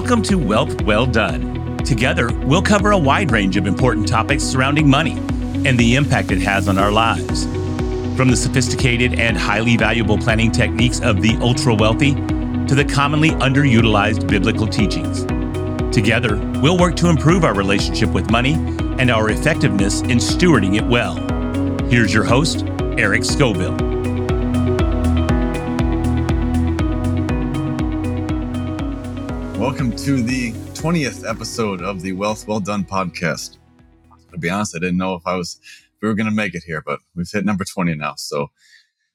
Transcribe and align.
Welcome 0.00 0.22
to 0.22 0.36
Wealth 0.38 0.80
Well 0.82 1.06
Done. 1.06 1.76
Together, 1.78 2.32
we'll 2.44 2.62
cover 2.62 2.92
a 2.92 2.96
wide 2.96 3.32
range 3.32 3.56
of 3.56 3.66
important 3.66 4.06
topics 4.06 4.44
surrounding 4.44 4.88
money 4.88 5.18
and 5.66 5.76
the 5.76 5.96
impact 5.96 6.30
it 6.30 6.38
has 6.38 6.68
on 6.68 6.78
our 6.78 6.92
lives. 6.92 7.46
From 8.16 8.30
the 8.30 8.36
sophisticated 8.36 9.18
and 9.18 9.36
highly 9.36 9.76
valuable 9.76 10.16
planning 10.16 10.52
techniques 10.52 11.00
of 11.00 11.20
the 11.20 11.36
ultra 11.40 11.74
wealthy 11.74 12.14
to 12.14 12.76
the 12.76 12.84
commonly 12.84 13.30
underutilized 13.30 14.28
biblical 14.28 14.68
teachings. 14.68 15.24
Together, 15.92 16.36
we'll 16.62 16.78
work 16.78 16.94
to 16.94 17.08
improve 17.08 17.42
our 17.42 17.54
relationship 17.54 18.10
with 18.10 18.30
money 18.30 18.54
and 19.00 19.10
our 19.10 19.30
effectiveness 19.30 20.02
in 20.02 20.18
stewarding 20.18 20.76
it 20.76 20.86
well. 20.86 21.16
Here's 21.88 22.14
your 22.14 22.22
host, 22.22 22.64
Eric 22.96 23.22
Scovill. 23.22 23.97
Welcome 29.58 29.90
to 29.96 30.22
the 30.22 30.52
20th 30.74 31.28
episode 31.28 31.82
of 31.82 32.00
the 32.00 32.12
Wealth 32.12 32.46
Well 32.46 32.60
Done 32.60 32.84
podcast. 32.84 33.56
To 34.30 34.38
be 34.38 34.48
honest, 34.48 34.76
I 34.76 34.78
didn't 34.78 34.98
know 34.98 35.16
if 35.16 35.26
I 35.26 35.34
was 35.34 35.58
if 35.60 36.00
we 36.00 36.06
were 36.06 36.14
going 36.14 36.28
to 36.28 36.32
make 36.32 36.54
it 36.54 36.62
here, 36.64 36.80
but 36.80 37.00
we've 37.16 37.28
hit 37.28 37.44
number 37.44 37.64
20 37.64 37.96
now. 37.96 38.14
So, 38.16 38.52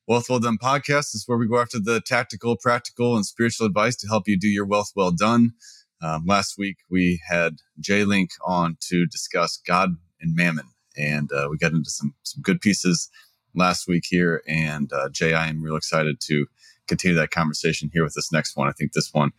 Wealth 0.05 0.29
Well 0.29 0.39
Done 0.39 0.57
podcast 0.57 1.15
is 1.15 1.23
where 1.27 1.37
we 1.37 1.47
go 1.47 1.61
after 1.61 1.79
the 1.79 2.01
tactical, 2.01 2.57
practical, 2.57 3.15
and 3.15 3.25
spiritual 3.25 3.67
advice 3.67 3.95
to 3.95 4.07
help 4.07 4.27
you 4.27 4.37
do 4.37 4.49
your 4.49 4.65
wealth 4.65 4.91
well 4.97 5.11
done. 5.11 5.53
Um, 6.01 6.25
last 6.25 6.57
week 6.57 6.75
we 6.89 7.21
had 7.25 7.59
Jay 7.79 8.03
Link 8.03 8.31
on 8.45 8.75
to 8.89 9.05
discuss 9.05 9.61
God 9.65 9.95
and 10.19 10.35
Mammon, 10.35 10.67
and 10.97 11.31
uh, 11.31 11.47
we 11.49 11.57
got 11.57 11.71
into 11.71 11.89
some 11.89 12.15
some 12.23 12.41
good 12.41 12.59
pieces 12.59 13.09
last 13.55 13.87
week 13.87 14.03
here. 14.09 14.43
And 14.45 14.91
uh, 14.91 15.07
Jay, 15.07 15.35
I 15.35 15.47
am 15.47 15.63
real 15.63 15.77
excited 15.77 16.19
to 16.25 16.47
continue 16.89 17.15
that 17.15 17.31
conversation 17.31 17.89
here 17.93 18.03
with 18.03 18.13
this 18.13 18.33
next 18.33 18.57
one. 18.57 18.67
I 18.67 18.73
think 18.73 18.91
this 18.91 19.13
one 19.13 19.31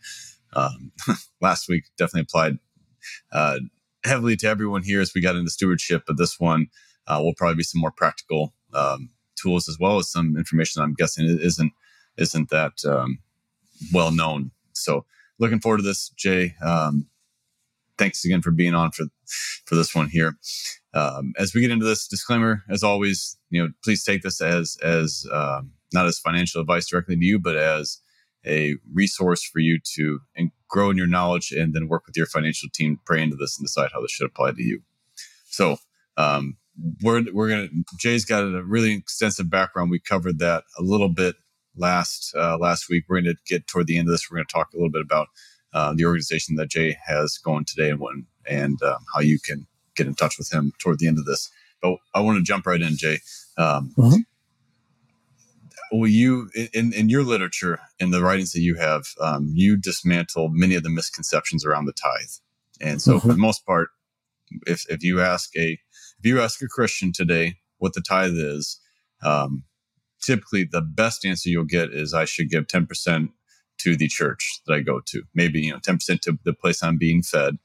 um, 0.55 0.91
last 1.41 1.67
week 1.67 1.85
definitely 1.97 2.21
applied 2.21 2.57
uh, 3.31 3.59
heavily 4.03 4.35
to 4.37 4.47
everyone 4.47 4.83
here 4.83 5.01
as 5.01 5.13
we 5.13 5.21
got 5.21 5.35
into 5.35 5.51
stewardship, 5.51 6.03
but 6.07 6.17
this 6.17 6.39
one 6.39 6.67
uh, 7.07 7.19
will 7.21 7.33
probably 7.35 7.55
be 7.55 7.63
some 7.63 7.81
more 7.81 7.91
practical 7.91 8.53
um, 8.73 9.09
tools 9.35 9.67
as 9.69 9.77
well 9.79 9.97
as 9.97 10.11
some 10.11 10.37
information 10.37 10.81
I'm 10.81 10.93
guessing 10.93 11.25
isn't 11.25 11.71
isn't 12.17 12.49
that 12.49 12.73
um, 12.85 13.19
well 13.93 14.11
known. 14.11 14.51
So 14.73 15.05
looking 15.39 15.59
forward 15.59 15.77
to 15.77 15.83
this, 15.83 16.09
Jay. 16.09 16.55
Um, 16.63 17.07
thanks 17.97 18.25
again 18.25 18.41
for 18.41 18.51
being 18.51 18.73
on 18.73 18.91
for 18.91 19.05
for 19.65 19.75
this 19.75 19.93
one 19.93 20.09
here. 20.09 20.37
Um, 20.93 21.33
as 21.37 21.53
we 21.53 21.61
get 21.61 21.71
into 21.71 21.85
this 21.85 22.07
disclaimer, 22.07 22.63
as 22.69 22.83
always, 22.83 23.37
you 23.49 23.61
know, 23.61 23.69
please 23.83 24.03
take 24.03 24.21
this 24.21 24.41
as 24.41 24.77
as 24.83 25.25
um, 25.31 25.71
not 25.93 26.05
as 26.05 26.19
financial 26.19 26.61
advice 26.61 26.87
directly 26.87 27.15
to 27.15 27.25
you, 27.25 27.39
but 27.39 27.57
as 27.57 27.99
a 28.45 28.75
resource 28.93 29.43
for 29.43 29.59
you 29.59 29.79
to 29.95 30.19
grow 30.67 30.89
in 30.89 30.97
your 30.97 31.07
knowledge 31.07 31.51
and 31.51 31.73
then 31.73 31.87
work 31.87 32.05
with 32.05 32.17
your 32.17 32.25
financial 32.25 32.69
team, 32.73 32.99
pray 33.05 33.21
into 33.21 33.35
this 33.35 33.57
and 33.57 33.65
decide 33.65 33.89
how 33.93 34.01
this 34.01 34.11
should 34.11 34.27
apply 34.27 34.51
to 34.51 34.63
you. 34.63 34.81
So 35.45 35.77
um, 36.17 36.57
we're 37.01 37.23
we're 37.33 37.49
gonna 37.49 37.69
Jay's 37.97 38.25
got 38.25 38.43
a 38.43 38.63
really 38.63 38.93
extensive 38.93 39.49
background. 39.49 39.91
We 39.91 39.99
covered 39.99 40.39
that 40.39 40.63
a 40.77 40.81
little 40.81 41.09
bit 41.09 41.35
last 41.77 42.33
uh, 42.35 42.57
last 42.57 42.89
week. 42.89 43.05
We're 43.07 43.21
going 43.21 43.35
to 43.35 43.41
get 43.45 43.67
toward 43.67 43.87
the 43.87 43.97
end 43.97 44.07
of 44.07 44.11
this. 44.11 44.29
We're 44.29 44.37
going 44.37 44.47
to 44.47 44.53
talk 44.53 44.73
a 44.73 44.77
little 44.77 44.91
bit 44.91 45.01
about 45.01 45.27
uh, 45.73 45.93
the 45.93 46.05
organization 46.05 46.55
that 46.55 46.69
Jay 46.69 46.97
has 47.05 47.37
going 47.37 47.65
today 47.65 47.89
and 47.89 47.99
when 47.99 48.25
and 48.47 48.81
um, 48.83 48.97
how 49.13 49.21
you 49.21 49.39
can 49.39 49.65
get 49.95 50.07
in 50.07 50.15
touch 50.15 50.37
with 50.37 50.51
him 50.51 50.73
toward 50.79 50.99
the 50.99 51.07
end 51.07 51.17
of 51.17 51.25
this. 51.25 51.49
But 51.81 51.97
I 52.13 52.19
want 52.19 52.37
to 52.37 52.43
jump 52.43 52.65
right 52.65 52.81
in, 52.81 52.97
Jay. 52.97 53.19
Um, 53.57 53.93
mm-hmm 53.97 54.17
well, 55.91 56.09
you 56.09 56.49
in, 56.73 56.93
in 56.93 57.09
your 57.09 57.23
literature 57.23 57.79
in 57.99 58.11
the 58.11 58.21
writings 58.21 58.51
that 58.53 58.61
you 58.61 58.75
have, 58.75 59.03
um, 59.19 59.51
you 59.53 59.77
dismantle 59.77 60.49
many 60.49 60.75
of 60.75 60.83
the 60.83 60.89
misconceptions 60.89 61.65
around 61.65 61.85
the 61.85 61.93
tithe. 61.93 62.29
And 62.81 63.01
so, 63.01 63.13
mm-hmm. 63.13 63.27
for 63.27 63.33
the 63.33 63.39
most 63.39 63.65
part, 63.65 63.89
if 64.67 64.85
if 64.89 65.03
you 65.03 65.21
ask 65.21 65.55
a 65.57 65.79
if 66.19 66.25
you 66.25 66.41
ask 66.41 66.61
a 66.61 66.67
Christian 66.67 67.11
today 67.13 67.55
what 67.77 67.93
the 67.93 68.01
tithe 68.01 68.35
is, 68.35 68.79
um, 69.23 69.63
typically 70.21 70.67
the 70.69 70.81
best 70.81 71.25
answer 71.25 71.49
you'll 71.49 71.65
get 71.65 71.91
is 71.91 72.13
I 72.13 72.25
should 72.25 72.49
give 72.49 72.67
ten 72.67 72.85
percent 72.85 73.31
to 73.79 73.95
the 73.95 74.07
church 74.07 74.61
that 74.65 74.73
I 74.73 74.81
go 74.81 75.01
to. 75.07 75.23
Maybe 75.33 75.61
you 75.61 75.73
know 75.73 75.79
ten 75.79 75.95
percent 75.95 76.21
to 76.23 76.37
the 76.43 76.53
place 76.53 76.83
I'm 76.83 76.97
being 76.97 77.21
fed, 77.21 77.57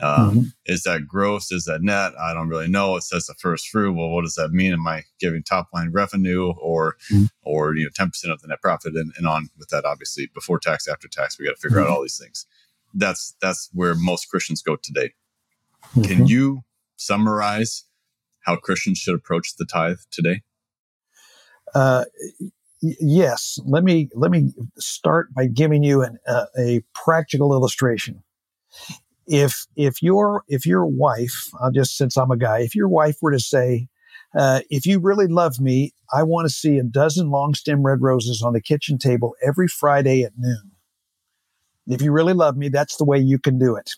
um, 0.00 0.30
mm-hmm. 0.30 0.42
Is 0.66 0.82
that 0.82 1.06
gross? 1.06 1.50
Is 1.50 1.64
that 1.64 1.80
net? 1.80 2.12
I 2.20 2.34
don't 2.34 2.48
really 2.48 2.68
know. 2.68 2.96
It 2.96 3.02
says 3.02 3.26
the 3.26 3.34
first 3.34 3.68
fruit. 3.68 3.94
Well, 3.94 4.10
what 4.10 4.24
does 4.24 4.34
that 4.34 4.50
mean? 4.50 4.74
Am 4.74 4.86
I 4.86 5.04
giving 5.18 5.42
top 5.42 5.68
line 5.72 5.90
revenue 5.90 6.52
or, 6.60 6.96
mm-hmm. 7.10 7.24
or 7.42 7.74
you 7.74 7.84
know, 7.84 7.90
ten 7.94 8.08
percent 8.08 8.32
of 8.32 8.42
the 8.42 8.48
net 8.48 8.60
profit 8.60 8.94
and, 8.94 9.12
and, 9.16 9.26
on 9.26 9.48
with 9.58 9.68
that? 9.68 9.86
Obviously, 9.86 10.30
before 10.34 10.58
tax, 10.58 10.86
after 10.86 11.08
tax, 11.08 11.38
we 11.38 11.46
got 11.46 11.52
to 11.52 11.60
figure 11.60 11.78
mm-hmm. 11.78 11.90
out 11.90 11.96
all 11.96 12.02
these 12.02 12.18
things. 12.18 12.46
That's 12.92 13.34
that's 13.40 13.70
where 13.72 13.94
most 13.94 14.26
Christians 14.28 14.60
go 14.60 14.76
today. 14.76 15.14
Can 15.94 16.02
mm-hmm. 16.02 16.24
you 16.24 16.62
summarize 16.96 17.84
how 18.40 18.56
Christians 18.56 18.98
should 18.98 19.14
approach 19.14 19.56
the 19.56 19.64
tithe 19.64 19.98
today? 20.10 20.42
Uh, 21.74 22.04
yes. 22.82 23.58
Let 23.64 23.82
me 23.82 24.10
let 24.14 24.30
me 24.30 24.52
start 24.78 25.32
by 25.32 25.46
giving 25.46 25.82
you 25.82 26.02
an, 26.02 26.18
uh, 26.28 26.46
a 26.58 26.82
practical 26.94 27.54
illustration 27.54 28.22
if 29.26 29.66
if 29.76 30.02
your 30.02 30.42
if 30.48 30.66
your 30.66 30.86
wife, 30.86 31.50
I'll 31.60 31.72
just 31.72 31.96
since 31.96 32.16
I'm 32.16 32.30
a 32.30 32.36
guy, 32.36 32.60
if 32.60 32.74
your 32.74 32.88
wife 32.88 33.16
were 33.20 33.32
to 33.32 33.40
say, 33.40 33.88
uh, 34.36 34.60
if 34.70 34.86
you 34.86 35.00
really 35.00 35.26
love 35.26 35.60
me, 35.60 35.92
I 36.12 36.22
want 36.22 36.46
to 36.46 36.54
see 36.54 36.78
a 36.78 36.84
dozen 36.84 37.30
long 37.30 37.54
stem 37.54 37.82
red 37.82 38.02
roses 38.02 38.42
on 38.42 38.52
the 38.52 38.60
kitchen 38.60 38.98
table 38.98 39.34
every 39.44 39.68
Friday 39.68 40.22
at 40.22 40.32
noon. 40.36 40.72
If 41.86 42.02
you 42.02 42.12
really 42.12 42.34
love 42.34 42.56
me, 42.56 42.68
that's 42.68 42.96
the 42.96 43.04
way 43.04 43.18
you 43.18 43.38
can 43.38 43.58
do 43.58 43.76
it. 43.76 43.90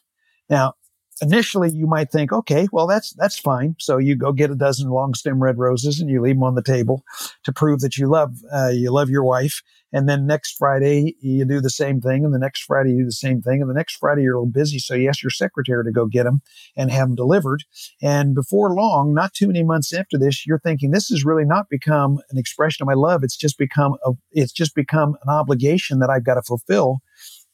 Now, 0.50 0.74
initially 1.20 1.70
you 1.72 1.86
might 1.86 2.10
think, 2.10 2.32
okay, 2.32 2.68
well, 2.72 2.86
that's, 2.86 3.12
that's 3.14 3.38
fine. 3.38 3.76
So 3.78 3.98
you 3.98 4.16
go 4.16 4.32
get 4.32 4.50
a 4.50 4.54
dozen 4.54 4.90
long 4.90 5.14
stem 5.14 5.42
red 5.42 5.58
roses 5.58 6.00
and 6.00 6.08
you 6.10 6.20
leave 6.20 6.36
them 6.36 6.42
on 6.42 6.54
the 6.54 6.62
table 6.62 7.02
to 7.44 7.52
prove 7.52 7.80
that 7.80 7.96
you 7.96 8.08
love, 8.08 8.36
uh, 8.52 8.68
you 8.68 8.90
love 8.90 9.10
your 9.10 9.24
wife. 9.24 9.62
And 9.92 10.08
then 10.08 10.26
next 10.26 10.56
Friday 10.58 11.16
you 11.20 11.44
do 11.44 11.60
the 11.60 11.70
same 11.70 12.00
thing. 12.00 12.24
And 12.24 12.34
the 12.34 12.38
next 12.38 12.64
Friday 12.64 12.90
you 12.90 12.98
do 12.98 13.06
the 13.06 13.12
same 13.12 13.40
thing. 13.40 13.60
And 13.60 13.70
the 13.70 13.74
next 13.74 13.96
Friday 13.96 14.22
you're 14.22 14.34
a 14.34 14.40
little 14.40 14.52
busy. 14.52 14.78
So 14.78 14.94
you 14.94 15.08
ask 15.08 15.22
your 15.22 15.30
secretary 15.30 15.82
to 15.84 15.90
go 15.90 16.06
get 16.06 16.24
them 16.24 16.42
and 16.76 16.90
have 16.90 17.08
them 17.08 17.14
delivered. 17.14 17.64
And 18.02 18.34
before 18.34 18.74
long, 18.74 19.14
not 19.14 19.32
too 19.32 19.46
many 19.46 19.62
months 19.64 19.92
after 19.94 20.18
this, 20.18 20.46
you're 20.46 20.60
thinking 20.60 20.90
this 20.90 21.08
has 21.08 21.24
really 21.24 21.46
not 21.46 21.70
become 21.70 22.18
an 22.30 22.38
expression 22.38 22.82
of 22.82 22.86
my 22.86 22.94
love. 22.94 23.24
It's 23.24 23.36
just 23.36 23.56
become 23.56 23.96
a, 24.04 24.12
it's 24.32 24.52
just 24.52 24.74
become 24.74 25.16
an 25.22 25.30
obligation 25.30 26.00
that 26.00 26.10
I've 26.10 26.24
got 26.24 26.34
to 26.34 26.42
fulfill. 26.42 26.98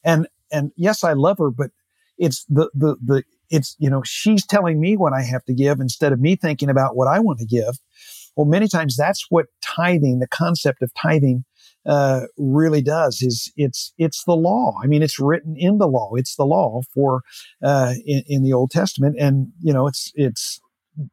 And, 0.03 0.27
and 0.51 0.71
yes, 0.75 1.03
I 1.03 1.13
love 1.13 1.37
her, 1.39 1.51
but 1.51 1.71
it's 2.17 2.45
the, 2.45 2.69
the, 2.73 2.95
the, 3.03 3.23
it's, 3.49 3.75
you 3.79 3.89
know, 3.89 4.01
she's 4.03 4.45
telling 4.45 4.79
me 4.79 4.97
what 4.97 5.13
I 5.13 5.21
have 5.21 5.45
to 5.45 5.53
give 5.53 5.79
instead 5.79 6.13
of 6.13 6.19
me 6.19 6.35
thinking 6.35 6.69
about 6.69 6.95
what 6.95 7.07
I 7.07 7.19
want 7.19 7.39
to 7.39 7.45
give. 7.45 7.79
Well, 8.35 8.45
many 8.45 8.67
times 8.67 8.97
that's 8.97 9.27
what 9.29 9.47
tithing, 9.61 10.19
the 10.19 10.27
concept 10.27 10.81
of 10.81 10.91
tithing, 10.93 11.45
uh, 11.85 12.21
really 12.37 12.81
does 12.81 13.21
is 13.21 13.51
it's 13.55 13.93
it's 13.97 14.23
the 14.25 14.35
law. 14.35 14.75
I 14.83 14.87
mean, 14.87 15.03
it's 15.03 15.19
written 15.19 15.55
in 15.55 15.77
the 15.77 15.87
law. 15.87 16.15
It's 16.15 16.35
the 16.35 16.45
law 16.45 16.81
for 16.93 17.21
uh, 17.63 17.93
in, 18.05 18.23
in 18.27 18.43
the 18.43 18.53
Old 18.53 18.71
Testament, 18.71 19.17
and 19.19 19.51
you 19.61 19.71
know, 19.71 19.85
it's 19.85 20.11
it's 20.15 20.59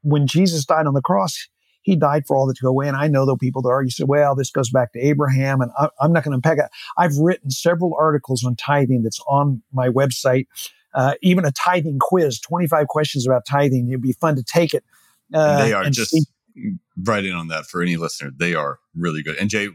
when 0.02 0.26
Jesus 0.26 0.64
died 0.64 0.86
on 0.86 0.94
the 0.94 1.02
cross, 1.02 1.48
he 1.82 1.96
died 1.96 2.24
for 2.26 2.36
all 2.36 2.46
that 2.46 2.56
to 2.56 2.62
go 2.62 2.68
away. 2.68 2.88
And 2.88 2.96
I 2.96 3.08
know 3.08 3.26
though 3.26 3.36
people 3.36 3.62
that 3.62 3.68
argue 3.68 3.90
say, 3.90 4.04
well, 4.04 4.34
this 4.34 4.50
goes 4.50 4.70
back 4.70 4.92
to 4.92 5.00
Abraham, 5.00 5.60
and 5.60 5.70
I, 5.78 5.88
am 6.00 6.12
not 6.12 6.24
going 6.24 6.32
to 6.32 6.36
unpack 6.36 6.58
it. 6.58 6.70
I've 6.96 7.16
written 7.16 7.50
several 7.50 7.94
articles 7.98 8.44
on 8.44 8.56
tithing 8.56 9.02
that's 9.02 9.20
on 9.28 9.62
my 9.72 9.88
website 9.88 10.46
uh, 10.94 11.14
even 11.22 11.44
a 11.44 11.52
tithing 11.52 11.98
quiz, 12.00 12.40
25 12.40 12.86
questions 12.88 13.26
about 13.26 13.44
tithing. 13.46 13.88
It'd 13.88 14.02
be 14.02 14.12
fun 14.12 14.36
to 14.36 14.42
take 14.42 14.74
it. 14.74 14.84
Uh, 15.32 15.64
they 15.64 15.72
are 15.72 15.84
just 15.90 16.10
see. 16.10 16.22
right 17.02 17.24
in 17.24 17.34
on 17.34 17.48
that 17.48 17.66
for 17.66 17.82
any 17.82 17.96
listener. 17.96 18.30
They 18.34 18.54
are 18.54 18.78
really 18.94 19.22
good. 19.22 19.36
And 19.36 19.48
Jay, 19.48 19.68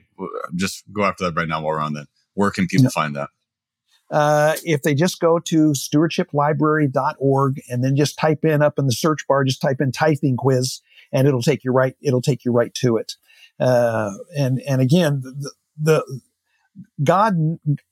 just 0.56 0.84
go 0.92 1.04
after 1.04 1.26
that 1.26 1.36
right 1.36 1.48
now 1.48 1.62
while 1.62 1.74
we're 1.74 1.82
on 1.82 1.94
that. 1.94 2.08
Where 2.34 2.52
can 2.52 2.68
people 2.68 2.90
find 2.92 3.16
that? 3.16 3.30
Uh, 4.10 4.56
if 4.64 4.84
they 4.84 4.94
just 4.94 5.20
go 5.20 5.38
to 5.40 5.72
stewardshiplibrary.org 5.72 7.62
and 7.70 7.84
then 7.84 7.96
just 7.96 8.18
type 8.18 8.46
in 8.46 8.62
up 8.62 8.80
in 8.80 8.86
the 8.86 8.94
search 8.94 9.28
bar, 9.28 9.44
just 9.44 9.62
type 9.62 9.82
in 9.82 9.92
tithing 9.92 10.38
quiz 10.38 10.82
and 11.12 11.28
it'll 11.28 11.42
take 11.42 11.64
you 11.64 11.72
right, 11.72 11.96
it'll 12.02 12.22
take 12.22 12.46
you 12.46 12.52
right 12.52 12.74
to 12.74 12.98
it. 12.98 13.16
Uh, 13.60 14.12
and, 14.38 14.62
and 14.68 14.82
again, 14.82 15.22
the, 15.24 15.52
the, 15.78 16.22
God 17.04 17.36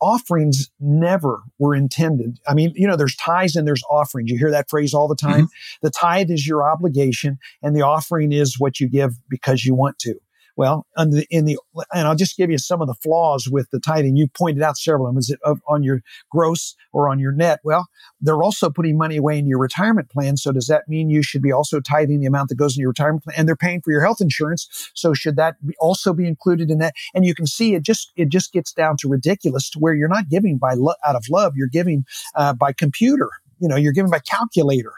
offerings 0.02 0.70
never 0.80 1.42
were 1.60 1.76
intended. 1.76 2.40
I 2.48 2.54
mean, 2.54 2.74
you 2.76 2.88
know, 2.88 2.96
there's 2.96 3.16
tithes 3.16 3.56
and 3.56 3.68
there's 3.68 3.84
offerings. 3.90 4.32
You 4.32 4.38
hear 4.38 4.52
that 4.52 4.70
phrase 4.70 4.94
all 4.94 5.08
the 5.08 5.16
time. 5.16 5.46
Mm-hmm. 5.46 5.78
The 5.82 5.92
tithe 5.92 6.32
is 6.32 6.48
your 6.48 6.64
obligation 6.70 7.40
and 7.62 7.76
the 7.76 7.82
offering 7.82 8.32
is 8.32 8.60
what 8.60 8.80
you 8.80 8.88
give 8.90 9.14
because 9.30 9.66
you 9.66 9.76
want 9.76 10.00
to. 10.00 10.16
Well, 10.58 10.86
the, 10.96 11.26
in 11.30 11.46
the 11.46 11.58
and 11.94 12.08
I'll 12.08 12.16
just 12.16 12.38
give 12.38 12.50
you 12.50 12.58
some 12.58 12.82
of 12.82 12.88
the 12.88 12.94
flaws 12.96 13.50
with 13.50 13.70
the 13.72 13.80
tithing. 13.80 14.16
You 14.16 14.28
pointed 14.28 14.64
out 14.64 14.78
several 14.78 15.08
of 15.08 15.14
them. 15.14 15.20
Is 15.20 15.30
it 15.30 15.40
on 15.68 15.84
your 15.84 16.02
gross 16.32 16.76
or 16.94 17.10
on 17.10 17.20
your 17.20 17.32
net? 17.32 17.60
Well, 17.64 17.88
they're 18.22 18.42
also 18.42 18.70
putting 18.70 18.98
money 18.98 19.18
away 19.18 19.38
in 19.38 19.48
your 19.48 19.60
retirement 19.60 20.10
plan. 20.10 20.38
So 20.38 20.52
does 20.52 20.68
that 20.68 20.88
mean 20.88 21.10
you 21.10 21.24
should 21.24 21.42
be 21.42 21.52
also 21.52 21.80
tithing 21.80 22.20
the 22.22 22.26
amount 22.28 22.50
that 22.50 22.56
goes 22.56 22.78
in 22.78 22.82
your 22.82 22.90
retirement 22.90 23.24
plan? 23.24 23.36
And 23.38 23.48
they're 23.48 23.56
paying 23.56 23.82
for 23.82 23.92
your 23.92 24.02
health 24.02 24.22
insurance. 24.22 24.68
So 24.94 25.14
should 25.14 25.36
that 25.36 25.56
be 25.66 25.76
also 25.80 26.14
be 26.14 26.28
included 26.28 26.72
in 26.72 26.78
that? 26.80 26.94
And 27.14 27.26
you 27.26 27.36
can 27.36 27.48
see 27.48 27.76
it 27.76 27.84
just 27.84 28.12
it 28.16 28.30
just 28.30 28.54
gets 28.54 28.72
down 28.72 28.98
to 28.98 29.10
ridiculous 29.10 29.70
to 29.72 29.80
where 29.80 29.94
you're 29.94 30.08
not 30.08 30.30
giving 30.30 30.58
by 30.58 30.74
lo- 30.74 30.96
out 31.06 31.16
of 31.16 31.26
love. 31.30 31.54
You're 31.56 31.68
giving 31.68 32.06
uh, 32.36 32.54
by 32.54 32.74
computer. 32.74 33.30
You 33.60 33.68
know, 33.70 33.76
you're 33.76 33.94
giving 33.94 34.12
by 34.12 34.20
calculator. 34.20 34.94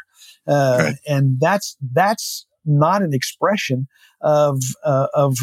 Uh, 0.48 0.77
right. 0.80 0.95
And 1.07 1.39
that's 1.39 1.77
that's 1.94 2.46
not 2.67 3.01
an 3.01 3.13
expression 3.13 3.87
of 4.21 4.61
uh, 4.83 5.07
of 5.13 5.37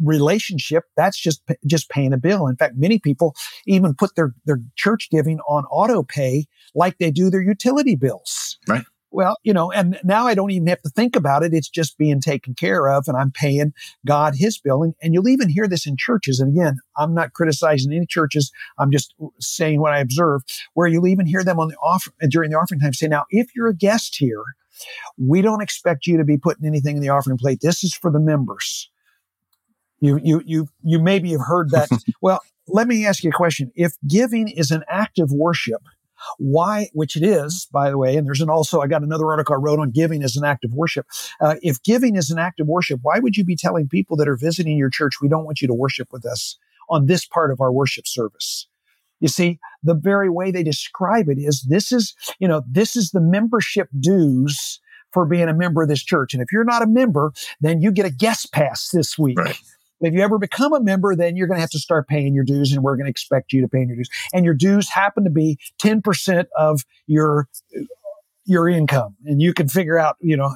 relationship. 0.00 0.84
That's 0.96 1.18
just 1.18 1.42
just 1.66 1.88
paying 1.90 2.12
a 2.12 2.18
bill. 2.18 2.46
In 2.46 2.56
fact 2.56 2.76
many 2.76 2.98
people 2.98 3.34
even 3.66 3.94
put 3.94 4.14
their 4.16 4.34
their 4.44 4.60
church 4.76 5.08
giving 5.10 5.40
on 5.40 5.64
auto 5.66 6.02
pay 6.02 6.46
like 6.74 6.98
they 6.98 7.10
do 7.10 7.30
their 7.30 7.42
utility 7.42 7.96
bills. 7.96 8.58
Right. 8.68 8.84
Well 9.10 9.36
you 9.42 9.52
know 9.52 9.70
and 9.70 9.98
now 10.02 10.26
i 10.26 10.34
don't 10.34 10.50
even 10.50 10.66
have 10.68 10.82
to 10.82 10.90
think 10.90 11.16
about 11.16 11.42
it. 11.42 11.54
It's 11.54 11.68
just 11.68 11.98
being 11.98 12.20
taken 12.20 12.54
care 12.54 12.88
of 12.88 13.08
and 13.08 13.16
i'm 13.16 13.30
paying 13.30 13.72
god 14.06 14.34
his 14.36 14.58
bill. 14.58 14.82
And, 14.82 14.94
and 15.02 15.14
you'll 15.14 15.28
even 15.28 15.48
hear 15.48 15.68
this 15.68 15.86
in 15.86 15.96
churches. 15.96 16.40
And 16.40 16.56
again 16.56 16.78
i'm 16.96 17.14
not 17.14 17.32
criticizing 17.32 17.92
any 17.92 18.06
churches. 18.06 18.52
I'm 18.78 18.90
just 18.90 19.14
saying 19.40 19.80
what 19.80 19.92
i 19.92 19.98
observe 19.98 20.42
where 20.74 20.88
you'll 20.88 21.08
even 21.08 21.26
hear 21.26 21.44
them 21.44 21.58
on 21.58 21.68
the 21.68 21.76
offer 21.76 22.12
during 22.28 22.50
the 22.50 22.58
offering 22.58 22.80
time 22.80 22.92
say 22.92 23.08
now 23.08 23.24
if 23.30 23.48
you're 23.54 23.68
a 23.68 23.76
guest 23.76 24.16
here 24.18 24.42
we 25.18 25.42
don't 25.42 25.62
expect 25.62 26.06
you 26.06 26.16
to 26.16 26.24
be 26.24 26.36
putting 26.36 26.66
anything 26.66 26.96
in 26.96 27.02
the 27.02 27.08
offering 27.08 27.38
plate. 27.38 27.60
This 27.60 27.84
is 27.84 27.94
for 27.94 28.10
the 28.10 28.20
members. 28.20 28.90
You, 30.00 30.20
you, 30.22 30.42
you, 30.44 30.68
you 30.82 30.98
maybe 30.98 31.30
have 31.32 31.40
heard 31.40 31.70
that. 31.70 31.88
well, 32.20 32.40
let 32.68 32.86
me 32.86 33.06
ask 33.06 33.24
you 33.24 33.30
a 33.30 33.32
question. 33.32 33.70
If 33.74 33.94
giving 34.06 34.48
is 34.48 34.70
an 34.70 34.84
act 34.88 35.18
of 35.18 35.32
worship, 35.32 35.82
why, 36.38 36.88
which 36.92 37.16
it 37.16 37.22
is, 37.22 37.66
by 37.72 37.90
the 37.90 37.98
way, 37.98 38.16
and 38.16 38.26
there's 38.26 38.40
an 38.40 38.48
also, 38.48 38.80
I 38.80 38.86
got 38.86 39.02
another 39.02 39.26
article 39.26 39.54
I 39.54 39.58
wrote 39.58 39.78
on 39.78 39.90
giving 39.90 40.22
as 40.22 40.36
an 40.36 40.44
act 40.44 40.64
of 40.64 40.72
worship. 40.72 41.06
Uh, 41.40 41.56
if 41.62 41.82
giving 41.82 42.16
is 42.16 42.30
an 42.30 42.38
act 42.38 42.60
of 42.60 42.66
worship, 42.66 43.00
why 43.02 43.18
would 43.18 43.36
you 43.36 43.44
be 43.44 43.56
telling 43.56 43.88
people 43.88 44.16
that 44.16 44.28
are 44.28 44.36
visiting 44.36 44.76
your 44.76 44.90
church, 44.90 45.14
we 45.20 45.28
don't 45.28 45.44
want 45.44 45.60
you 45.60 45.68
to 45.68 45.74
worship 45.74 46.08
with 46.12 46.24
us 46.24 46.56
on 46.88 47.06
this 47.06 47.26
part 47.26 47.50
of 47.50 47.60
our 47.60 47.72
worship 47.72 48.06
service? 48.06 48.66
You 49.20 49.28
see, 49.28 49.58
the 49.82 49.94
very 49.94 50.28
way 50.28 50.50
they 50.50 50.62
describe 50.62 51.28
it 51.28 51.38
is 51.38 51.62
this 51.68 51.92
is, 51.92 52.14
you 52.38 52.48
know, 52.48 52.62
this 52.68 52.96
is 52.96 53.10
the 53.10 53.20
membership 53.20 53.88
dues 53.98 54.80
for 55.12 55.24
being 55.24 55.48
a 55.48 55.54
member 55.54 55.82
of 55.82 55.88
this 55.88 56.02
church. 56.02 56.34
And 56.34 56.42
if 56.42 56.52
you're 56.52 56.64
not 56.64 56.82
a 56.82 56.86
member, 56.86 57.32
then 57.60 57.80
you 57.80 57.92
get 57.92 58.04
a 58.04 58.10
guest 58.10 58.52
pass 58.52 58.90
this 58.90 59.16
week. 59.18 59.38
Right. 59.38 59.58
If 60.00 60.12
you 60.12 60.20
ever 60.20 60.38
become 60.38 60.74
a 60.74 60.80
member, 60.80 61.14
then 61.14 61.36
you're 61.36 61.46
going 61.46 61.56
to 61.56 61.62
have 61.62 61.70
to 61.70 61.78
start 61.78 62.08
paying 62.08 62.34
your 62.34 62.44
dues, 62.44 62.72
and 62.72 62.82
we're 62.82 62.96
going 62.96 63.06
to 63.06 63.10
expect 63.10 63.52
you 63.52 63.62
to 63.62 63.68
pay 63.68 63.84
your 63.86 63.96
dues. 63.96 64.10
And 64.34 64.44
your 64.44 64.52
dues 64.52 64.90
happen 64.90 65.24
to 65.24 65.30
be 65.30 65.58
10% 65.80 66.46
of 66.58 66.82
your 67.06 67.48
your 68.46 68.68
income 68.68 69.16
and 69.24 69.40
you 69.40 69.54
can 69.54 69.68
figure 69.68 69.98
out 69.98 70.16
you 70.20 70.36
know 70.36 70.54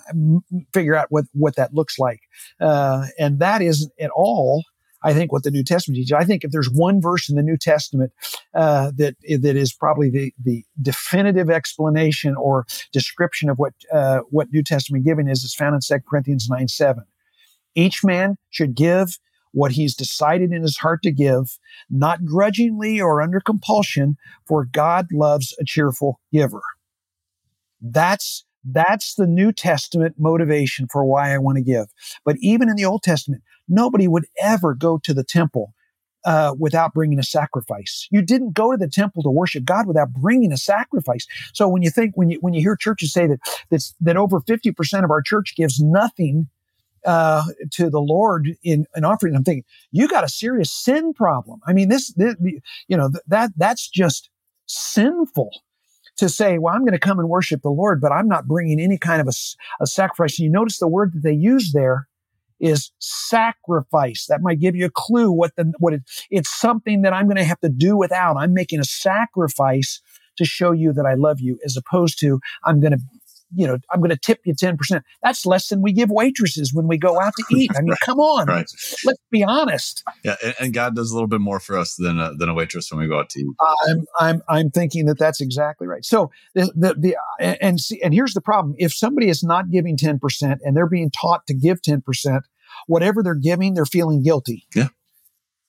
figure 0.74 0.94
out 0.94 1.06
what 1.08 1.24
what 1.32 1.56
that 1.56 1.72
looks 1.72 1.98
like 1.98 2.20
uh, 2.60 3.06
and 3.18 3.38
that 3.38 3.62
isn't 3.62 3.90
at 3.98 4.10
all 4.10 4.62
I 5.02 5.14
think 5.14 5.32
what 5.32 5.44
the 5.44 5.50
New 5.50 5.62
Testament 5.62 5.96
teaches. 5.96 6.12
I 6.12 6.24
think 6.24 6.44
if 6.44 6.50
there's 6.50 6.70
one 6.70 7.00
verse 7.00 7.28
in 7.28 7.36
the 7.36 7.42
New 7.42 7.56
Testament 7.56 8.12
uh, 8.54 8.90
that 8.96 9.16
that 9.40 9.56
is 9.56 9.72
probably 9.72 10.10
the 10.10 10.32
the 10.42 10.64
definitive 10.80 11.50
explanation 11.50 12.34
or 12.36 12.66
description 12.92 13.48
of 13.48 13.58
what 13.58 13.74
uh, 13.92 14.20
what 14.30 14.48
New 14.52 14.62
Testament 14.62 15.04
giving 15.04 15.28
is, 15.28 15.44
is 15.44 15.54
found 15.54 15.74
in 15.74 15.80
2 15.80 16.02
Corinthians 16.08 16.48
9 16.50 16.68
7. 16.68 17.04
Each 17.74 18.02
man 18.02 18.36
should 18.50 18.74
give 18.74 19.18
what 19.52 19.72
he's 19.72 19.94
decided 19.94 20.52
in 20.52 20.62
his 20.62 20.78
heart 20.78 21.02
to 21.02 21.10
give, 21.10 21.58
not 21.88 22.24
grudgingly 22.24 23.00
or 23.00 23.22
under 23.22 23.40
compulsion, 23.40 24.16
for 24.46 24.64
God 24.64 25.06
loves 25.12 25.54
a 25.60 25.64
cheerful 25.64 26.20
giver. 26.32 26.62
That's 27.80 28.44
that's 28.64 29.14
the 29.14 29.26
New 29.26 29.52
Testament 29.52 30.16
motivation 30.18 30.88
for 30.90 31.04
why 31.04 31.32
I 31.32 31.38
want 31.38 31.56
to 31.56 31.62
give. 31.62 31.86
But 32.24 32.36
even 32.40 32.68
in 32.68 32.76
the 32.76 32.84
Old 32.84 33.02
Testament, 33.02 33.42
nobody 33.68 34.08
would 34.08 34.26
ever 34.42 34.74
go 34.74 34.98
to 34.98 35.14
the 35.14 35.24
temple 35.24 35.74
uh, 36.24 36.54
without 36.58 36.92
bringing 36.92 37.18
a 37.18 37.22
sacrifice. 37.22 38.08
You 38.10 38.22
didn't 38.22 38.52
go 38.52 38.72
to 38.72 38.76
the 38.76 38.88
temple 38.88 39.22
to 39.22 39.30
worship 39.30 39.64
God 39.64 39.86
without 39.86 40.12
bringing 40.12 40.52
a 40.52 40.56
sacrifice. 40.56 41.26
So 41.52 41.68
when 41.68 41.82
you 41.82 41.90
think 41.90 42.16
when 42.16 42.30
you 42.30 42.38
when 42.40 42.54
you 42.54 42.60
hear 42.60 42.76
churches 42.76 43.12
say 43.12 43.26
that 43.26 43.38
that's, 43.70 43.94
that 44.00 44.16
over 44.16 44.40
fifty 44.40 44.72
percent 44.72 45.04
of 45.04 45.10
our 45.10 45.22
church 45.22 45.54
gives 45.56 45.80
nothing 45.80 46.48
uh, 47.06 47.44
to 47.70 47.88
the 47.88 48.00
Lord 48.00 48.56
in 48.62 48.86
an 48.94 49.04
offering, 49.04 49.34
I'm 49.34 49.44
thinking 49.44 49.64
you 49.92 50.08
got 50.08 50.24
a 50.24 50.28
serious 50.28 50.72
sin 50.72 51.14
problem. 51.14 51.60
I 51.66 51.72
mean, 51.72 51.88
this, 51.88 52.12
this 52.14 52.34
you 52.88 52.96
know 52.96 53.10
that 53.28 53.52
that's 53.56 53.88
just 53.88 54.28
sinful 54.66 55.50
to 56.16 56.28
say, 56.28 56.58
well, 56.58 56.74
I'm 56.74 56.82
going 56.82 56.92
to 56.92 56.98
come 56.98 57.20
and 57.20 57.28
worship 57.28 57.62
the 57.62 57.70
Lord, 57.70 58.00
but 58.00 58.10
I'm 58.10 58.26
not 58.26 58.48
bringing 58.48 58.80
any 58.80 58.98
kind 58.98 59.20
of 59.20 59.28
a, 59.28 59.32
a 59.80 59.86
sacrifice. 59.86 60.38
And 60.38 60.44
you 60.44 60.50
notice 60.50 60.78
the 60.78 60.88
word 60.88 61.12
that 61.12 61.22
they 61.22 61.32
use 61.32 61.72
there 61.72 62.08
is 62.60 62.90
sacrifice. 62.98 64.26
That 64.28 64.42
might 64.42 64.60
give 64.60 64.74
you 64.74 64.86
a 64.86 64.90
clue 64.90 65.30
what 65.30 65.54
the 65.56 65.72
what 65.78 65.94
it, 65.94 66.02
it's 66.30 66.50
something 66.50 67.02
that 67.02 67.12
I'm 67.12 67.26
going 67.26 67.36
to 67.36 67.44
have 67.44 67.60
to 67.60 67.68
do 67.68 67.96
without. 67.96 68.36
I'm 68.36 68.54
making 68.54 68.80
a 68.80 68.84
sacrifice 68.84 70.00
to 70.36 70.44
show 70.44 70.72
you 70.72 70.92
that 70.92 71.06
I 71.06 71.14
love 71.14 71.40
you, 71.40 71.58
as 71.64 71.76
opposed 71.76 72.18
to 72.20 72.40
I'm 72.64 72.80
going 72.80 72.92
to 72.92 73.00
you 73.54 73.66
know, 73.66 73.78
I'm 73.92 74.00
going 74.00 74.10
to 74.10 74.16
tip 74.16 74.40
you 74.44 74.54
10%. 74.54 75.02
That's 75.22 75.46
less 75.46 75.68
than 75.68 75.82
we 75.82 75.92
give 75.92 76.10
waitresses 76.10 76.72
when 76.72 76.86
we 76.86 76.98
go 76.98 77.20
out 77.20 77.32
to 77.36 77.56
eat. 77.56 77.70
I 77.76 77.80
mean, 77.80 77.90
right. 77.90 77.98
come 78.04 78.18
on. 78.18 78.46
Right. 78.46 78.70
Let's 79.04 79.20
be 79.30 79.42
honest. 79.44 80.02
Yeah. 80.24 80.36
And, 80.44 80.54
and, 80.60 80.74
God 80.74 80.94
does 80.94 81.10
a 81.10 81.14
little 81.14 81.28
bit 81.28 81.40
more 81.40 81.60
for 81.60 81.78
us 81.78 81.96
than 81.96 82.20
a, 82.20 82.34
than 82.34 82.48
a 82.48 82.54
waitress 82.54 82.90
when 82.90 83.00
we 83.00 83.08
go 83.08 83.18
out 83.18 83.30
to 83.30 83.40
eat. 83.40 83.46
I'm, 83.88 84.04
I'm, 84.20 84.42
I'm 84.48 84.70
thinking 84.70 85.06
that 85.06 85.18
that's 85.18 85.40
exactly 85.40 85.86
right. 85.86 86.04
So 86.04 86.30
the, 86.54 86.72
the, 86.76 86.94
the 86.94 87.16
and 87.60 87.80
see, 87.80 88.00
and 88.02 88.12
here's 88.12 88.34
the 88.34 88.40
problem. 88.40 88.74
If 88.78 88.92
somebody 88.92 89.28
is 89.28 89.42
not 89.42 89.70
giving 89.70 89.96
10% 89.96 90.18
and 90.62 90.76
they're 90.76 90.88
being 90.88 91.10
taught 91.10 91.46
to 91.46 91.54
give 91.54 91.80
10%, 91.80 92.40
whatever 92.86 93.22
they're 93.22 93.34
giving, 93.34 93.74
they're 93.74 93.86
feeling 93.86 94.22
guilty. 94.22 94.66
Yeah 94.74 94.88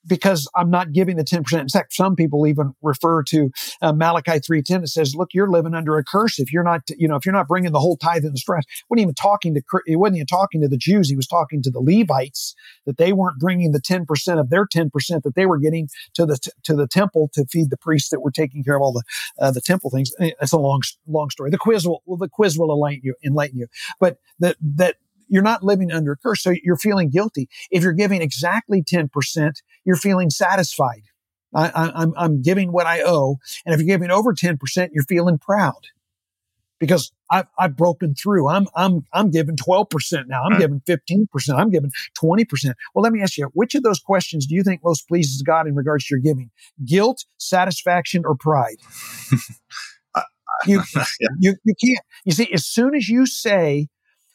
because 0.08 0.50
I'm 0.56 0.70
not 0.70 0.94
giving 0.94 1.18
the 1.18 1.24
10%. 1.24 1.60
In 1.60 1.70
fact, 1.70 1.94
some 1.94 2.16
people 2.16 2.48
even 2.48 2.74
refer 2.82 3.24
to 3.24 3.52
uh, 3.82 3.94
Malachi 3.94 4.40
3.10. 4.40 4.84
It 4.84 4.88
says, 4.88 5.16
look, 5.16 5.34
you're 5.34 5.50
living 5.50 5.74
under 5.74 5.98
a 5.98 6.04
curse. 6.04 6.40
If 6.40 6.52
you're 6.52 6.64
not, 6.64 6.82
you 6.98 7.08
know, 7.08 7.16
if 7.16 7.26
you're 7.26 7.34
not 7.34 7.48
bringing 7.48 7.72
the 7.72 7.80
whole 7.80 7.98
tithe 7.98 8.24
and 8.24 8.34
the 8.34 8.38
stress, 8.38 8.64
wasn't 8.90 9.04
even 9.04 9.16
talking 9.16 9.54
to, 9.56 9.62
he 9.86 9.96
wasn't 9.96 10.18
even 10.18 10.28
talking 10.28 10.62
to 10.62 10.68
the 10.68 10.78
Jews. 10.78 11.10
He 11.10 11.16
was 11.16 11.28
talking 11.28 11.62
to 11.64 11.72
the 11.72 11.82
Levites 11.82 12.56
that 12.86 12.98
they 12.98 13.14
weren't 13.14 13.40
bringing 13.40 13.72
the 13.72 13.82
10% 13.82 14.40
of 14.40 14.50
their 14.50 14.66
10% 14.66 14.90
that 15.24 15.36
they 15.36 15.46
were 15.46 15.58
getting 15.58 15.90
to 16.16 16.26
the, 16.26 16.38
to 16.64 16.76
the 16.76 16.88
temple 16.88 17.30
to 17.34 17.46
feed 17.46 17.70
the 17.70 17.78
priests 17.78 18.10
that 18.10 18.22
were 18.22 18.32
taking 18.32 18.64
care 18.64 18.76
of 18.76 18.82
all 18.82 18.94
the, 18.94 19.04
uh, 19.40 19.52
the 19.52 19.62
temple 19.62 19.90
things. 19.90 20.12
It's 20.20 20.54
a 20.54 20.58
long, 20.58 20.82
long 21.08 21.30
story. 21.30 21.50
The 21.50 21.58
quiz 21.58 21.88
will, 21.88 22.02
well, 22.06 22.18
the 22.18 22.30
quiz 22.30 22.58
will 22.58 22.72
enlighten 22.72 23.02
you, 23.04 23.16
enlighten 23.26 23.58
you, 23.58 23.68
but 24.00 24.18
that, 24.40 24.56
that, 24.62 24.96
you're 25.30 25.44
not 25.44 25.64
living 25.64 25.92
under 25.92 26.14
a 26.14 26.18
curse. 26.18 26.44
So 26.44 26.54
you're 26.64 26.78
feeling 26.78 27.10
guilty. 27.10 27.48
If 27.72 27.84
you're 27.84 27.94
giving 27.94 28.22
exactly 28.22 28.84
10%, 28.84 29.52
you're 29.86 29.96
feeling 29.96 30.30
satisfied. 30.30 31.04
I, 31.54 31.92
I'm, 31.96 32.14
I'm 32.16 32.42
giving 32.42 32.72
what 32.72 32.86
I 32.86 33.02
owe. 33.04 33.38
And 33.66 33.74
if 33.74 33.80
you're 33.80 33.98
giving 33.98 34.12
over 34.12 34.34
10%, 34.34 34.90
you're 34.92 35.04
feeling 35.06 35.40
proud 35.40 35.88
because 36.80 37.12
I've, 37.32 37.48
I've 37.58 37.76
broken 37.76 38.16
through. 38.16 38.48
I'm, 38.48 38.68
I'm, 38.76 39.06
I'm 39.14 39.32
giving 39.32 39.56
12% 39.56 40.28
now. 40.28 40.44
I'm 40.44 40.54
hmm. 40.54 40.60
giving 40.60 40.82
15%. 40.82 41.28
I'm 41.56 41.70
giving 41.70 41.92
20%. 42.22 42.74
Well, 42.94 43.04
let 43.04 43.12
me 43.12 43.22
ask 43.22 43.38
you, 43.38 43.50
which 43.54 43.76
of 43.76 43.84
those 43.84 44.00
questions 44.00 44.46
do 44.46 44.56
you 44.56 44.64
think 44.64 44.82
most 44.84 45.08
pleases 45.08 45.42
God 45.42 45.68
in 45.68 45.76
regards 45.76 46.06
to 46.06 46.16
your 46.16 46.22
giving? 46.22 46.52
Guilt, 46.86 47.26
satisfaction, 47.38 48.24
or 48.26 48.36
pride? 48.36 48.78
you, 50.66 50.82
yeah. 51.20 51.28
you, 51.40 51.56
you 51.64 51.74
can't, 51.84 52.06
you 52.26 52.32
see, 52.32 52.52
as 52.54 52.66
soon 52.66 52.96
as 52.96 53.10
you 53.10 53.26
say, 53.26 53.88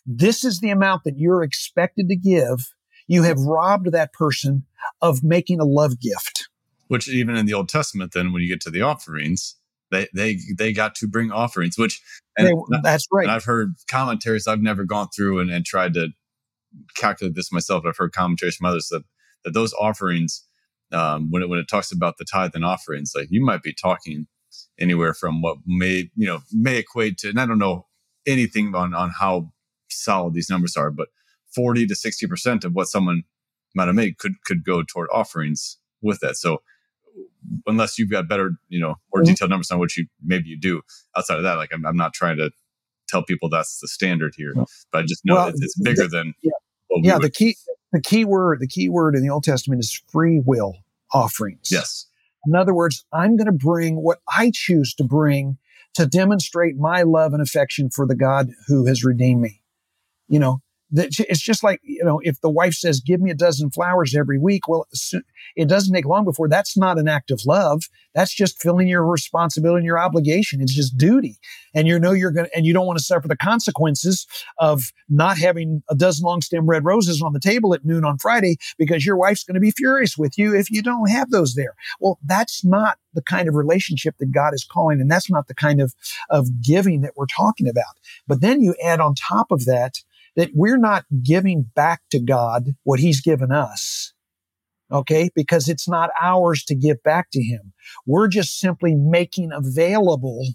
this 0.07 0.45
is 0.45 0.61
the 0.61 0.71
amount 0.71 1.05
that 1.05 1.19
you're 1.19 1.43
expected 1.43 2.09
to 2.09 2.17
give. 2.17 2.73
You 3.07 3.23
have 3.23 3.39
robbed 3.41 3.93
that 3.93 4.13
person 4.13 4.65
of 5.01 5.23
making 5.23 5.61
a 5.61 5.65
love 5.65 6.01
gift. 6.01 6.49
Which 6.89 7.09
even 7.09 7.37
in 7.37 7.47
the 7.47 7.55
Old 7.55 7.69
Testament, 7.69 8.13
then 8.13 8.33
when 8.33 8.43
you 8.43 8.49
get 8.49 8.61
to 8.63 8.71
the 8.71 8.83
offerings, 8.83 9.57
they 9.91 10.09
they 10.15 10.39
they 10.57 10.73
got 10.73 10.95
to 10.97 11.09
bring 11.09 11.31
offerings. 11.31 11.79
Which 11.79 12.03
they, 12.37 12.53
that's 12.83 13.07
right. 13.13 13.29
I've 13.29 13.45
heard 13.45 13.75
commentaries. 13.91 14.47
I've 14.47 14.61
never 14.61 14.85
gone 14.85 15.09
through 15.15 15.41
and, 15.41 15.51
and 15.51 15.65
tried 15.65 15.95
to 15.95 16.09
calculate 16.97 17.35
this 17.35 17.53
myself. 17.53 17.85
I've 17.87 17.97
heard 17.97 18.13
commentaries 18.13 18.57
from 18.57 18.67
others 18.67 18.89
that 18.89 19.03
that 19.45 19.55
those 19.55 19.73
offerings, 19.75 20.45
um, 20.93 21.31
when 21.31 21.43
it 21.43 21.49
when 21.49 21.59
it 21.59 21.69
talks 21.69 21.93
about 21.93 22.19
the 22.19 22.25
tithe 22.25 22.53
and 22.55 22.65
offerings, 22.65 23.13
like 23.15 23.29
you 23.31 23.45
might 23.45 23.63
be 23.63 23.73
talking 23.73 24.27
anywhere 24.79 25.15
from 25.15 25.43
what 25.43 25.59
may 25.67 26.11
you 26.17 26.27
know 26.27 26.41
may 26.53 26.79
equate 26.79 27.19
to, 27.19 27.29
and 27.31 27.41
I 27.41 27.47
don't 27.47 27.59
know 27.59 27.87
anything 28.27 28.75
on 28.75 28.95
on 28.95 29.11
how 29.11 29.53
solid 29.97 30.35
these 30.35 30.51
numbers 30.51 30.77
are, 30.77 30.91
but 30.91 31.09
40 31.55 31.87
to 31.87 31.95
60% 31.95 32.65
of 32.65 32.75
what 32.75 32.89
someone 32.89 33.23
might 33.75 33.87
have 33.87 33.95
made 33.95 34.19
could 34.19 34.35
could 34.45 34.65
go 34.65 34.83
toward 34.83 35.09
offerings 35.13 35.79
with 36.03 36.21
that. 36.21 36.37
So 36.37 36.63
unless 37.67 37.99
you've 37.99 38.11
got 38.11 38.29
better, 38.29 38.53
you 38.69 38.81
know, 38.81 38.97
more 39.13 39.23
mm-hmm. 39.23 39.33
detailed 39.33 39.51
numbers 39.51 39.71
on 39.71 39.79
what 39.79 39.97
you 39.97 40.07
maybe 40.23 40.49
you 40.49 40.59
do 40.59 40.83
outside 41.17 41.39
of 41.39 41.45
that, 41.45 41.55
like 41.55 41.71
I'm, 41.73 41.85
I'm 41.85 41.97
not 41.97 42.15
trying 42.15 42.37
to 42.39 42.51
tell 43.09 43.23
people 43.23 43.49
that's 43.49 43.81
the 43.81 43.89
standard 43.89 44.35
here, 44.37 44.55
but 44.93 44.99
I 44.99 45.03
just 45.03 45.25
know 45.25 45.35
well, 45.35 45.53
it's 45.55 45.79
bigger 45.81 46.09
than 46.09 46.35
yeah, 46.43 46.53
yeah 47.03 47.19
the 47.19 47.31
key 47.31 47.57
the 47.93 48.01
key 48.01 48.25
word, 48.25 48.61
the 48.61 48.67
key 48.67 48.89
word 48.89 49.15
in 49.15 49.23
the 49.23 49.31
Old 49.31 49.45
Testament 49.45 49.81
is 49.81 50.03
free 50.09 50.43
will 50.45 50.75
offerings. 51.13 51.69
Yes. 51.71 52.07
In 52.47 52.55
other 52.55 52.75
words, 52.75 53.05
I'm 53.13 53.37
going 53.37 53.47
to 53.47 53.53
bring 53.53 54.03
what 54.03 54.19
I 54.29 54.51
choose 54.53 54.95
to 54.95 55.05
bring 55.05 55.59
to 55.95 56.05
demonstrate 56.05 56.77
my 56.77 57.03
love 57.03 57.33
and 57.33 57.41
affection 57.41 57.89
for 57.89 58.07
the 58.07 58.17
God 58.17 58.51
who 58.67 58.85
has 58.87 59.05
redeemed 59.05 59.41
me. 59.41 59.63
You 60.29 60.39
know, 60.39 60.61
it's 60.97 61.41
just 61.41 61.63
like 61.65 61.81
you 61.83 62.05
know 62.05 62.21
if 62.23 62.41
the 62.41 62.51
wife 62.51 62.75
says 62.75 63.01
give 63.01 63.21
me 63.21 63.31
a 63.31 63.35
dozen 63.35 63.71
flowers 63.71 64.15
every 64.15 64.39
week 64.39 64.69
well 64.69 64.87
it 65.57 65.69
doesn't 65.69 65.95
take 65.95 66.05
long 66.05 66.25
before 66.25 66.49
that's 66.49 66.77
not 66.77 66.99
an 66.99 67.09
act 67.09 67.31
of 67.31 67.43
love. 67.47 67.85
That's 68.15 68.35
just 68.35 68.61
filling 68.61 68.87
your 68.87 69.05
responsibility 69.05 69.79
and 69.79 69.87
your 69.87 69.99
obligation. 69.99 70.61
It's 70.61 70.75
just 70.75 70.97
duty. 70.97 71.39
And 71.75 71.89
you 71.89 71.99
know 71.99 72.13
you're 72.13 72.31
going 72.31 72.47
to 72.47 72.57
and 72.57 72.65
you 72.65 72.73
don't 72.73 72.87
want 72.87 72.99
to 72.99 73.05
suffer 73.05 73.27
the 73.27 73.37
consequences 73.37 74.27
of 74.59 74.93
not 75.09 75.39
having 75.39 75.83
a 75.91 75.95
dozen 75.95 76.25
long 76.25 76.41
stem 76.41 76.67
red 76.67 76.85
roses 76.85 77.23
on 77.23 77.33
the 77.33 77.41
table 77.41 77.75
at 77.75 77.85
noon 77.85 78.05
on 78.05 78.19
friday 78.19 78.57
because 78.79 79.05
your 79.05 79.17
wife's 79.17 79.45
going 79.45 79.55
to 79.55 79.61
be 79.61 79.73
furious 79.73 80.17
with 80.17 80.39
you 80.39 80.55
if 80.55 80.71
you 80.71 80.83
don't 80.83 81.11
have 81.11 81.31
those 81.31 81.55
there. 81.55 81.75
Well 82.01 82.19
that's 82.25 82.65
not 82.65 82.99
the 83.15 83.23
kind 83.23 83.49
of 83.49 83.55
relationship 83.55 84.17
that 84.19 84.33
god 84.33 84.55
is 84.55 84.65
calling 84.65 85.01
and 85.01 85.11
that's 85.11 85.31
not 85.31 85.49
the 85.49 85.55
kind 85.55 85.81
of 85.81 85.95
of 86.31 86.63
giving 86.63 87.01
that 87.01 87.15
we're 87.17 87.27
talking 87.27 87.69
about. 87.69 87.85
But 88.29 88.41
then 88.41 88.61
you 88.61 88.75
add 88.83 89.01
on 89.01 89.15
top 89.15 89.51
of 89.51 89.65
that 89.65 89.99
that 90.37 90.51
we're 90.55 90.79
not 90.79 91.05
giving 91.23 91.67
back 91.75 92.03
to 92.11 92.21
God 92.21 92.71
what 92.83 93.01
he's 93.01 93.21
given 93.21 93.53
us. 93.53 94.13
Okay. 94.91 95.31
Because 95.35 95.69
it's 95.69 95.89
not 95.89 96.11
ours 96.21 96.65
to 96.65 96.75
give 96.75 97.03
back 97.03 97.29
to 97.33 97.43
him. 97.43 97.73
We're 98.07 98.29
just 98.29 98.59
simply 98.59 98.95
making 98.95 99.51
available 99.53 100.47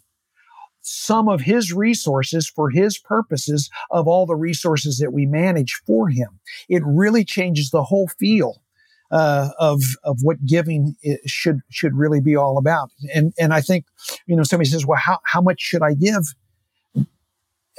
some 0.81 1.27
of 1.27 1.41
his 1.41 1.73
resources 1.73 2.49
for 2.49 2.69
his 2.69 2.97
purposes 2.97 3.69
of 3.91 4.07
all 4.07 4.25
the 4.25 4.35
resources 4.35 4.97
that 4.97 5.11
we 5.13 5.25
manage 5.25 5.81
for 5.85 6.09
him. 6.09 6.39
It 6.67 6.81
really 6.85 7.25
changes 7.25 7.69
the 7.69 7.83
whole 7.83 8.07
feel. 8.19 8.61
Uh, 9.11 9.49
of 9.57 9.81
of 10.03 10.19
what 10.21 10.45
giving 10.45 10.95
should 11.25 11.61
should 11.71 11.95
really 11.95 12.21
be 12.21 12.35
all 12.35 12.59
about, 12.59 12.91
and 13.11 13.33
and 13.39 13.55
I 13.55 13.59
think, 13.59 13.85
you 14.27 14.35
know, 14.35 14.43
somebody 14.43 14.69
says, 14.69 14.85
well, 14.85 14.99
how 15.03 15.17
how 15.23 15.41
much 15.41 15.59
should 15.59 15.81
I 15.81 15.95
give? 15.95 16.21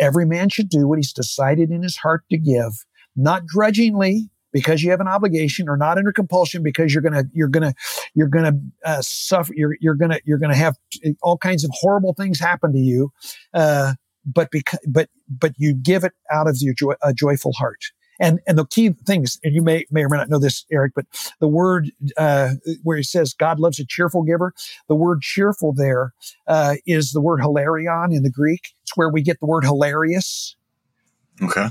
Every 0.01 0.27
man 0.27 0.49
should 0.49 0.69
do 0.69 0.89
what 0.89 0.99
he's 0.99 1.13
decided 1.13 1.71
in 1.71 1.83
his 1.83 1.97
heart 1.97 2.23
to 2.31 2.39
give, 2.39 2.73
not 3.15 3.47
grudgingly 3.47 4.31
because 4.53 4.83
you 4.83 4.91
have 4.91 5.01
an 5.01 5.09
obligation 5.09 5.69
or 5.69 5.77
not 5.77 5.99
under 5.99 6.13
compulsion 6.13 6.63
because 6.63 6.93
you're 6.93 7.03
gonna 7.03 7.25
you're 7.33 7.49
gonna 7.49 7.75
you're 8.15 8.29
gonna 8.29 8.53
uh, 8.85 9.01
suffer 9.01 9.53
you're 9.55 9.77
you're 9.81 9.95
gonna 9.95 10.19
you're 10.25 10.39
gonna 10.39 10.57
have 10.57 10.77
all 11.23 11.39
kinds 11.39 11.65
of 11.65 11.71
horrible 11.75 12.15
things 12.15 12.41
happen 12.41 12.73
to 12.73 12.79
you 12.79 13.13
uh, 13.55 13.95
but 14.27 14.51
because 14.51 14.81
but 14.89 15.09
but 15.29 15.53
you 15.57 15.75
give 15.75 16.05
it 16.05 16.13
out 16.33 16.49
of 16.49 16.57
your 16.61 16.75
joy, 16.75 16.95
a 17.03 17.15
joyful 17.15 17.53
heart 17.53 17.81
and 18.21 18.39
and 18.47 18.59
the 18.59 18.67
key 18.67 18.91
things, 19.07 19.41
and 19.43 19.55
you 19.55 19.63
may 19.63 19.87
may 19.91 20.05
or 20.05 20.09
may 20.09 20.19
not 20.19 20.29
know 20.29 20.39
this, 20.39 20.65
Eric, 20.71 20.93
but 20.95 21.07
the 21.41 21.49
word 21.49 21.91
uh, 22.17 22.51
where 22.83 22.99
he 22.99 23.03
says 23.03 23.35
God 23.35 23.59
loves 23.59 23.81
a 23.81 23.85
cheerful 23.85 24.23
giver, 24.23 24.55
the 24.89 24.95
word 24.95 25.23
cheerful 25.23 25.73
there 25.73 26.13
uh, 26.47 26.77
is 26.87 27.13
the 27.13 27.21
word 27.21 27.41
hilarion 27.41 28.13
in 28.13 28.23
the 28.23 28.31
Greek. 28.31 28.75
It's 28.83 28.97
where 28.97 29.09
we 29.09 29.23
get 29.23 29.41
the 29.41 29.47
word 29.47 29.65
hilarious. 29.65 30.55
Okay. 31.43 31.69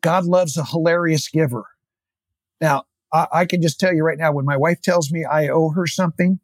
God 0.00 0.24
loves 0.24 0.56
a 0.56 0.64
hilarious 0.64 1.28
giver. 1.28 1.66
Now, 2.60 2.84
I, 3.12 3.26
I 3.32 3.44
can 3.44 3.60
just 3.60 3.78
tell 3.78 3.92
you 3.92 4.02
right 4.02 4.18
now, 4.18 4.32
when 4.32 4.44
my 4.44 4.56
wife 4.56 4.80
tells 4.80 5.12
me 5.12 5.24
I 5.24 5.48
owe 5.48 5.70
her 5.70 5.86
something, 5.86 6.40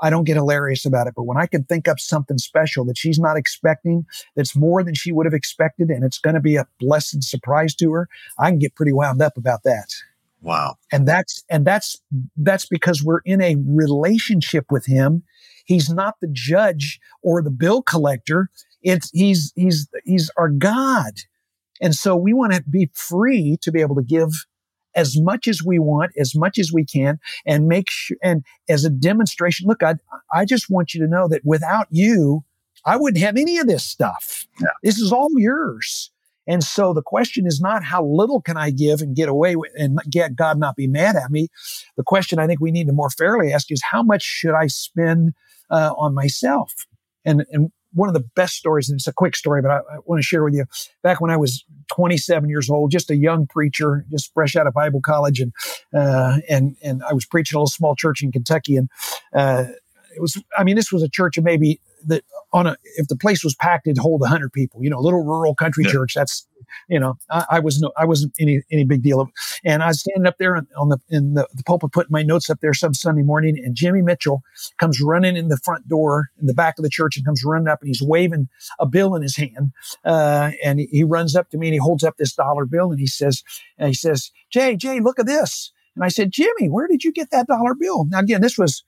I 0.00 0.10
don't 0.10 0.24
get 0.24 0.36
hilarious 0.36 0.84
about 0.84 1.06
it. 1.06 1.14
But 1.16 1.24
when 1.24 1.36
I 1.36 1.46
can 1.46 1.64
think 1.64 1.88
up 1.88 2.00
something 2.00 2.38
special 2.38 2.84
that 2.86 2.98
she's 2.98 3.18
not 3.18 3.36
expecting, 3.36 4.06
that's 4.36 4.56
more 4.56 4.82
than 4.82 4.94
she 4.94 5.12
would 5.12 5.26
have 5.26 5.34
expected, 5.34 5.90
and 5.90 6.04
it's 6.04 6.18
going 6.18 6.34
to 6.34 6.40
be 6.40 6.56
a 6.56 6.66
blessed 6.80 7.22
surprise 7.22 7.74
to 7.76 7.92
her, 7.92 8.08
I 8.38 8.50
can 8.50 8.58
get 8.58 8.74
pretty 8.74 8.92
wound 8.92 9.22
up 9.22 9.36
about 9.36 9.62
that. 9.64 9.94
Wow. 10.44 10.76
And 10.92 11.08
that's 11.08 11.42
and 11.48 11.66
that's 11.66 12.00
that's 12.36 12.66
because 12.66 13.02
we're 13.02 13.20
in 13.24 13.40
a 13.40 13.56
relationship 13.66 14.66
with 14.70 14.84
him. 14.84 15.22
He's 15.64 15.88
not 15.88 16.16
the 16.20 16.28
judge 16.30 17.00
or 17.22 17.42
the 17.42 17.50
bill 17.50 17.82
collector. 17.82 18.50
It's 18.82 19.08
he's 19.10 19.52
he's 19.56 19.88
he's 20.04 20.30
our 20.36 20.50
God. 20.50 21.14
And 21.80 21.94
so 21.94 22.14
we 22.14 22.34
want 22.34 22.52
to 22.52 22.62
be 22.62 22.90
free 22.92 23.56
to 23.62 23.72
be 23.72 23.80
able 23.80 23.96
to 23.96 24.02
give 24.02 24.28
as 24.94 25.18
much 25.20 25.48
as 25.48 25.62
we 25.62 25.78
want, 25.78 26.12
as 26.18 26.34
much 26.34 26.58
as 26.58 26.72
we 26.72 26.84
can, 26.84 27.18
and 27.46 27.68
make 27.68 27.90
sure, 27.90 28.16
and 28.22 28.44
as 28.68 28.84
a 28.84 28.90
demonstration, 28.90 29.66
look, 29.66 29.82
I, 29.82 29.94
I 30.32 30.44
just 30.44 30.70
want 30.70 30.94
you 30.94 31.00
to 31.00 31.08
know 31.08 31.28
that 31.28 31.44
without 31.44 31.86
you, 31.90 32.44
I 32.84 32.96
wouldn't 32.96 33.22
have 33.22 33.36
any 33.36 33.58
of 33.58 33.66
this 33.66 33.84
stuff. 33.84 34.46
Yeah. 34.60 34.68
This 34.82 34.98
is 34.98 35.12
all 35.12 35.30
yours. 35.36 36.10
And 36.46 36.62
so 36.62 36.92
the 36.92 37.02
question 37.02 37.46
is 37.46 37.60
not 37.60 37.82
how 37.82 38.04
little 38.04 38.40
can 38.42 38.56
I 38.56 38.70
give 38.70 39.00
and 39.00 39.16
get 39.16 39.28
away 39.28 39.56
with 39.56 39.72
and 39.78 39.98
get 40.10 40.36
God 40.36 40.58
not 40.58 40.76
be 40.76 40.86
mad 40.86 41.16
at 41.16 41.30
me. 41.30 41.48
The 41.96 42.02
question 42.02 42.38
I 42.38 42.46
think 42.46 42.60
we 42.60 42.70
need 42.70 42.86
to 42.88 42.92
more 42.92 43.10
fairly 43.10 43.52
ask 43.52 43.70
is 43.70 43.82
how 43.90 44.02
much 44.02 44.22
should 44.22 44.54
I 44.54 44.66
spend 44.66 45.32
uh, 45.70 45.94
on 45.96 46.14
myself? 46.14 46.74
And, 47.24 47.46
and 47.50 47.72
one 47.94 48.08
of 48.08 48.14
the 48.14 48.24
best 48.34 48.54
stories, 48.54 48.88
and 48.88 48.98
it's 48.98 49.06
a 49.06 49.12
quick 49.12 49.36
story, 49.36 49.62
but 49.62 49.70
I, 49.70 49.76
I 49.78 49.98
want 50.04 50.18
to 50.18 50.22
share 50.22 50.44
with 50.44 50.54
you. 50.54 50.64
Back 51.02 51.20
when 51.20 51.30
I 51.30 51.36
was 51.36 51.64
27 51.94 52.48
years 52.48 52.68
old, 52.68 52.90
just 52.90 53.10
a 53.10 53.16
young 53.16 53.46
preacher, 53.46 54.04
just 54.10 54.32
fresh 54.34 54.56
out 54.56 54.66
of 54.66 54.74
Bible 54.74 55.00
college, 55.00 55.40
and 55.40 55.52
uh, 55.94 56.38
and 56.48 56.76
and 56.82 57.02
I 57.08 57.12
was 57.12 57.24
preaching 57.24 57.56
a 57.56 57.58
little 57.60 57.68
small 57.68 57.94
church 57.94 58.22
in 58.22 58.32
Kentucky, 58.32 58.76
and 58.76 58.88
uh, 59.34 59.64
it 60.14 60.20
was. 60.20 60.42
I 60.56 60.64
mean, 60.64 60.76
this 60.76 60.92
was 60.92 61.02
a 61.02 61.08
church 61.08 61.38
of 61.38 61.44
maybe 61.44 61.80
that 62.06 62.24
on 62.52 62.66
a 62.66 62.76
if 62.96 63.08
the 63.08 63.16
place 63.16 63.44
was 63.44 63.54
packed, 63.54 63.86
it'd 63.86 63.98
hold 63.98 64.20
100 64.20 64.52
people. 64.52 64.82
You 64.82 64.90
know, 64.90 64.98
a 64.98 65.00
little 65.00 65.24
rural 65.24 65.54
country 65.54 65.84
yeah. 65.84 65.92
church. 65.92 66.14
That's 66.14 66.46
you 66.88 66.98
know, 66.98 67.16
I, 67.30 67.44
I 67.50 67.60
was 67.60 67.80
no, 67.80 67.92
I 67.96 68.04
wasn't 68.04 68.34
any 68.38 68.62
any 68.70 68.84
big 68.84 69.02
deal. 69.02 69.20
Of, 69.20 69.30
And 69.64 69.82
I 69.82 69.88
was 69.88 70.00
standing 70.00 70.26
up 70.26 70.38
there 70.38 70.56
on 70.56 70.88
the 70.88 70.98
in 71.10 71.34
the, 71.34 71.48
the 71.54 71.62
pulpit, 71.64 71.92
putting 71.92 72.12
my 72.12 72.22
notes 72.22 72.50
up 72.50 72.60
there 72.60 72.74
some 72.74 72.94
Sunday 72.94 73.22
morning, 73.22 73.60
and 73.62 73.74
Jimmy 73.74 74.02
Mitchell 74.02 74.42
comes 74.78 75.00
running 75.00 75.36
in 75.36 75.48
the 75.48 75.58
front 75.58 75.88
door 75.88 76.30
in 76.40 76.46
the 76.46 76.54
back 76.54 76.78
of 76.78 76.82
the 76.82 76.90
church 76.90 77.16
and 77.16 77.24
comes 77.24 77.42
running 77.44 77.68
up, 77.68 77.80
and 77.80 77.88
he's 77.88 78.02
waving 78.02 78.48
a 78.78 78.86
bill 78.86 79.14
in 79.14 79.22
his 79.22 79.36
hand, 79.36 79.72
uh, 80.04 80.50
and 80.64 80.80
he, 80.80 80.86
he 80.86 81.04
runs 81.04 81.36
up 81.36 81.50
to 81.50 81.58
me 81.58 81.68
and 81.68 81.74
he 81.74 81.78
holds 81.78 82.04
up 82.04 82.16
this 82.16 82.34
dollar 82.34 82.66
bill 82.66 82.90
and 82.90 83.00
he 83.00 83.06
says, 83.06 83.42
and 83.78 83.88
he 83.88 83.94
says, 83.94 84.30
Jay, 84.50 84.76
Jay, 84.76 85.00
look 85.00 85.18
at 85.18 85.26
this. 85.26 85.72
And 85.94 86.04
I 86.04 86.08
said, 86.08 86.32
Jimmy, 86.32 86.68
where 86.68 86.88
did 86.88 87.04
you 87.04 87.12
get 87.12 87.30
that 87.30 87.46
dollar 87.46 87.74
bill? 87.74 88.04
Now 88.06 88.20
again, 88.20 88.40
this 88.40 88.58
was 88.58 88.82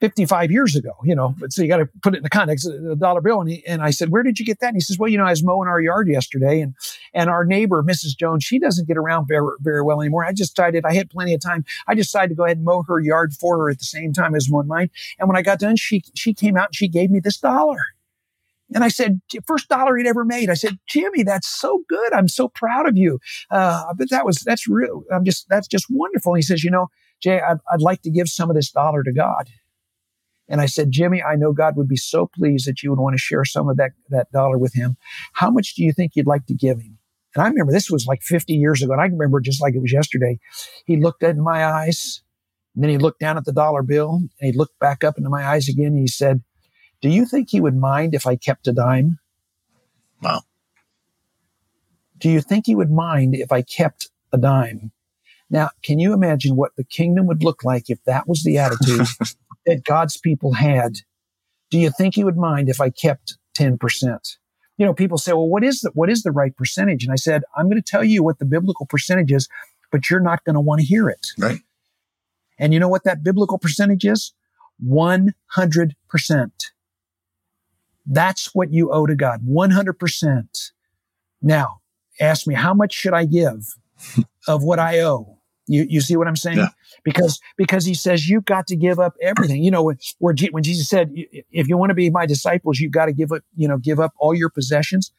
55 0.00 0.50
years 0.50 0.76
ago, 0.76 0.92
you 1.04 1.14
know, 1.14 1.34
but 1.38 1.52
so 1.52 1.62
you 1.62 1.68
got 1.68 1.76
to 1.76 1.88
put 2.02 2.14
it 2.14 2.18
in 2.18 2.22
the 2.22 2.30
context 2.30 2.66
of 2.66 2.82
the 2.82 2.96
dollar 2.96 3.20
bill. 3.20 3.40
And, 3.40 3.50
he, 3.50 3.66
and 3.66 3.82
I 3.82 3.90
said, 3.90 4.08
where 4.08 4.22
did 4.22 4.38
you 4.38 4.46
get 4.46 4.60
that? 4.60 4.68
And 4.68 4.76
he 4.76 4.80
says, 4.80 4.98
well, 4.98 5.10
you 5.10 5.18
know, 5.18 5.26
I 5.26 5.30
was 5.30 5.44
mowing 5.44 5.68
our 5.68 5.80
yard 5.80 6.08
yesterday 6.08 6.60
and, 6.60 6.74
and 7.12 7.28
our 7.28 7.44
neighbor, 7.44 7.82
Mrs. 7.82 8.16
Jones, 8.16 8.42
she 8.42 8.58
doesn't 8.58 8.88
get 8.88 8.96
around 8.96 9.26
very, 9.28 9.46
very 9.60 9.82
well 9.82 10.00
anymore. 10.00 10.24
I 10.24 10.32
just 10.32 10.56
decided 10.56 10.84
I 10.86 10.94
had 10.94 11.10
plenty 11.10 11.34
of 11.34 11.40
time. 11.40 11.64
I 11.86 11.94
decided 11.94 12.30
to 12.30 12.34
go 12.34 12.44
ahead 12.44 12.56
and 12.56 12.64
mow 12.64 12.82
her 12.84 12.98
yard 12.98 13.34
for 13.34 13.58
her 13.58 13.70
at 13.70 13.78
the 13.78 13.84
same 13.84 14.12
time 14.12 14.34
as 14.34 14.48
mowing 14.48 14.68
mine. 14.68 14.90
And 15.18 15.28
when 15.28 15.36
I 15.36 15.42
got 15.42 15.58
done, 15.58 15.76
she, 15.76 16.02
she 16.14 16.32
came 16.32 16.56
out 16.56 16.68
and 16.68 16.74
she 16.74 16.88
gave 16.88 17.10
me 17.10 17.20
this 17.20 17.36
dollar. 17.36 17.80
And 18.74 18.84
I 18.84 18.88
said, 18.88 19.20
first 19.46 19.68
dollar 19.68 19.96
he'd 19.96 20.06
ever 20.06 20.24
made. 20.24 20.48
I 20.48 20.54
said, 20.54 20.78
Jimmy, 20.86 21.24
that's 21.24 21.48
so 21.48 21.82
good. 21.88 22.12
I'm 22.12 22.28
so 22.28 22.48
proud 22.48 22.88
of 22.88 22.96
you. 22.96 23.18
Uh, 23.50 23.92
but 23.96 24.10
that 24.10 24.24
was, 24.24 24.36
that's 24.38 24.68
real. 24.68 25.02
I'm 25.12 25.24
just, 25.24 25.48
that's 25.48 25.66
just 25.66 25.86
wonderful. 25.90 26.32
And 26.32 26.38
he 26.38 26.42
says, 26.42 26.62
you 26.62 26.70
know, 26.70 26.86
Jay, 27.20 27.40
I'd, 27.40 27.58
I'd 27.70 27.80
like 27.80 28.02
to 28.02 28.10
give 28.10 28.28
some 28.28 28.48
of 28.48 28.56
this 28.56 28.70
dollar 28.70 29.02
to 29.02 29.12
God. 29.12 29.50
And 30.50 30.60
I 30.60 30.66
said, 30.66 30.90
Jimmy, 30.90 31.22
I 31.22 31.36
know 31.36 31.52
God 31.52 31.76
would 31.76 31.88
be 31.88 31.96
so 31.96 32.26
pleased 32.26 32.66
that 32.66 32.82
you 32.82 32.90
would 32.90 32.98
want 32.98 33.14
to 33.14 33.18
share 33.18 33.44
some 33.44 33.68
of 33.68 33.76
that, 33.76 33.92
that 34.10 34.30
dollar 34.32 34.58
with 34.58 34.74
him. 34.74 34.96
How 35.32 35.50
much 35.50 35.74
do 35.74 35.84
you 35.84 35.92
think 35.92 36.16
you'd 36.16 36.26
like 36.26 36.44
to 36.46 36.54
give 36.54 36.80
him? 36.80 36.98
And 37.34 37.44
I 37.44 37.48
remember 37.48 37.72
this 37.72 37.88
was 37.88 38.06
like 38.06 38.22
50 38.22 38.52
years 38.54 38.82
ago. 38.82 38.92
And 38.92 39.00
I 39.00 39.04
remember 39.04 39.40
just 39.40 39.62
like 39.62 39.76
it 39.76 39.80
was 39.80 39.92
yesterday. 39.92 40.40
He 40.84 40.96
looked 40.96 41.22
in 41.22 41.40
my 41.40 41.64
eyes 41.64 42.22
and 42.74 42.82
then 42.82 42.90
he 42.90 42.98
looked 42.98 43.20
down 43.20 43.36
at 43.36 43.44
the 43.44 43.52
dollar 43.52 43.84
bill 43.84 44.20
and 44.40 44.52
he 44.52 44.52
looked 44.52 44.76
back 44.80 45.04
up 45.04 45.16
into 45.16 45.30
my 45.30 45.46
eyes 45.46 45.68
again. 45.68 45.92
And 45.92 46.00
he 46.00 46.08
said, 46.08 46.42
do 47.00 47.08
you 47.08 47.24
think 47.24 47.50
he 47.50 47.60
would 47.60 47.76
mind 47.76 48.14
if 48.14 48.26
I 48.26 48.34
kept 48.34 48.66
a 48.66 48.72
dime? 48.72 49.20
Wow. 50.20 50.42
Do 52.18 52.28
you 52.28 52.40
think 52.40 52.66
he 52.66 52.74
would 52.74 52.90
mind 52.90 53.36
if 53.36 53.52
I 53.52 53.62
kept 53.62 54.10
a 54.32 54.36
dime? 54.36 54.90
Now, 55.48 55.70
can 55.82 55.98
you 55.98 56.12
imagine 56.12 56.56
what 56.56 56.76
the 56.76 56.84
kingdom 56.84 57.26
would 57.26 57.42
look 57.42 57.64
like 57.64 57.88
if 57.88 58.02
that 58.04 58.28
was 58.28 58.42
the 58.42 58.58
attitude 58.58 59.06
that 59.70 59.84
God's 59.84 60.16
people 60.16 60.54
had, 60.54 60.98
do 61.70 61.78
you 61.78 61.92
think 61.96 62.16
you 62.16 62.24
would 62.24 62.36
mind 62.36 62.68
if 62.68 62.80
I 62.80 62.90
kept 62.90 63.38
10%? 63.54 64.36
You 64.76 64.84
know, 64.84 64.92
people 64.92 65.16
say, 65.16 65.32
well, 65.32 65.46
what 65.46 65.62
is 65.62 65.82
the, 65.82 65.92
what 65.94 66.10
is 66.10 66.24
the 66.24 66.32
right 66.32 66.56
percentage? 66.56 67.04
And 67.04 67.12
I 67.12 67.16
said, 67.16 67.42
I'm 67.56 67.66
going 67.66 67.80
to 67.80 67.90
tell 67.90 68.02
you 68.02 68.24
what 68.24 68.40
the 68.40 68.44
biblical 68.44 68.84
percentage 68.84 69.30
is, 69.30 69.48
but 69.92 70.10
you're 70.10 70.18
not 70.18 70.42
going 70.44 70.54
to 70.54 70.60
want 70.60 70.80
to 70.80 70.86
hear 70.86 71.08
it. 71.08 71.28
Right. 71.38 71.60
And 72.58 72.74
you 72.74 72.80
know 72.80 72.88
what 72.88 73.04
that 73.04 73.22
biblical 73.22 73.58
percentage 73.58 74.04
is? 74.04 74.32
100%. 74.84 75.32
That's 78.06 78.54
what 78.54 78.72
you 78.72 78.90
owe 78.90 79.06
to 79.06 79.14
God. 79.14 79.46
100%. 79.46 80.72
Now, 81.40 81.80
ask 82.18 82.48
me, 82.48 82.54
how 82.54 82.74
much 82.74 82.92
should 82.92 83.14
I 83.14 83.24
give 83.24 83.76
of 84.48 84.64
what 84.64 84.80
I 84.80 84.98
owe? 84.98 85.38
You, 85.70 85.86
you 85.88 86.00
see 86.00 86.16
what 86.16 86.26
I'm 86.26 86.36
saying? 86.36 86.58
Yeah. 86.58 86.68
Because, 87.04 87.40
because 87.56 87.84
he 87.84 87.94
says 87.94 88.28
you've 88.28 88.44
got 88.44 88.66
to 88.66 88.76
give 88.76 88.98
up 88.98 89.14
everything. 89.22 89.62
You 89.62 89.70
know, 89.70 89.84
when, 89.84 89.98
where 90.18 90.34
G, 90.34 90.48
when 90.50 90.64
Jesus 90.64 90.88
said, 90.88 91.12
if 91.14 91.68
you 91.68 91.76
want 91.78 91.90
to 91.90 91.94
be 91.94 92.10
my 92.10 92.26
disciples, 92.26 92.80
you've 92.80 92.92
got 92.92 93.06
to 93.06 93.12
give 93.12 93.30
up, 93.30 93.42
you 93.56 93.68
know, 93.68 93.78
give 93.78 94.00
up 94.00 94.12
all 94.18 94.34
your 94.34 94.50
possessions. 94.50 95.12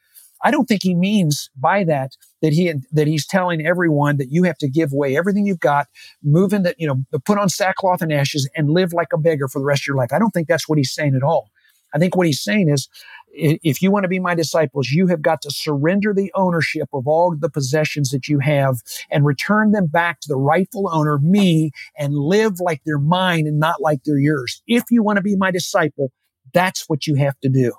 I 0.44 0.52
don't 0.52 0.66
think 0.66 0.84
he 0.84 0.96
means 0.96 1.50
by 1.56 1.84
that 1.86 2.18
that 2.42 2.52
he 2.52 2.74
that 2.92 3.08
he's 3.08 3.28
telling 3.28 3.66
everyone 3.66 4.18
that 4.18 4.32
you 4.32 4.44
have 4.44 4.58
to 4.58 4.68
give 4.68 4.92
away 4.92 5.16
everything 5.16 5.46
you've 5.46 5.60
got, 5.60 5.88
move 6.24 6.52
in 6.52 6.64
that 6.64 6.76
you 6.80 6.88
know 6.88 7.04
put 7.26 7.38
on 7.38 7.48
sackcloth 7.48 8.02
and 8.02 8.12
ashes 8.12 8.50
and 8.56 8.72
live 8.72 8.92
like 8.92 9.14
a 9.14 9.18
beggar 9.18 9.48
for 9.48 9.60
the 9.60 9.66
rest 9.66 9.84
of 9.84 9.88
your 9.88 9.98
life. 9.98 10.12
I 10.12 10.20
don't 10.20 10.32
think 10.32 10.48
that's 10.48 10.68
what 10.68 10.80
he's 10.80 10.92
saying 10.92 11.16
at 11.16 11.24
all. 11.24 11.50
I 11.94 12.00
think 12.00 12.16
what 12.16 12.28
he's 12.28 12.42
saying 12.42 12.70
is 12.70 12.88
if 13.34 13.82
you 13.82 13.92
want 13.92 14.04
to 14.04 14.10
be 14.10 14.20
my 14.20 14.36
disciples, 14.36 14.90
you 14.90 15.08
have 15.08 15.22
got 15.22 15.42
to 15.44 15.52
surrender 15.52 16.14
the 16.14 16.32
ownership 16.36 16.90
of 16.94 17.08
all 17.08 17.36
the 17.36 17.50
possessions 17.50 18.10
that 18.10 18.28
you 18.28 18.40
have 18.40 18.78
and 19.10 19.26
return 19.26 19.72
them 19.72 19.88
back 19.88 20.20
to 20.22 20.28
the 20.28 20.38
rightful 20.38 20.90
owner, 20.92 21.18
me, 21.20 21.72
and 21.98 22.14
live 22.14 22.60
like 22.60 22.82
they're 22.86 23.00
mine 23.00 23.48
and 23.48 23.60
not 23.60 23.82
like 23.82 24.04
they're 24.04 24.20
yours. 24.20 24.62
If 24.68 24.84
you 24.90 25.04
want 25.04 25.18
to 25.18 25.24
be 25.24 25.36
my 25.36 25.52
disciple, 25.52 26.12
that's 26.54 26.90
what 26.90 27.08
you 27.08 27.16
have 27.16 27.40
to 27.40 27.50
do. 27.50 27.74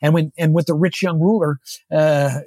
And 0.00 0.14
when 0.14 0.32
and 0.36 0.54
with 0.54 0.66
the 0.66 0.74
rich 0.74 1.02
young 1.02 1.20
ruler, 1.20 1.58
uh, 1.90 2.40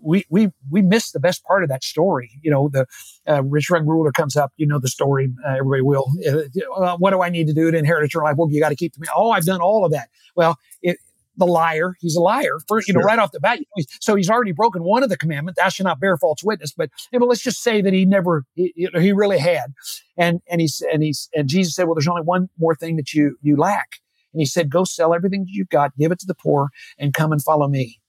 we 0.00 0.24
we 0.28 0.50
we 0.70 0.82
missed 0.82 1.12
the 1.12 1.20
best 1.20 1.44
part 1.44 1.62
of 1.62 1.68
that 1.68 1.84
story. 1.84 2.30
You 2.42 2.50
know, 2.50 2.68
the 2.68 2.86
uh, 3.28 3.42
rich 3.42 3.70
young 3.70 3.86
ruler 3.86 4.12
comes 4.12 4.36
up. 4.36 4.52
You 4.56 4.66
know 4.66 4.78
the 4.78 4.88
story. 4.88 5.32
Uh, 5.46 5.56
everybody 5.58 5.82
will. 5.82 6.06
Uh, 6.76 6.96
what 6.96 7.10
do 7.10 7.22
I 7.22 7.28
need 7.28 7.46
to 7.48 7.54
do 7.54 7.70
to 7.70 7.76
inherit 7.76 8.04
eternal 8.04 8.28
life? 8.28 8.36
Well, 8.36 8.50
you 8.50 8.60
got 8.60 8.70
to 8.70 8.76
keep 8.76 8.94
the. 8.94 9.06
Oh, 9.14 9.30
I've 9.30 9.44
done 9.44 9.60
all 9.60 9.84
of 9.84 9.92
that. 9.92 10.08
Well, 10.36 10.58
it, 10.82 10.98
the 11.36 11.46
liar. 11.46 11.94
He's 12.00 12.16
a 12.16 12.20
liar 12.20 12.58
for 12.68 12.80
you 12.86 12.94
know 12.94 13.00
right 13.00 13.18
off 13.18 13.32
the 13.32 13.40
bat. 13.40 13.58
So 14.00 14.14
he's 14.14 14.30
already 14.30 14.52
broken 14.52 14.82
one 14.84 15.02
of 15.02 15.08
the 15.08 15.16
commandments. 15.16 15.58
Thou 15.58 15.68
shalt 15.68 15.86
not 15.86 16.00
bear 16.00 16.16
false 16.16 16.42
witness. 16.44 16.72
But 16.72 16.90
you 17.12 17.18
know, 17.18 17.26
let's 17.26 17.42
just 17.42 17.62
say 17.62 17.80
that 17.80 17.92
he 17.92 18.04
never 18.04 18.44
he, 18.54 18.72
he 18.76 19.12
really 19.12 19.38
had. 19.38 19.72
And 20.16 20.40
and 20.48 20.60
he's 20.60 20.82
and 20.92 21.02
he's 21.02 21.28
and 21.34 21.48
Jesus 21.48 21.74
said, 21.74 21.84
well, 21.84 21.94
there's 21.94 22.08
only 22.08 22.22
one 22.22 22.48
more 22.58 22.74
thing 22.74 22.96
that 22.96 23.12
you 23.12 23.36
you 23.42 23.56
lack. 23.56 24.00
And 24.34 24.40
he 24.40 24.46
said, 24.46 24.68
Go 24.68 24.84
sell 24.84 25.14
everything 25.14 25.46
you've 25.48 25.70
got, 25.70 25.96
give 25.96 26.12
it 26.12 26.18
to 26.18 26.26
the 26.26 26.34
poor, 26.34 26.68
and 26.98 27.14
come 27.14 27.32
and 27.32 27.42
follow 27.42 27.68
me. 27.68 28.00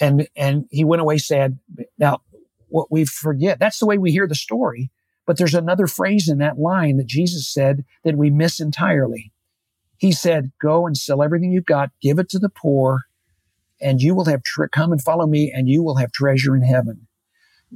And 0.00 0.28
and 0.36 0.66
he 0.70 0.84
went 0.84 1.02
away 1.02 1.18
sad. 1.18 1.58
Now, 1.98 2.22
what 2.68 2.90
we 2.90 3.04
forget, 3.04 3.58
that's 3.58 3.78
the 3.78 3.86
way 3.86 3.98
we 3.98 4.12
hear 4.12 4.26
the 4.26 4.34
story. 4.34 4.90
But 5.26 5.36
there's 5.36 5.54
another 5.54 5.86
phrase 5.86 6.28
in 6.28 6.38
that 6.38 6.58
line 6.58 6.96
that 6.96 7.06
Jesus 7.06 7.52
said 7.52 7.84
that 8.04 8.16
we 8.16 8.30
miss 8.30 8.60
entirely. 8.60 9.32
He 9.98 10.12
said, 10.12 10.52
Go 10.60 10.86
and 10.86 10.96
sell 10.96 11.22
everything 11.22 11.52
you've 11.52 11.66
got, 11.66 11.90
give 12.00 12.18
it 12.18 12.28
to 12.30 12.38
the 12.38 12.48
poor, 12.48 13.02
and 13.80 14.00
you 14.00 14.14
will 14.14 14.24
have, 14.24 14.42
tre- 14.42 14.68
come 14.72 14.92
and 14.92 15.02
follow 15.02 15.26
me, 15.26 15.52
and 15.54 15.68
you 15.68 15.82
will 15.82 15.96
have 15.96 16.12
treasure 16.12 16.56
in 16.56 16.62
heaven. 16.62 17.08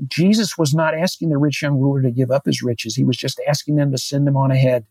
Jesus 0.09 0.57
was 0.57 0.73
not 0.73 0.95
asking 0.95 1.29
the 1.29 1.37
rich 1.37 1.61
young 1.61 1.79
ruler 1.79 2.01
to 2.03 2.11
give 2.11 2.31
up 2.31 2.47
his 2.47 2.63
riches. 2.63 2.95
He 2.95 3.05
was 3.05 3.17
just 3.17 3.41
asking 3.47 3.77
them 3.77 3.91
to 3.93 3.99
send 3.99 4.27
them 4.27 4.37
on 4.37 4.51
ahead. 4.51 4.87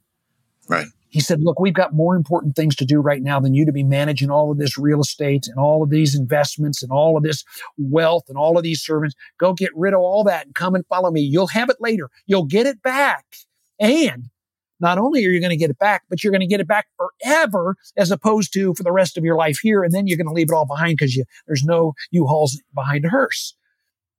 Right. 0.68 0.88
He 1.10 1.20
said, 1.20 1.42
Look, 1.42 1.60
we've 1.60 1.74
got 1.74 1.94
more 1.94 2.16
important 2.16 2.56
things 2.56 2.76
to 2.78 2.86
do 2.86 3.00
right 3.00 3.22
now 3.22 3.40
than 3.40 3.54
you 3.54 3.66
to 3.66 3.72
be 3.72 3.84
managing 3.84 4.30
all 4.30 4.52
of 4.52 4.58
this 4.58 4.78
real 4.78 5.02
estate 5.02 5.48
and 5.48 5.60
all 5.60 5.84
of 5.84 5.90
these 5.90 6.16
investments 6.16 6.82
and 6.82 6.92
all 6.92 7.18
of 7.18 7.24
this 7.24 7.44
wealth 7.78 8.24
and 8.30 8.38
all 8.38 8.58
of 8.58 8.64
these 8.64 8.82
servants. 8.82 9.16
Go 9.38 9.54
get 9.54 9.72
rid 9.76 9.94
of 9.94 10.00
all 10.00 10.24
that 10.24 10.46
and 10.46 10.56
come 10.56 10.74
and 10.74 10.86
follow 10.88 11.12
me. 11.12 11.22
You'll 11.22 11.48
have 11.48 11.70
it 11.70 11.78
later. 11.80 12.10
You'll 12.26 12.46
get 12.46 12.66
it 12.66 12.82
back. 12.82 13.26
And 13.80 14.30
not 14.80 14.98
only 14.98 15.26
are 15.26 15.30
you 15.30 15.40
going 15.40 15.52
to 15.52 15.58
get 15.58 15.70
it 15.70 15.78
back, 15.78 16.04
but 16.10 16.24
you're 16.24 16.32
going 16.32 16.42
to 16.42 16.48
get 16.48 16.60
it 16.60 16.68
back 16.68 16.88
forever 16.98 17.76
as 17.98 18.10
opposed 18.10 18.54
to 18.54 18.74
for 18.74 18.84
the 18.84 18.92
rest 18.92 19.18
of 19.18 19.24
your 19.24 19.36
life 19.36 19.60
here. 19.62 19.84
And 19.84 19.94
then 19.94 20.08
you're 20.08 20.18
going 20.18 20.28
to 20.28 20.34
leave 20.34 20.50
it 20.50 20.56
all 20.56 20.66
behind 20.66 20.98
because 20.98 21.22
there's 21.46 21.64
no 21.64 21.94
U-Hauls 22.12 22.60
behind 22.74 23.06
a 23.06 23.10
hearse. 23.10 23.56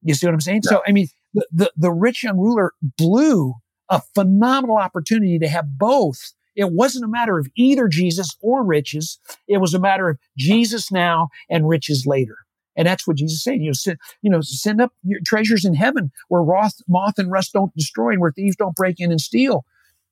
You 0.03 0.15
see 0.15 0.27
what 0.27 0.35
I'm 0.35 0.41
saying? 0.41 0.63
Yeah. 0.65 0.71
So, 0.71 0.83
I 0.87 0.93
mean, 0.93 1.09
the, 1.35 1.47
the, 1.53 1.73
the 1.77 1.91
rich 1.91 2.23
young 2.23 2.39
ruler 2.39 2.73
blew 2.83 3.55
a 3.93 4.01
phenomenal 4.15 4.79
opportunity 4.79 5.39
to 5.39 5.49
have 5.49 5.79
both 5.79 6.33
it 6.55 6.73
wasn't 6.73 7.05
a 7.05 7.09
matter 7.09 7.39
of 7.39 7.49
either 7.57 7.89
Jesus 7.89 8.37
or 8.41 8.65
riches. 8.65 9.19
It 9.49 9.59
was 9.59 9.75
a 9.75 9.81
matter 9.81 10.09
of 10.09 10.19
Jesus 10.37 10.93
now 10.93 11.29
and 11.49 11.69
riches 11.69 12.05
later. 12.07 12.37
And 12.77 12.87
that's 12.87 13.07
what 13.07 13.17
Jesus 13.17 13.43
saying. 13.43 13.63
You 13.63 13.71
know, 13.71 13.75
send, 13.75 13.99
you 14.23 14.31
know, 14.31 14.41
send 14.41 14.81
up 14.81 14.93
your 15.03 15.21
treasures 15.25 15.65
in 15.65 15.75
heaven 15.75 16.11
where 16.29 16.43
moth, 16.43 16.81
moth 16.89 17.19
and 17.19 17.31
rust 17.31 17.53
don't 17.53 17.75
destroy 17.75 18.11
and 18.11 18.21
where 18.21 18.33
thieves 18.33 18.57
don't 18.57 18.75
break 18.75 18.99
in 18.99 19.11
and 19.11 19.21
steal. 19.21 19.65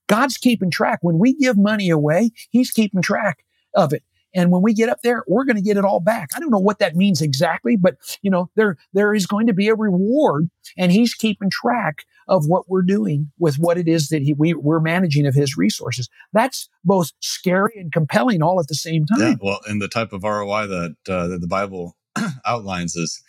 God's 0.09 0.37
keeping 0.37 0.71
track. 0.71 0.99
When 1.03 1.19
we 1.19 1.35
give 1.35 1.57
money 1.57 1.89
away, 1.89 2.31
He's 2.51 2.71
keeping 2.71 3.01
track 3.01 3.45
of 3.75 3.93
it. 3.93 4.03
And 4.35 4.51
when 4.51 4.63
we 4.63 4.75
get 4.75 4.89
up 4.89 4.99
there, 5.03 5.25
we're 5.27 5.45
going 5.45 5.57
to 5.57 5.63
get 5.63 5.77
it 5.77 5.85
all 5.85 6.01
back. 6.01 6.31
I 6.35 6.41
don't 6.41 6.51
know 6.51 6.59
what 6.59 6.79
that 6.79 6.97
means 6.97 7.21
exactly, 7.21 7.77
but 7.77 7.97
you 8.23 8.31
know, 8.31 8.51
there, 8.55 8.77
there 8.93 9.15
is 9.15 9.27
going 9.27 9.47
to 9.49 9.53
be 9.53 9.69
a 9.69 9.75
reward 9.75 10.51
and 10.77 10.93
he's 10.93 11.15
keeping 11.15 11.51
track 11.51 12.05
of 12.31 12.47
what 12.47 12.69
we're 12.69 12.83
doing 12.83 13.31
with 13.39 13.57
what 13.57 13.77
it 13.77 13.89
is 13.89 14.09
that 14.09 14.23
he, 14.23 14.33
we, 14.33 14.55
we're 14.55 14.81
managing 14.81 15.27
of 15.27 15.35
his 15.35 15.57
resources. 15.57 16.09
That's 16.33 16.71
both 16.85 17.11
scary 17.19 17.73
and 17.77 17.93
compelling 17.93 18.41
all 18.41 18.61
at 18.61 18.69
the 18.69 18.77
same 18.77 19.05
time. 19.05 19.21
Yeah. 19.21 19.35
Well, 19.43 19.61
and 19.67 19.83
the 19.83 19.89
type 19.89 20.13
of 20.13 20.23
ROI 20.23 20.69
that, 20.69 20.97
uh, 21.09 21.27
that 21.27 21.41
the 21.41 21.49
Bible 21.49 21.97
outlines 22.47 22.95
is 22.95 23.21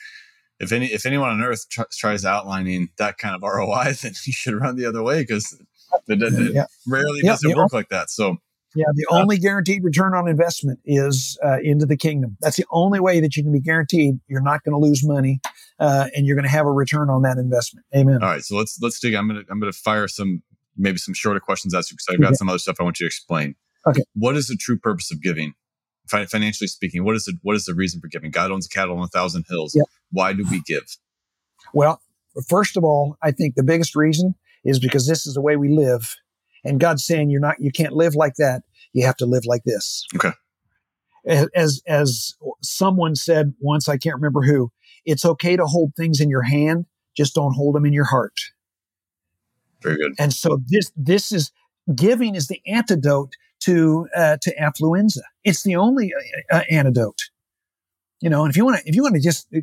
if 0.60 0.72
any, 0.72 0.86
if 0.86 1.08
anyone 1.08 1.30
on 1.30 1.42
earth 1.42 1.68
tr- 1.70 1.82
tries 1.92 2.24
outlining 2.24 2.90
that 3.00 3.18
kind 3.18 3.36
of 3.36 3.42
ROI, 3.42 3.94
then 4.02 4.14
you 4.26 4.34
should 4.34 4.54
run 4.54 4.76
the 4.76 4.86
other 4.86 5.02
way 5.02 5.24
because 5.24 5.60
yeah. 6.08 6.66
rarely 6.88 7.22
yeah, 7.24 7.32
does 7.32 7.44
it 7.44 7.58
work 7.58 7.74
like 7.74 7.90
that. 7.90 8.12
So, 8.12 8.38
yeah, 8.76 8.86
the 8.94 9.06
uh, 9.12 9.20
only 9.20 9.38
guaranteed 9.38 9.84
return 9.84 10.14
on 10.14 10.28
investment 10.28 10.80
is 10.86 11.38
uh, 11.44 11.58
into 11.62 11.86
the 11.86 11.98
kingdom. 11.98 12.38
That's 12.42 12.58
the 12.58 12.66
only 12.72 13.00
way 13.00 13.20
that 13.20 13.36
you 13.36 13.44
can 13.44 13.52
be 13.52 13.60
guaranteed 13.60 14.20
you're 14.28 14.42
not 14.42 14.64
going 14.64 14.74
to 14.74 14.80
lose 14.80 15.06
money 15.06 15.42
uh, 15.80 16.08
and 16.16 16.26
you're 16.26 16.36
going 16.36 16.46
to 16.46 16.52
have 16.52 16.66
a 16.66 16.72
return 16.72 17.10
on 17.10 17.22
that 17.24 17.38
investment. 17.38 17.86
Amen. 17.96 18.20
All 18.22 18.30
right, 18.30 18.44
so 18.44 18.56
let's 18.56 18.80
let's 18.82 19.00
dig. 19.00 19.14
I'm 19.14 19.28
gonna 19.28 19.44
I'm 19.50 19.60
gonna 19.60 19.72
fire 19.72 20.08
some 20.08 20.42
maybe 20.78 20.98
some 20.98 21.14
shorter 21.14 21.40
questions 21.40 21.74
at 21.74 21.90
you 21.92 21.96
because 21.96 22.08
I've 22.10 22.22
got 22.22 22.28
okay. 22.28 22.36
some 22.36 22.50
other 22.50 22.60
stuff 22.60 22.78
I 22.80 22.84
want 22.84 23.00
you 23.00 23.06
to 23.06 23.08
explain. 23.08 23.56
Okay. 23.86 24.04
What 24.16 24.38
is 24.38 24.48
the 24.48 24.56
true 24.56 24.78
purpose 24.78 25.12
of 25.12 25.22
giving? 25.22 25.54
financially 26.08 26.68
speaking, 26.68 27.06
what 27.06 27.16
is 27.16 27.24
the 27.26 27.34
what 27.42 27.56
is 27.56 27.66
the 27.66 27.74
reason 27.74 28.02
for 28.02 28.08
giving? 28.08 28.32
God 28.32 28.52
owns 28.52 28.66
a 28.66 28.70
cattle 28.70 28.98
on 28.98 29.04
a 29.04 29.08
thousand 29.08 29.46
hills. 29.50 29.74
Yep. 29.76 29.86
Why 30.12 30.34
do 30.34 30.46
we 30.50 30.62
give? 30.66 30.84
Well, 31.74 32.02
first 32.48 32.78
of 32.78 32.84
all, 32.84 33.18
I 33.22 33.32
think 33.32 33.56
the 33.56 33.64
biggest 33.64 33.96
reason 33.96 34.36
is 34.64 34.80
because 34.80 35.08
this 35.08 35.26
is 35.26 35.34
the 35.34 35.42
way 35.42 35.56
we 35.56 35.70
live 35.70 36.16
and 36.64 36.80
God's 36.80 37.06
saying 37.06 37.30
you're 37.30 37.42
not, 37.42 37.60
you 37.60 37.72
can't 37.72 37.94
live 37.94 38.16
like 38.16 38.36
that. 38.36 38.64
You 38.94 39.06
have 39.06 39.18
to 39.18 39.26
live 39.26 39.46
like 39.46 39.64
this. 39.64 40.06
Okay. 40.16 40.32
As, 41.56 41.82
as 41.88 42.36
someone 42.62 43.16
said 43.16 43.54
once, 43.60 43.88
I 43.88 43.98
can't 43.98 44.16
remember 44.16 44.42
who, 44.42 44.72
it's 45.06 45.26
okay 45.26 45.56
to 45.56 45.66
hold 45.66 45.94
things 45.96 46.20
in 46.20 46.30
your 46.30 46.42
hand. 46.44 46.86
Just 47.16 47.36
don't 47.36 47.54
hold 47.54 47.76
them 47.76 47.86
in 47.86 47.94
your 47.94 48.06
heart. 48.06 48.40
Very 49.84 49.98
good. 49.98 50.14
And 50.20 50.34
so 50.34 50.62
this, 50.68 50.92
this 50.96 51.32
is 51.32 51.52
giving 51.94 52.36
is 52.36 52.48
the 52.48 52.62
antidote 52.66 53.34
to, 53.62 54.08
uh, 54.16 54.38
to 54.42 54.56
affluenza. 54.56 55.22
It's 55.44 55.64
the 55.64 55.76
only 55.76 56.12
uh, 56.52 56.58
uh 56.58 56.64
antidote 56.70 57.30
you 58.22 58.30
know, 58.30 58.44
and 58.44 58.52
if 58.52 58.56
you 58.56 58.64
want 58.64 58.78
to, 58.78 58.88
if 58.88 58.96
you 58.96 59.02
want 59.02 59.16
to 59.16 59.22
just 59.22 59.48
uh, 59.54 59.60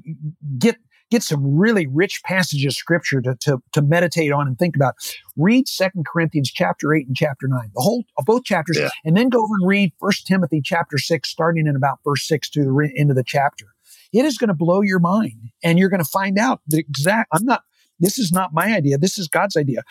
get 0.59 0.77
get 1.11 1.23
some 1.23 1.57
really 1.57 1.87
rich 1.87 2.23
passages 2.23 2.67
of 2.67 2.77
scripture 2.77 3.21
to, 3.21 3.35
to, 3.37 3.63
to 3.73 3.83
meditate 3.83 4.33
on 4.33 4.47
and 4.47 4.59
think 4.59 4.77
about. 4.77 4.95
Read 5.37 5.69
Second 5.69 6.07
Corinthians 6.07 6.51
chapter 6.51 6.95
8 6.95 7.07
and 7.07 7.17
chapter 7.17 7.49
9, 7.49 7.71
the 7.75 7.81
whole 7.81 8.05
of 8.19 8.25
both 8.25 8.45
chapters, 8.45 8.79
yeah. 8.79 8.91
and 9.05 9.17
then 9.17 9.29
go 9.29 9.43
over 9.43 9.55
and 9.61 9.69
read 9.69 9.93
First 10.01 10.27
Timothy 10.27 10.61
chapter 10.63 10.99
6, 10.99 11.29
starting 11.29 11.67
in 11.67 11.77
about 11.77 11.99
verse 12.05 12.27
6 12.27 12.51
to 12.51 12.65
the 12.65 12.73
re- 12.73 12.95
end 12.97 13.11
of 13.11 13.17
the 13.17 13.25
chapter. 13.25 13.67
It 14.13 14.25
is 14.25 14.39
going 14.39 14.49
to 14.49 14.55
blow 14.55 14.81
your 14.81 15.01
mind, 15.01 15.51
and 15.63 15.79
you're 15.79 15.91
going 15.91 16.03
to 16.03 16.11
find 16.11 16.39
out 16.39 16.61
the 16.67 16.79
exact. 16.79 17.29
I'm 17.33 17.45
not. 17.45 17.63
This 18.01 18.19
is 18.19 18.33
not 18.33 18.55
my 18.55 18.75
idea. 18.75 18.97
This 18.97 19.19
is 19.19 19.29
God's 19.29 19.57
idea. 19.57 19.83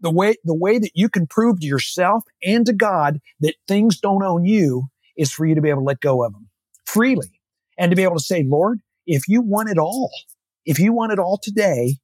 The 0.00 0.10
way 0.10 0.36
the 0.44 0.54
way 0.54 0.78
that 0.78 0.92
you 0.94 1.08
can 1.08 1.26
prove 1.26 1.60
to 1.60 1.66
yourself 1.66 2.24
and 2.44 2.64
to 2.66 2.72
God 2.72 3.20
that 3.40 3.54
things 3.66 3.98
don't 3.98 4.22
own 4.22 4.44
you 4.44 4.84
is 5.16 5.32
for 5.32 5.46
you 5.46 5.54
to 5.54 5.60
be 5.60 5.68
able 5.68 5.80
to 5.80 5.86
let 5.86 6.00
go 6.00 6.24
of 6.24 6.32
them 6.32 6.48
freely 6.84 7.40
and 7.78 7.90
to 7.90 7.96
be 7.96 8.02
able 8.02 8.16
to 8.16 8.22
say, 8.22 8.44
Lord, 8.44 8.80
if 9.06 9.28
you 9.28 9.42
want 9.42 9.70
it 9.70 9.78
all, 9.78 10.10
if 10.64 10.78
you 10.78 10.92
want 10.92 11.12
it 11.12 11.18
all 11.18 11.38
today, 11.38 11.96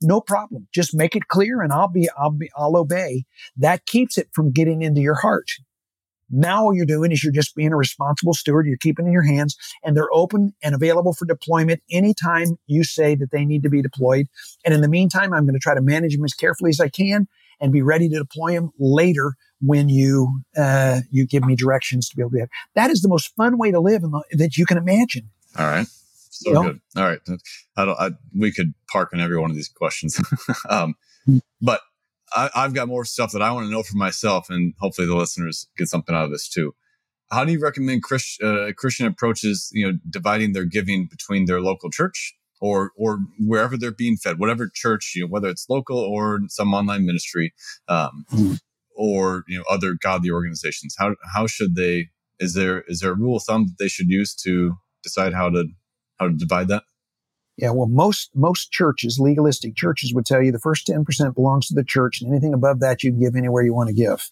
no 0.00 0.20
problem. 0.20 0.68
Just 0.74 0.94
make 0.94 1.14
it 1.16 1.28
clear 1.28 1.62
and 1.62 1.72
I'll 1.72 1.88
be, 1.88 2.08
I'll 2.18 2.30
be, 2.30 2.50
I'll 2.56 2.76
obey. 2.76 3.24
That 3.56 3.86
keeps 3.86 4.18
it 4.18 4.28
from 4.32 4.50
getting 4.50 4.82
into 4.82 5.00
your 5.00 5.14
heart. 5.14 5.48
Now 6.34 6.64
all 6.64 6.74
you're 6.74 6.86
doing 6.86 7.12
is 7.12 7.22
you're 7.22 7.32
just 7.32 7.54
being 7.54 7.72
a 7.72 7.76
responsible 7.76 8.32
steward. 8.32 8.66
You're 8.66 8.78
keeping 8.78 9.06
in 9.06 9.12
your 9.12 9.22
hands 9.22 9.56
and 9.84 9.94
they're 9.94 10.12
open 10.12 10.54
and 10.62 10.74
available 10.74 11.12
for 11.12 11.26
deployment 11.26 11.82
anytime 11.90 12.58
you 12.66 12.84
say 12.84 13.14
that 13.16 13.30
they 13.30 13.44
need 13.44 13.62
to 13.64 13.68
be 13.68 13.82
deployed. 13.82 14.28
And 14.64 14.72
in 14.72 14.80
the 14.80 14.88
meantime, 14.88 15.34
I'm 15.34 15.44
going 15.44 15.54
to 15.54 15.60
try 15.60 15.74
to 15.74 15.82
manage 15.82 16.16
them 16.16 16.24
as 16.24 16.32
carefully 16.32 16.70
as 16.70 16.80
I 16.80 16.88
can 16.88 17.28
and 17.60 17.70
be 17.70 17.82
ready 17.82 18.08
to 18.08 18.18
deploy 18.18 18.54
them 18.54 18.70
later 18.78 19.34
when 19.60 19.90
you, 19.90 20.40
uh, 20.56 21.00
you 21.10 21.26
give 21.26 21.44
me 21.44 21.54
directions 21.54 22.08
to 22.08 22.16
be 22.16 22.22
able 22.22 22.30
to 22.30 22.36
do 22.36 22.40
that. 22.40 22.50
That 22.74 22.90
is 22.90 23.02
the 23.02 23.08
most 23.08 23.34
fun 23.36 23.58
way 23.58 23.70
to 23.70 23.78
live 23.78 24.00
the, 24.00 24.22
that 24.32 24.56
you 24.56 24.64
can 24.64 24.78
imagine. 24.78 25.30
All 25.58 25.66
right. 25.66 25.86
So 26.44 26.62
good. 26.62 26.80
All 26.96 27.04
right. 27.04 27.20
I 27.76 27.84
don't, 27.84 28.00
I, 28.00 28.10
we 28.36 28.52
could 28.52 28.74
park 28.90 29.10
on 29.12 29.20
every 29.20 29.38
one 29.38 29.50
of 29.50 29.56
these 29.56 29.68
questions. 29.68 30.20
um, 30.68 30.94
hmm. 31.24 31.38
but 31.60 31.80
I, 32.34 32.50
have 32.54 32.74
got 32.74 32.88
more 32.88 33.04
stuff 33.04 33.32
that 33.32 33.42
I 33.42 33.52
want 33.52 33.66
to 33.66 33.70
know 33.70 33.82
for 33.82 33.96
myself, 33.96 34.48
and 34.50 34.74
hopefully 34.78 35.06
the 35.06 35.16
listeners 35.16 35.68
get 35.76 35.88
something 35.88 36.14
out 36.14 36.24
of 36.24 36.30
this 36.30 36.48
too. 36.48 36.74
How 37.30 37.44
do 37.44 37.52
you 37.52 37.60
recommend 37.60 38.02
Christ, 38.02 38.42
uh, 38.42 38.72
Christian 38.76 39.06
approaches, 39.06 39.70
you 39.72 39.86
know, 39.86 39.98
dividing 40.08 40.52
their 40.52 40.64
giving 40.64 41.06
between 41.06 41.46
their 41.46 41.60
local 41.60 41.90
church 41.90 42.34
or 42.60 42.92
or 42.96 43.20
wherever 43.38 43.76
they're 43.76 43.90
being 43.90 44.16
fed, 44.16 44.38
whatever 44.38 44.70
church, 44.72 45.12
you 45.14 45.22
know, 45.22 45.28
whether 45.28 45.48
it's 45.48 45.66
local 45.68 45.98
or 45.98 46.40
some 46.48 46.74
online 46.74 47.06
ministry, 47.06 47.54
um, 47.88 48.24
mm. 48.32 48.58
or 48.94 49.44
you 49.48 49.58
know, 49.58 49.64
other 49.70 49.96
godly 50.00 50.30
organizations? 50.30 50.94
How 50.98 51.16
how 51.34 51.46
should 51.46 51.74
they? 51.74 52.08
Is 52.38 52.54
there 52.54 52.82
is 52.82 53.00
there 53.00 53.12
a 53.12 53.16
rule 53.16 53.36
of 53.36 53.44
thumb 53.44 53.66
that 53.66 53.76
they 53.78 53.88
should 53.88 54.08
use 54.08 54.34
to 54.42 54.74
decide 55.02 55.32
how 55.32 55.48
to 55.50 55.68
how 56.22 56.28
to 56.28 56.34
divide 56.34 56.68
that? 56.68 56.84
Yeah, 57.58 57.70
well, 57.70 57.86
most 57.86 58.30
most 58.34 58.72
churches, 58.72 59.18
legalistic 59.20 59.76
churches, 59.76 60.14
would 60.14 60.24
tell 60.24 60.42
you 60.42 60.52
the 60.52 60.58
first 60.58 60.86
ten 60.86 61.04
percent 61.04 61.34
belongs 61.34 61.68
to 61.68 61.74
the 61.74 61.84
church, 61.84 62.20
and 62.20 62.30
anything 62.30 62.54
above 62.54 62.80
that 62.80 63.02
you 63.02 63.10
can 63.10 63.20
give 63.20 63.36
anywhere 63.36 63.62
you 63.62 63.74
want 63.74 63.88
to 63.88 63.94
give. 63.94 64.30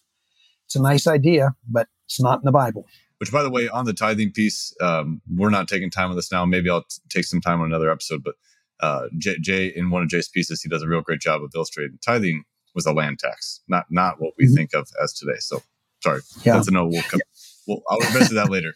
It's 0.65 0.75
a 0.75 0.81
nice 0.81 1.05
idea, 1.05 1.55
but 1.69 1.87
it's 2.05 2.19
not 2.19 2.39
in 2.39 2.45
the 2.45 2.51
Bible. 2.51 2.85
Which, 3.19 3.31
by 3.31 3.43
the 3.43 3.51
way, 3.51 3.69
on 3.69 3.85
the 3.85 3.93
tithing 3.93 4.31
piece, 4.31 4.73
um, 4.81 5.21
we're 5.29 5.51
not 5.51 5.67
taking 5.67 5.91
time 5.91 6.09
on 6.09 6.15
this 6.15 6.31
now. 6.31 6.43
Maybe 6.45 6.71
I'll 6.71 6.81
t- 6.81 6.97
take 7.09 7.25
some 7.25 7.41
time 7.41 7.61
on 7.61 7.67
another 7.67 7.91
episode. 7.91 8.23
But 8.23 8.33
uh, 8.79 9.09
Jay, 9.19 9.37
Jay, 9.39 9.67
in 9.67 9.91
one 9.91 10.01
of 10.01 10.09
Jay's 10.09 10.27
pieces, 10.27 10.63
he 10.63 10.69
does 10.69 10.81
a 10.81 10.87
real 10.87 11.01
great 11.01 11.21
job 11.21 11.43
of 11.43 11.51
illustrating 11.53 11.99
tithing 12.03 12.43
was 12.73 12.87
a 12.87 12.93
land 12.93 13.19
tax, 13.19 13.61
not 13.67 13.85
not 13.91 14.19
what 14.19 14.33
we 14.39 14.45
mm-hmm. 14.45 14.55
think 14.55 14.73
of 14.73 14.89
as 15.03 15.13
today. 15.13 15.37
So, 15.37 15.61
sorry, 16.01 16.21
yeah. 16.43 16.53
that's 16.53 16.67
a 16.67 16.71
no. 16.71 16.87
We'll 16.87 17.03
come. 17.03 17.19
We'll, 17.67 17.83
I'll 17.87 17.99
revisit 17.99 18.33
that 18.33 18.49
later. 18.49 18.73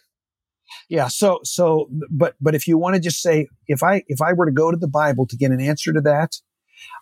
Yeah. 0.89 1.08
So 1.08 1.39
so 1.43 1.89
but 2.12 2.36
but 2.39 2.56
if 2.56 2.67
you 2.67 2.78
want 2.78 2.95
to 2.95 3.02
just 3.02 3.21
say 3.21 3.48
if 3.67 3.82
I 3.84 4.04
if 4.08 4.21
I 4.21 4.34
were 4.34 4.45
to 4.45 4.52
go 4.52 4.71
to 4.71 4.78
the 4.78 4.88
Bible 4.88 5.26
to 5.28 5.38
get 5.38 5.52
an 5.52 5.60
answer 5.60 5.91
to 5.93 6.02
that, 6.02 6.36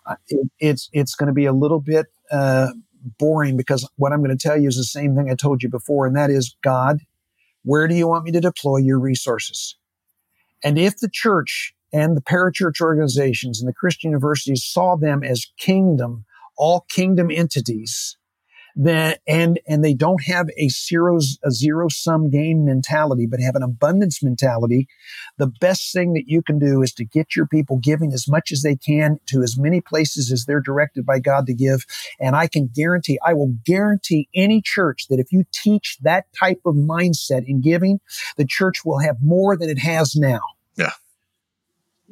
uh, 0.06 0.16
it, 0.28 0.48
it's 0.58 0.88
it's 0.92 1.14
going 1.14 1.26
to 1.26 1.34
be 1.34 1.44
a 1.44 1.52
little 1.52 1.80
bit 1.80 2.06
uh, 2.30 2.70
boring 3.18 3.56
because 3.56 3.88
what 3.96 4.12
I'm 4.12 4.22
going 4.22 4.36
to 4.36 4.48
tell 4.48 4.58
you 4.58 4.68
is 4.68 4.76
the 4.76 4.84
same 4.84 5.14
thing 5.14 5.30
I 5.30 5.34
told 5.34 5.62
you 5.62 5.68
before, 5.68 6.06
and 6.06 6.16
that 6.16 6.30
is 6.30 6.56
God, 6.62 7.00
where 7.62 7.86
do 7.86 7.94
you 7.94 8.08
want 8.08 8.24
me 8.24 8.32
to 8.32 8.40
deploy 8.40 8.78
your 8.78 8.98
resources? 8.98 9.76
And 10.62 10.78
if 10.78 10.98
the 10.98 11.10
church 11.12 11.74
and 11.92 12.16
the 12.16 12.22
parachurch 12.22 12.80
organizations 12.80 13.60
and 13.60 13.68
the 13.68 13.74
Christian 13.74 14.10
universities 14.10 14.64
saw 14.64 14.96
them 14.96 15.22
as 15.22 15.46
kingdom, 15.58 16.24
all 16.56 16.86
kingdom 16.88 17.30
entities, 17.30 18.16
that 18.76 19.20
and 19.26 19.60
and 19.68 19.84
they 19.84 19.94
don't 19.94 20.24
have 20.24 20.48
a 20.56 20.68
zero 20.68 21.18
a 21.44 21.50
zero 21.50 21.88
sum 21.88 22.30
game 22.30 22.64
mentality 22.64 23.26
but 23.26 23.40
have 23.40 23.54
an 23.54 23.62
abundance 23.62 24.22
mentality. 24.22 24.88
The 25.38 25.46
best 25.46 25.92
thing 25.92 26.14
that 26.14 26.24
you 26.26 26.42
can 26.42 26.58
do 26.58 26.82
is 26.82 26.92
to 26.94 27.04
get 27.04 27.36
your 27.36 27.46
people 27.46 27.78
giving 27.78 28.12
as 28.12 28.28
much 28.28 28.50
as 28.50 28.62
they 28.62 28.76
can 28.76 29.18
to 29.26 29.42
as 29.42 29.56
many 29.58 29.80
places 29.80 30.32
as 30.32 30.44
they're 30.44 30.60
directed 30.60 31.06
by 31.06 31.20
God 31.20 31.46
to 31.46 31.54
give. 31.54 31.84
And 32.20 32.34
I 32.34 32.48
can 32.48 32.68
guarantee 32.74 33.18
I 33.24 33.34
will 33.34 33.54
guarantee 33.64 34.28
any 34.34 34.60
church 34.60 35.06
that 35.08 35.20
if 35.20 35.32
you 35.32 35.44
teach 35.52 35.98
that 36.02 36.26
type 36.38 36.60
of 36.64 36.74
mindset 36.74 37.44
in 37.46 37.60
giving 37.60 38.00
the 38.36 38.46
church 38.46 38.84
will 38.84 38.98
have 38.98 39.16
more 39.22 39.56
than 39.56 39.70
it 39.70 39.78
has 39.78 40.16
now 40.16 40.40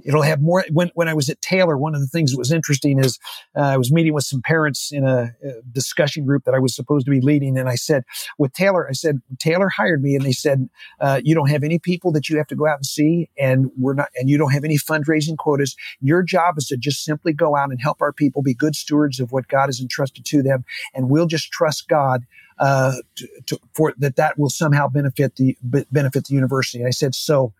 it'll 0.04 0.22
have 0.22 0.40
more 0.40 0.64
when, 0.72 0.90
when 0.94 1.08
i 1.08 1.14
was 1.14 1.28
at 1.28 1.40
taylor 1.40 1.76
one 1.76 1.94
of 1.94 2.00
the 2.00 2.06
things 2.06 2.32
that 2.32 2.38
was 2.38 2.52
interesting 2.52 2.98
is 2.98 3.18
uh, 3.56 3.60
i 3.60 3.76
was 3.76 3.92
meeting 3.92 4.12
with 4.12 4.24
some 4.24 4.42
parents 4.42 4.90
in 4.92 5.04
a, 5.04 5.34
a, 5.44 5.62
discussion 5.72 6.24
group 6.24 6.44
that 6.44 6.54
i 6.54 6.58
was 6.58 6.74
supposed 6.74 7.04
to 7.04 7.10
be 7.10 7.20
leading 7.20 7.58
and 7.58 7.68
i 7.68 7.74
said 7.74 8.04
with 8.38 8.52
taylor 8.52 8.88
i 8.88 8.92
said 8.92 9.20
taylor 9.38 9.68
hired 9.68 10.02
me 10.02 10.14
and 10.14 10.24
they 10.24 10.32
said 10.32 10.68
uh, 11.00 11.20
you 11.22 11.34
don't 11.34 11.50
have 11.50 11.62
any 11.62 11.78
people 11.78 12.12
that 12.12 12.28
you 12.28 12.36
have 12.36 12.46
to 12.46 12.56
go 12.56 12.66
out 12.66 12.76
and 12.76 12.86
see 12.86 13.28
and 13.38 13.70
we're 13.78 13.94
not 13.94 14.08
and 14.16 14.28
you 14.28 14.38
don't 14.38 14.52
have 14.52 14.64
any 14.64 14.76
fundraising 14.76 15.36
quotas. 15.36 15.76
Your 16.00 16.22
job 16.22 16.58
is 16.58 16.66
to 16.66 16.76
just 16.76 17.04
simply 17.04 17.32
go 17.32 17.56
out 17.56 17.70
and 17.70 17.80
help 17.80 18.00
our 18.00 18.12
people 18.12 18.42
be 18.42 18.54
good 18.54 18.74
stewards 18.74 19.20
of 19.20 19.32
what 19.32 19.48
god 19.48 19.66
has 19.66 19.80
entrusted 19.80 20.24
to 20.26 20.42
them 20.42 20.64
and 20.94 21.10
we'll 21.10 21.26
just 21.26 21.50
trust 21.50 21.88
god 21.88 22.24
uh, 22.58 22.92
to, 23.16 23.28
to, 23.46 23.58
for 23.74 23.94
that 23.98 24.16
that 24.16 24.38
will 24.38 24.50
somehow 24.50 24.86
benefit 24.86 25.36
the 25.36 25.56
benefit 25.90 26.26
the 26.26 26.34
university. 26.34 26.78
And 26.78 26.88
i 26.88 26.92
said 26.92 27.14
so 27.14 27.52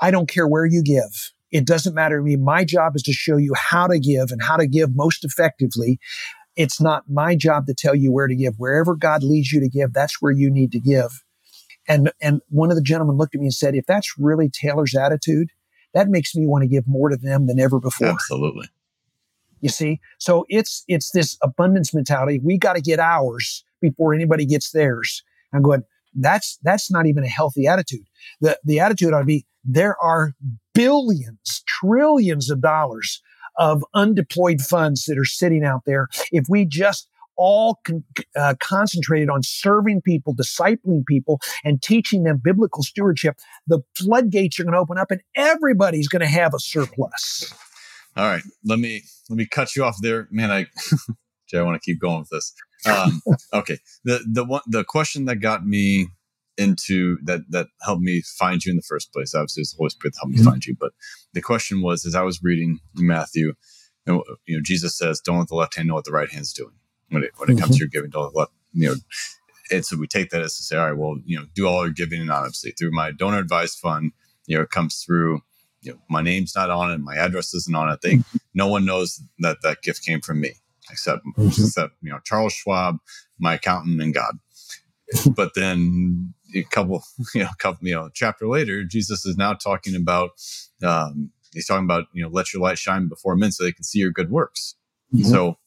I 0.00 0.10
don't 0.10 0.28
care 0.28 0.46
where 0.46 0.66
you 0.66 0.82
give. 0.82 1.32
It 1.50 1.66
doesn't 1.66 1.94
matter 1.94 2.18
to 2.18 2.22
me. 2.22 2.36
My 2.36 2.64
job 2.64 2.96
is 2.96 3.02
to 3.04 3.12
show 3.12 3.36
you 3.36 3.54
how 3.54 3.86
to 3.86 3.98
give 3.98 4.30
and 4.30 4.42
how 4.42 4.56
to 4.56 4.66
give 4.66 4.96
most 4.96 5.24
effectively. 5.24 6.00
It's 6.56 6.80
not 6.80 7.04
my 7.08 7.36
job 7.36 7.66
to 7.66 7.74
tell 7.74 7.94
you 7.94 8.12
where 8.12 8.26
to 8.26 8.34
give. 8.34 8.54
Wherever 8.56 8.96
God 8.96 9.22
leads 9.22 9.52
you 9.52 9.60
to 9.60 9.68
give, 9.68 9.92
that's 9.92 10.20
where 10.20 10.32
you 10.32 10.50
need 10.50 10.72
to 10.72 10.80
give. 10.80 11.22
And, 11.86 12.12
and 12.20 12.40
one 12.48 12.70
of 12.70 12.76
the 12.76 12.82
gentlemen 12.82 13.16
looked 13.16 13.34
at 13.34 13.40
me 13.40 13.46
and 13.46 13.54
said, 13.54 13.74
if 13.74 13.86
that's 13.86 14.14
really 14.18 14.48
Taylor's 14.48 14.94
attitude, 14.94 15.50
that 15.92 16.08
makes 16.08 16.34
me 16.34 16.46
want 16.46 16.62
to 16.62 16.68
give 16.68 16.88
more 16.88 17.08
to 17.08 17.16
them 17.16 17.46
than 17.46 17.60
ever 17.60 17.78
before. 17.78 18.08
Absolutely. 18.08 18.68
You 19.60 19.68
see? 19.68 20.00
So 20.18 20.44
it's, 20.48 20.84
it's 20.88 21.10
this 21.12 21.38
abundance 21.42 21.94
mentality. 21.94 22.40
We 22.42 22.58
got 22.58 22.74
to 22.74 22.82
get 22.82 23.00
ours 23.00 23.64
before 23.80 24.14
anybody 24.14 24.44
gets 24.44 24.72
theirs. 24.72 25.22
I'm 25.52 25.62
going, 25.62 25.84
that's, 26.14 26.58
that's 26.62 26.90
not 26.90 27.06
even 27.06 27.24
a 27.24 27.28
healthy 27.28 27.66
attitude. 27.66 28.06
The, 28.40 28.58
the 28.64 28.80
attitude 28.80 29.12
ought 29.12 29.20
to 29.20 29.24
be, 29.24 29.46
there 29.64 29.96
are 30.02 30.32
billions, 30.74 31.62
trillions 31.66 32.50
of 32.50 32.60
dollars 32.60 33.22
of 33.56 33.84
undeployed 33.94 34.60
funds 34.60 35.04
that 35.04 35.18
are 35.18 35.24
sitting 35.24 35.64
out 35.64 35.82
there. 35.86 36.08
If 36.32 36.46
we 36.48 36.64
just 36.64 37.08
all 37.36 37.80
con- 37.84 38.04
uh, 38.36 38.54
concentrated 38.60 39.28
on 39.28 39.42
serving 39.42 40.02
people, 40.02 40.34
discipling 40.34 41.04
people, 41.06 41.40
and 41.64 41.82
teaching 41.82 42.24
them 42.24 42.40
biblical 42.42 42.82
stewardship, 42.82 43.36
the 43.66 43.80
floodgates 43.96 44.58
are 44.58 44.64
going 44.64 44.74
to 44.74 44.78
open 44.78 44.98
up, 44.98 45.10
and 45.10 45.20
everybody's 45.34 46.08
going 46.08 46.20
to 46.20 46.26
have 46.26 46.54
a 46.54 46.58
surplus. 46.58 47.52
All 48.16 48.24
right, 48.24 48.42
let 48.64 48.78
me 48.78 49.02
let 49.28 49.36
me 49.36 49.46
cut 49.46 49.74
you 49.74 49.84
off 49.84 49.96
there, 50.00 50.28
man. 50.30 50.50
I 50.50 50.66
Jay, 51.48 51.58
I 51.58 51.62
want 51.62 51.80
to 51.80 51.84
keep 51.84 52.00
going 52.00 52.20
with 52.20 52.30
this. 52.30 52.54
Um, 52.86 53.22
okay, 53.52 53.78
the 54.04 54.24
the 54.30 54.44
one 54.44 54.62
the 54.66 54.84
question 54.84 55.24
that 55.26 55.36
got 55.36 55.66
me 55.66 56.08
into 56.56 57.18
that 57.24 57.40
that 57.50 57.68
helped 57.82 58.02
me 58.02 58.22
find 58.22 58.64
you 58.64 58.70
in 58.70 58.76
the 58.76 58.82
first 58.82 59.12
place. 59.12 59.34
Obviously, 59.34 59.62
it's 59.62 59.72
the 59.72 59.78
Holy 59.78 59.90
Spirit 59.90 60.14
that 60.14 60.20
helped 60.20 60.32
me 60.32 60.38
mm-hmm. 60.38 60.50
find 60.50 60.66
you. 60.66 60.76
But 60.78 60.92
the 61.32 61.40
question 61.40 61.82
was, 61.82 62.04
as 62.04 62.14
I 62.14 62.22
was 62.22 62.42
reading 62.42 62.80
Matthew, 62.94 63.54
you 64.06 64.12
know, 64.12 64.24
you 64.46 64.56
know, 64.56 64.62
Jesus 64.62 64.96
says, 64.96 65.20
"Don't 65.20 65.38
let 65.38 65.48
the 65.48 65.54
left 65.54 65.76
hand 65.76 65.88
know 65.88 65.94
what 65.94 66.04
the 66.04 66.12
right 66.12 66.30
hand's 66.30 66.52
doing." 66.52 66.74
When 67.10 67.22
it 67.22 67.32
when 67.36 67.48
it 67.48 67.52
mm-hmm. 67.54 67.62
comes 67.62 67.76
to 67.76 67.80
your 67.80 67.88
giving, 67.88 68.10
don't 68.10 68.34
let 68.34 68.48
you 68.72 68.88
know. 68.88 68.94
And 69.70 69.84
so 69.84 69.96
we 69.96 70.06
take 70.06 70.30
that 70.30 70.42
as 70.42 70.56
to 70.56 70.62
say, 70.62 70.76
all 70.76 70.86
right, 70.86 70.96
well, 70.96 71.16
you 71.24 71.38
know, 71.38 71.46
do 71.54 71.66
all 71.66 71.84
your 71.84 71.92
giving 71.92 72.20
anonymously 72.20 72.72
through 72.72 72.90
my 72.90 73.12
donor 73.12 73.38
advised 73.38 73.78
fund. 73.78 74.12
You 74.46 74.56
know, 74.56 74.62
it 74.62 74.70
comes 74.70 75.02
through. 75.04 75.40
You 75.80 75.92
know, 75.92 75.98
my 76.08 76.22
name's 76.22 76.54
not 76.56 76.70
on 76.70 76.90
it, 76.90 76.98
my 76.98 77.16
address 77.16 77.52
isn't 77.52 77.74
on 77.74 77.90
it. 77.90 78.00
They, 78.00 78.14
mm-hmm. 78.14 78.36
no 78.54 78.68
one 78.68 78.86
knows 78.86 79.22
that 79.40 79.58
that 79.62 79.82
gift 79.82 80.02
came 80.02 80.22
from 80.22 80.40
me, 80.40 80.54
except 80.90 81.22
mm-hmm. 81.26 81.48
except 81.48 81.94
you 82.02 82.10
know 82.10 82.20
Charles 82.24 82.52
Schwab, 82.52 82.98
my 83.38 83.54
accountant, 83.54 84.00
and 84.00 84.14
God. 84.14 84.38
but 85.36 85.52
then 85.54 86.34
a 86.54 86.62
couple, 86.64 87.02
you 87.34 87.42
know, 87.42 87.50
couple, 87.58 87.86
you 87.86 87.94
know, 87.94 88.10
chapter 88.12 88.48
later, 88.48 88.84
Jesus 88.84 89.26
is 89.26 89.36
now 89.36 89.52
talking 89.52 89.94
about, 89.94 90.30
um, 90.82 91.30
he's 91.52 91.66
talking 91.66 91.84
about, 91.84 92.04
you 92.12 92.22
know, 92.22 92.28
let 92.28 92.52
your 92.52 92.62
light 92.62 92.78
shine 92.78 93.08
before 93.08 93.36
men 93.36 93.52
so 93.52 93.64
they 93.64 93.72
can 93.72 93.84
see 93.84 93.98
your 93.98 94.10
good 94.10 94.30
works. 94.30 94.74
Mm-hmm. 95.14 95.30
So 95.30 95.58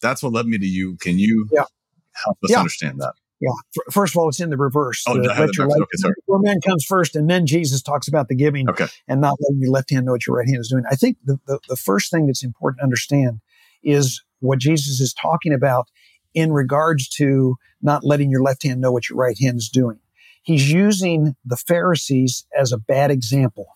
that's 0.00 0.22
what 0.22 0.32
led 0.32 0.46
me 0.46 0.58
to 0.58 0.66
you. 0.66 0.96
Can 0.96 1.18
you 1.18 1.48
yeah. 1.52 1.64
help 2.24 2.38
us 2.44 2.50
yeah. 2.50 2.58
understand 2.58 3.00
that? 3.00 3.14
Yeah. 3.40 3.50
First 3.90 4.14
of 4.14 4.18
all, 4.18 4.28
it's 4.28 4.38
in 4.38 4.50
the 4.50 4.58
reverse. 4.58 5.02
Oh, 5.08 5.14
the, 5.14 5.28
let 5.28 5.56
your 5.56 5.66
light 5.66 5.80
okay, 5.80 6.12
before 6.14 6.40
men 6.40 6.60
comes 6.60 6.84
first, 6.84 7.16
and 7.16 7.28
then 7.30 7.46
Jesus 7.46 7.80
talks 7.80 8.06
about 8.06 8.28
the 8.28 8.34
giving 8.34 8.68
okay. 8.68 8.86
and 9.08 9.22
not 9.22 9.38
letting 9.40 9.62
your 9.62 9.70
left 9.70 9.88
hand 9.88 10.04
know 10.04 10.12
what 10.12 10.26
your 10.26 10.36
right 10.36 10.46
hand 10.46 10.60
is 10.60 10.68
doing. 10.68 10.84
I 10.90 10.94
think 10.94 11.16
the, 11.24 11.38
the, 11.46 11.58
the 11.66 11.76
first 11.76 12.10
thing 12.10 12.26
that's 12.26 12.44
important 12.44 12.80
to 12.80 12.84
understand 12.84 13.40
is 13.82 14.22
what 14.40 14.58
Jesus 14.58 15.00
is 15.00 15.14
talking 15.14 15.52
about 15.52 15.88
in 16.34 16.52
regards 16.52 17.08
to 17.08 17.56
not 17.82 18.04
letting 18.04 18.30
your 18.30 18.42
left 18.42 18.62
hand 18.62 18.80
know 18.80 18.92
what 18.92 19.08
your 19.08 19.18
right 19.18 19.36
hand 19.38 19.58
is 19.58 19.68
doing 19.68 19.98
he's 20.42 20.70
using 20.70 21.36
the 21.44 21.56
Pharisees 21.56 22.46
as 22.58 22.72
a 22.72 22.78
bad 22.78 23.10
example. 23.10 23.66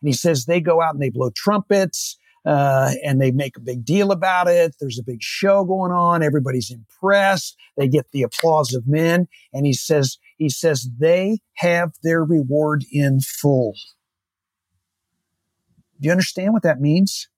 And 0.00 0.08
he 0.08 0.12
says 0.12 0.44
they 0.44 0.60
go 0.60 0.80
out 0.80 0.94
and 0.94 1.02
they 1.02 1.10
blow 1.10 1.30
trumpets 1.34 2.18
uh, 2.44 2.92
and 3.04 3.20
they 3.20 3.30
make 3.30 3.56
a 3.56 3.60
big 3.60 3.84
deal 3.84 4.12
about 4.12 4.48
it. 4.48 4.76
There's 4.80 4.98
a 4.98 5.04
big 5.04 5.22
show 5.22 5.64
going 5.64 5.92
on. 5.92 6.22
Everybody's 6.22 6.70
impressed. 6.70 7.56
They 7.76 7.88
get 7.88 8.10
the 8.12 8.22
applause 8.22 8.74
of 8.74 8.86
men. 8.86 9.28
And 9.52 9.66
he 9.66 9.72
says, 9.72 10.18
he 10.36 10.48
says 10.48 10.88
they 10.98 11.38
have 11.56 11.92
their 12.02 12.24
reward 12.24 12.84
in 12.92 13.20
full. 13.20 13.74
Do 16.00 16.06
you 16.06 16.12
understand 16.12 16.52
what 16.52 16.62
that 16.62 16.80
means? 16.80 17.28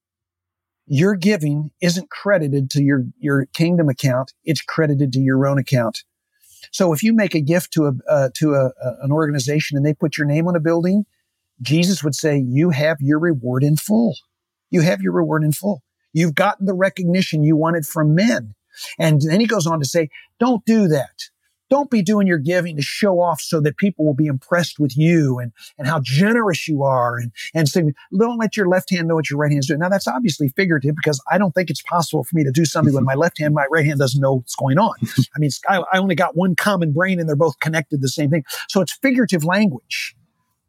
Your 0.93 1.15
giving 1.15 1.71
isn't 1.81 2.11
credited 2.11 2.69
to 2.71 2.83
your, 2.83 3.05
your 3.21 3.47
kingdom 3.47 3.89
account. 3.89 4.33
It's 4.45 4.61
credited 4.61 5.13
to 5.13 5.21
your 5.21 5.47
own 5.47 5.57
account. 5.57 6.03
So 6.73 6.93
if 6.93 7.05
you 7.05 7.15
make 7.15 7.37
a 7.37 7.41
gift 7.41 7.73
to 7.75 7.87
a 7.87 7.93
uh, 8.11 8.29
to 8.35 8.55
a, 8.55 8.73
an 9.01 9.13
organization 9.13 9.77
and 9.77 9.87
they 9.87 9.95
put 9.95 10.19
your 10.19 10.27
name 10.27 10.49
on 10.49 10.57
a 10.57 10.61
building, 10.61 11.07
Jesus 11.63 12.03
would 12.03 12.17
say 12.17 12.39
you 12.39 12.71
have 12.71 12.97
your 13.01 13.21
reward 13.21 13.63
in 13.63 13.77
full. 13.77 14.17
You 14.71 14.81
have 14.81 15.01
your 15.01 15.13
reward 15.13 15.45
in 15.45 15.53
full. 15.53 15.83
You've 16.13 16.35
gotten 16.35 16.67
the 16.67 16.75
recognition 16.75 17.45
you 17.45 17.57
wanted 17.57 17.87
from 17.87 18.15
men. 18.17 18.55
And 18.99 19.21
then 19.21 19.39
he 19.39 19.47
goes 19.47 19.69
on 19.69 19.79
to 19.79 19.87
say, 19.87 20.09
don't 20.41 20.65
do 20.65 20.89
that. 20.89 21.31
Don't 21.71 21.91
be 21.91 22.03
doing 22.03 22.27
your 22.27 22.39
giving 22.39 22.77
to 22.77 22.83
show 22.83 23.21
off 23.21 23.41
so 23.41 23.61
that 23.61 23.77
people 23.77 24.05
will 24.05 24.15
be 24.15 24.27
impressed 24.27 24.79
with 24.79 24.97
you 24.97 25.39
and, 25.39 25.53
and 25.79 25.87
how 25.87 26.01
generous 26.03 26.67
you 26.69 26.83
are 26.83 27.17
and, 27.17 27.33
and 27.55 27.69
say, 27.69 27.83
don't 28.17 28.39
let 28.39 28.57
your 28.57 28.69
left 28.69 28.91
hand 28.91 29.09
know 29.09 29.15
what 29.15 29.31
your 29.31 29.39
right 29.39 29.51
hand 29.51 29.61
is 29.61 29.67
doing. 29.67 29.81
Now 29.81 29.89
that's 29.89 30.09
obviously 30.09 30.49
figurative 30.51 30.97
because 30.97 31.23
I 31.31 31.39
don't 31.39 31.53
think 31.53 31.71
it's 31.71 31.83
possible 31.83 32.25
for 32.25 32.37
me 32.37 32.45
to 32.45 32.51
do 32.51 32.65
something 32.65 32.95
with 32.95 33.05
my 33.05 33.15
left 33.15 33.39
hand, 33.39 33.55
my 33.55 33.67
right 33.71 33.87
hand 33.87 33.99
doesn't 33.99 34.21
know 34.21 34.35
what's 34.35 34.57
going 34.57 34.79
on. 34.79 34.95
I 35.37 35.39
mean, 35.39 35.51
I, 35.69 35.83
I 35.93 35.99
only 35.99 36.15
got 36.15 36.37
one 36.37 36.57
common 36.57 36.93
brain 36.93 37.21
and 37.21 37.29
they're 37.29 37.37
both 37.37 37.59
connected 37.61 38.03
the 38.03 38.09
same 38.09 38.31
thing. 38.31 38.45
So 38.69 38.81
it's 38.81 38.93
figurative 39.01 39.45
language 39.45 40.15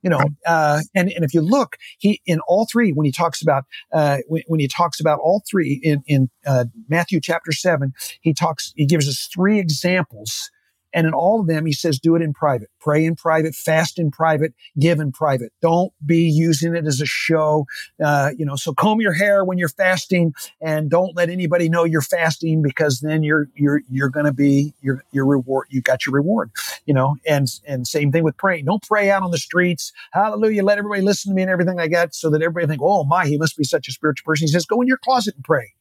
you 0.01 0.09
know 0.09 0.19
uh, 0.45 0.81
and, 0.95 1.11
and 1.11 1.23
if 1.23 1.33
you 1.33 1.41
look 1.41 1.77
he 1.99 2.21
in 2.25 2.39
all 2.47 2.67
three 2.71 2.91
when 2.91 3.05
he 3.05 3.11
talks 3.11 3.41
about 3.41 3.65
uh, 3.93 4.17
when, 4.27 4.43
when, 4.47 4.59
he 4.59 4.67
talks 4.67 4.99
about 4.99 5.19
all 5.19 5.43
three 5.49 5.79
in 5.83 6.03
in 6.07 6.29
uh, 6.45 6.65
matthew 6.89 7.19
chapter 7.21 7.51
7 7.51 7.93
he 8.21 8.33
talks 8.33 8.73
he 8.75 8.85
gives 8.85 9.07
us 9.07 9.29
three 9.33 9.59
examples 9.59 10.49
And 10.93 11.07
in 11.07 11.13
all 11.13 11.39
of 11.39 11.47
them, 11.47 11.65
he 11.65 11.73
says, 11.73 11.99
do 11.99 12.15
it 12.15 12.21
in 12.21 12.33
private. 12.33 12.69
Pray 12.79 13.05
in 13.05 13.15
private, 13.15 13.55
fast 13.55 13.97
in 13.97 14.11
private, 14.11 14.53
give 14.77 14.99
in 14.99 15.11
private. 15.11 15.53
Don't 15.61 15.93
be 16.05 16.23
using 16.23 16.75
it 16.75 16.85
as 16.85 16.99
a 16.99 17.05
show. 17.05 17.65
Uh, 18.03 18.31
you 18.37 18.45
know, 18.45 18.55
so 18.55 18.73
comb 18.73 18.99
your 18.99 19.13
hair 19.13 19.45
when 19.45 19.57
you're 19.57 19.69
fasting 19.69 20.33
and 20.59 20.89
don't 20.89 21.15
let 21.15 21.29
anybody 21.29 21.69
know 21.69 21.85
you're 21.85 22.01
fasting 22.01 22.61
because 22.61 22.99
then 22.99 23.23
you're, 23.23 23.47
you're, 23.55 23.81
you're 23.89 24.09
going 24.09 24.25
to 24.25 24.33
be 24.33 24.73
your, 24.81 25.03
your 25.11 25.25
reward. 25.25 25.67
You 25.69 25.81
got 25.81 26.05
your 26.05 26.13
reward, 26.13 26.51
you 26.85 26.93
know, 26.93 27.15
and, 27.25 27.47
and 27.65 27.87
same 27.87 28.11
thing 28.11 28.23
with 28.23 28.35
praying. 28.37 28.65
Don't 28.65 28.85
pray 28.85 29.09
out 29.09 29.23
on 29.23 29.31
the 29.31 29.37
streets. 29.37 29.93
Hallelujah. 30.11 30.63
Let 30.63 30.77
everybody 30.77 31.01
listen 31.01 31.31
to 31.31 31.35
me 31.35 31.43
and 31.43 31.51
everything 31.51 31.79
I 31.79 31.87
that 32.01 32.15
so 32.15 32.29
that 32.31 32.41
everybody 32.41 32.67
think, 32.67 32.81
oh 32.83 33.03
my, 33.03 33.27
he 33.27 33.37
must 33.37 33.57
be 33.57 33.63
such 33.63 33.87
a 33.87 33.91
spiritual 33.91 34.25
person. 34.25 34.47
He 34.47 34.51
says, 34.51 34.65
go 34.65 34.81
in 34.81 34.87
your 34.87 34.97
closet 34.97 35.35
and 35.35 35.43
pray. 35.43 35.73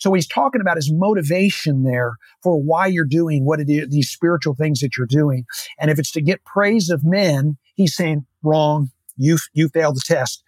So 0.00 0.12
he's 0.12 0.26
talking 0.26 0.60
about 0.60 0.76
his 0.76 0.90
motivation 0.92 1.84
there 1.84 2.16
for 2.42 2.60
why 2.60 2.86
you're 2.86 3.04
doing 3.04 3.44
what 3.44 3.60
it 3.60 3.68
is, 3.68 3.88
these 3.88 4.08
spiritual 4.08 4.54
things 4.54 4.80
that 4.80 4.96
you're 4.96 5.06
doing. 5.06 5.44
And 5.78 5.90
if 5.90 5.98
it's 5.98 6.10
to 6.12 6.20
get 6.20 6.44
praise 6.44 6.90
of 6.90 7.04
men, 7.04 7.58
he's 7.74 7.94
saying, 7.94 8.26
wrong. 8.42 8.90
You, 9.16 9.38
you 9.52 9.68
failed 9.68 9.96
the 9.96 10.02
test. 10.04 10.42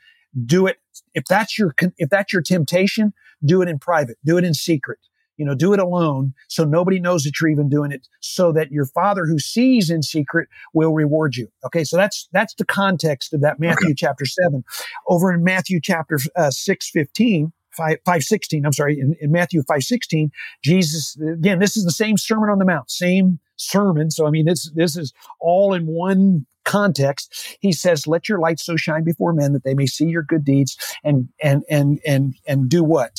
Do 0.45 0.67
it. 0.67 0.79
If 1.13 1.25
that's 1.27 1.59
your, 1.59 1.75
if 1.99 2.09
that's 2.09 2.33
your 2.33 2.43
temptation, 2.43 3.13
do 3.45 3.63
it 3.63 3.69
in 3.69 3.79
private. 3.79 4.17
Do 4.25 4.39
it 4.39 4.45
in 4.45 4.55
secret. 4.55 4.99
You 5.37 5.45
know, 5.45 5.55
do 5.55 5.73
it 5.73 5.81
alone 5.81 6.33
so 6.49 6.65
nobody 6.65 7.01
knows 7.01 7.25
that 7.25 7.41
you're 7.41 7.51
even 7.51 7.69
doing 7.69 7.91
it 7.91 8.07
so 8.21 8.53
that 8.53 8.71
your 8.71 8.87
father 8.87 9.27
who 9.27 9.41
sees 9.41 9.91
in 9.91 10.03
secret 10.03 10.49
will 10.73 10.93
reward 10.93 11.35
you. 11.35 11.49
Okay. 11.67 11.83
So 11.83 11.97
that's, 11.97 12.29
that's 12.33 12.55
the 12.55 12.65
context 12.65 13.35
of 13.35 13.41
that 13.41 13.59
Matthew 13.59 13.89
okay. 13.89 13.95
chapter 13.97 14.25
seven. 14.27 14.63
Over 15.09 15.33
in 15.33 15.43
Matthew 15.43 15.81
chapter 15.81 16.19
uh, 16.37 16.51
6, 16.51 16.91
15, 16.91 17.53
5, 17.77 17.99
516, 18.05 18.65
I'm 18.65 18.73
sorry, 18.73 18.99
in, 18.99 19.17
in 19.21 19.33
Matthew 19.33 19.61
516, 19.63 20.31
Jesus, 20.63 21.17
again, 21.17 21.59
this 21.59 21.77
is 21.77 21.85
the 21.85 21.91
same 21.91 22.17
Sermon 22.17 22.51
on 22.51 22.59
the 22.59 22.65
Mount, 22.65 22.91
same 22.91 23.39
sermon. 23.57 24.11
So, 24.11 24.27
I 24.27 24.31
mean, 24.31 24.47
this, 24.47 24.71
this 24.75 24.97
is 24.97 25.13
all 25.41 25.75
in 25.75 25.87
one 25.87 26.47
context. 26.65 27.57
He 27.61 27.73
says, 27.73 28.07
let 28.07 28.29
your 28.29 28.39
light 28.39 28.59
so 28.59 28.77
shine 28.77 29.05
before 29.05 29.33
men 29.33 29.53
that 29.53 29.65
they 29.65 29.75
may 29.75 29.87
see 29.87 30.07
your 30.07 30.23
good 30.23 30.45
deeds 30.45 30.77
and, 31.03 31.29
and, 31.43 31.63
and, 31.69 32.01
and, 32.07 32.35
and 32.47 32.69
do 32.69 32.83
what? 32.83 33.19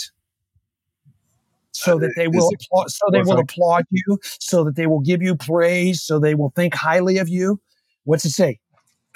So 1.72 2.00
that 2.00 2.14
they 2.16 2.30
will, 2.30 2.50
applaud, 2.50 2.90
so 2.90 3.06
they 3.12 3.22
will 3.22 3.40
applaud 3.40 3.84
you, 3.92 4.18
so 4.24 4.64
that 4.64 4.78
they 4.78 4.88
will 4.88 5.02
give 5.02 5.22
you 5.22 5.36
praise, 5.36 6.02
so 6.02 6.20
they 6.20 6.34
will 6.34 6.52
think 6.56 6.74
highly 6.74 7.18
of 7.18 7.28
you. 7.28 7.60
What's 8.06 8.24
it 8.24 8.30
say? 8.30 8.60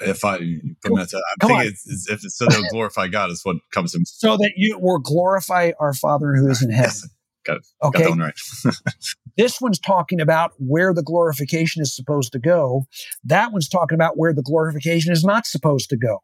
If 0.00 0.24
I 0.24 0.38
put 0.82 0.94
that, 0.94 1.22
I 1.42 1.46
think 1.46 1.64
it's, 1.64 1.88
it's, 1.88 2.10
if 2.10 2.24
it's 2.24 2.36
so 2.36 2.46
they'll 2.46 2.68
glorify 2.70 3.08
God 3.08 3.30
is 3.30 3.44
what 3.44 3.56
comes 3.70 3.92
to 3.92 4.00
so 4.04 4.36
that 4.36 4.52
you 4.56 4.78
will 4.78 4.98
glorify 4.98 5.72
our 5.78 5.94
Father 5.94 6.34
who 6.34 6.48
is 6.48 6.62
in 6.62 6.70
heaven. 6.70 6.90
Yes. 6.90 7.08
Got 7.46 7.56
it. 7.56 7.66
Okay. 7.82 8.04
Got 8.04 8.18
right. 8.18 8.34
this 9.38 9.60
one's 9.62 9.78
talking 9.78 10.20
about 10.20 10.52
where 10.58 10.92
the 10.92 11.02
glorification 11.02 11.80
is 11.80 11.94
supposed 11.94 12.32
to 12.32 12.38
go. 12.38 12.84
That 13.24 13.50
one's 13.52 13.68
talking 13.68 13.94
about 13.94 14.18
where 14.18 14.34
the 14.34 14.42
glorification 14.42 15.10
is 15.10 15.24
not 15.24 15.46
supposed 15.46 15.88
to 15.88 15.96
go. 15.96 16.18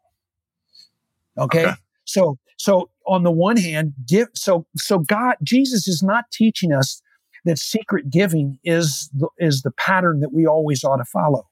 Okay. 1.38 1.66
okay. 1.66 1.74
So, 2.04 2.38
so 2.58 2.90
on 3.06 3.22
the 3.22 3.30
one 3.30 3.56
hand, 3.56 3.94
give, 4.06 4.28
so, 4.34 4.66
so 4.76 4.98
God, 4.98 5.36
Jesus 5.42 5.88
is 5.88 6.02
not 6.02 6.30
teaching 6.30 6.72
us 6.72 7.00
that 7.46 7.58
secret 7.58 8.10
giving 8.10 8.58
is 8.62 9.08
the, 9.14 9.28
is 9.38 9.62
the 9.62 9.70
pattern 9.70 10.20
that 10.20 10.34
we 10.34 10.46
always 10.46 10.84
ought 10.84 10.96
to 10.96 11.04
follow. 11.04 11.48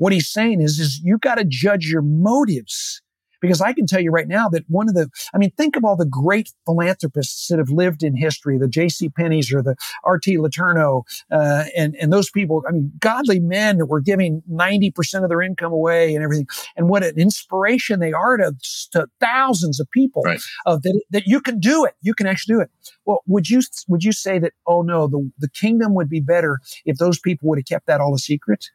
What 0.00 0.14
he's 0.14 0.28
saying 0.28 0.62
is, 0.62 0.78
is 0.78 0.98
you 1.04 1.18
got 1.18 1.34
to 1.34 1.44
judge 1.44 1.86
your 1.86 2.00
motives. 2.00 3.02
Because 3.42 3.60
I 3.60 3.72
can 3.72 3.86
tell 3.86 4.00
you 4.00 4.10
right 4.10 4.28
now 4.28 4.48
that 4.50 4.64
one 4.68 4.88
of 4.88 4.94
the, 4.94 5.08
I 5.32 5.38
mean, 5.38 5.50
think 5.52 5.76
of 5.76 5.84
all 5.84 5.96
the 5.96 6.06
great 6.06 6.52
philanthropists 6.66 7.48
that 7.48 7.58
have 7.58 7.70
lived 7.70 8.02
in 8.02 8.14
history, 8.14 8.58
the 8.58 8.68
J.C. 8.68 9.08
Penney's 9.10 9.52
or 9.52 9.62
the 9.62 9.76
R.T. 10.04 10.36
Letourneau, 10.36 11.04
uh, 11.30 11.64
and, 11.74 11.96
and 11.96 12.12
those 12.12 12.30
people, 12.30 12.62
I 12.68 12.72
mean, 12.72 12.92
godly 12.98 13.40
men 13.40 13.78
that 13.78 13.86
were 13.86 14.00
giving 14.00 14.42
90% 14.50 15.22
of 15.22 15.30
their 15.30 15.40
income 15.40 15.72
away 15.72 16.14
and 16.14 16.22
everything. 16.22 16.48
And 16.76 16.88
what 16.90 17.02
an 17.02 17.18
inspiration 17.18 18.00
they 18.00 18.12
are 18.12 18.36
to, 18.36 18.54
to 18.92 19.06
thousands 19.20 19.80
of 19.80 19.90
people 19.90 20.22
right. 20.22 20.40
uh, 20.66 20.78
that, 20.82 21.00
that 21.10 21.26
you 21.26 21.40
can 21.40 21.60
do 21.60 21.86
it. 21.86 21.94
You 22.02 22.12
can 22.12 22.26
actually 22.26 22.56
do 22.56 22.60
it. 22.60 22.70
Well, 23.06 23.22
would 23.26 23.48
you, 23.48 23.62
would 23.88 24.04
you 24.04 24.12
say 24.12 24.38
that, 24.38 24.52
oh 24.66 24.82
no, 24.82 25.06
the, 25.06 25.30
the 25.38 25.48
kingdom 25.48 25.94
would 25.94 26.10
be 26.10 26.20
better 26.20 26.58
if 26.84 26.98
those 26.98 27.18
people 27.18 27.48
would 27.48 27.58
have 27.58 27.66
kept 27.66 27.86
that 27.86 28.00
all 28.00 28.14
a 28.14 28.18
secret? 28.18 28.70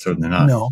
Certainly 0.00 0.30
not. 0.30 0.48
No. 0.48 0.70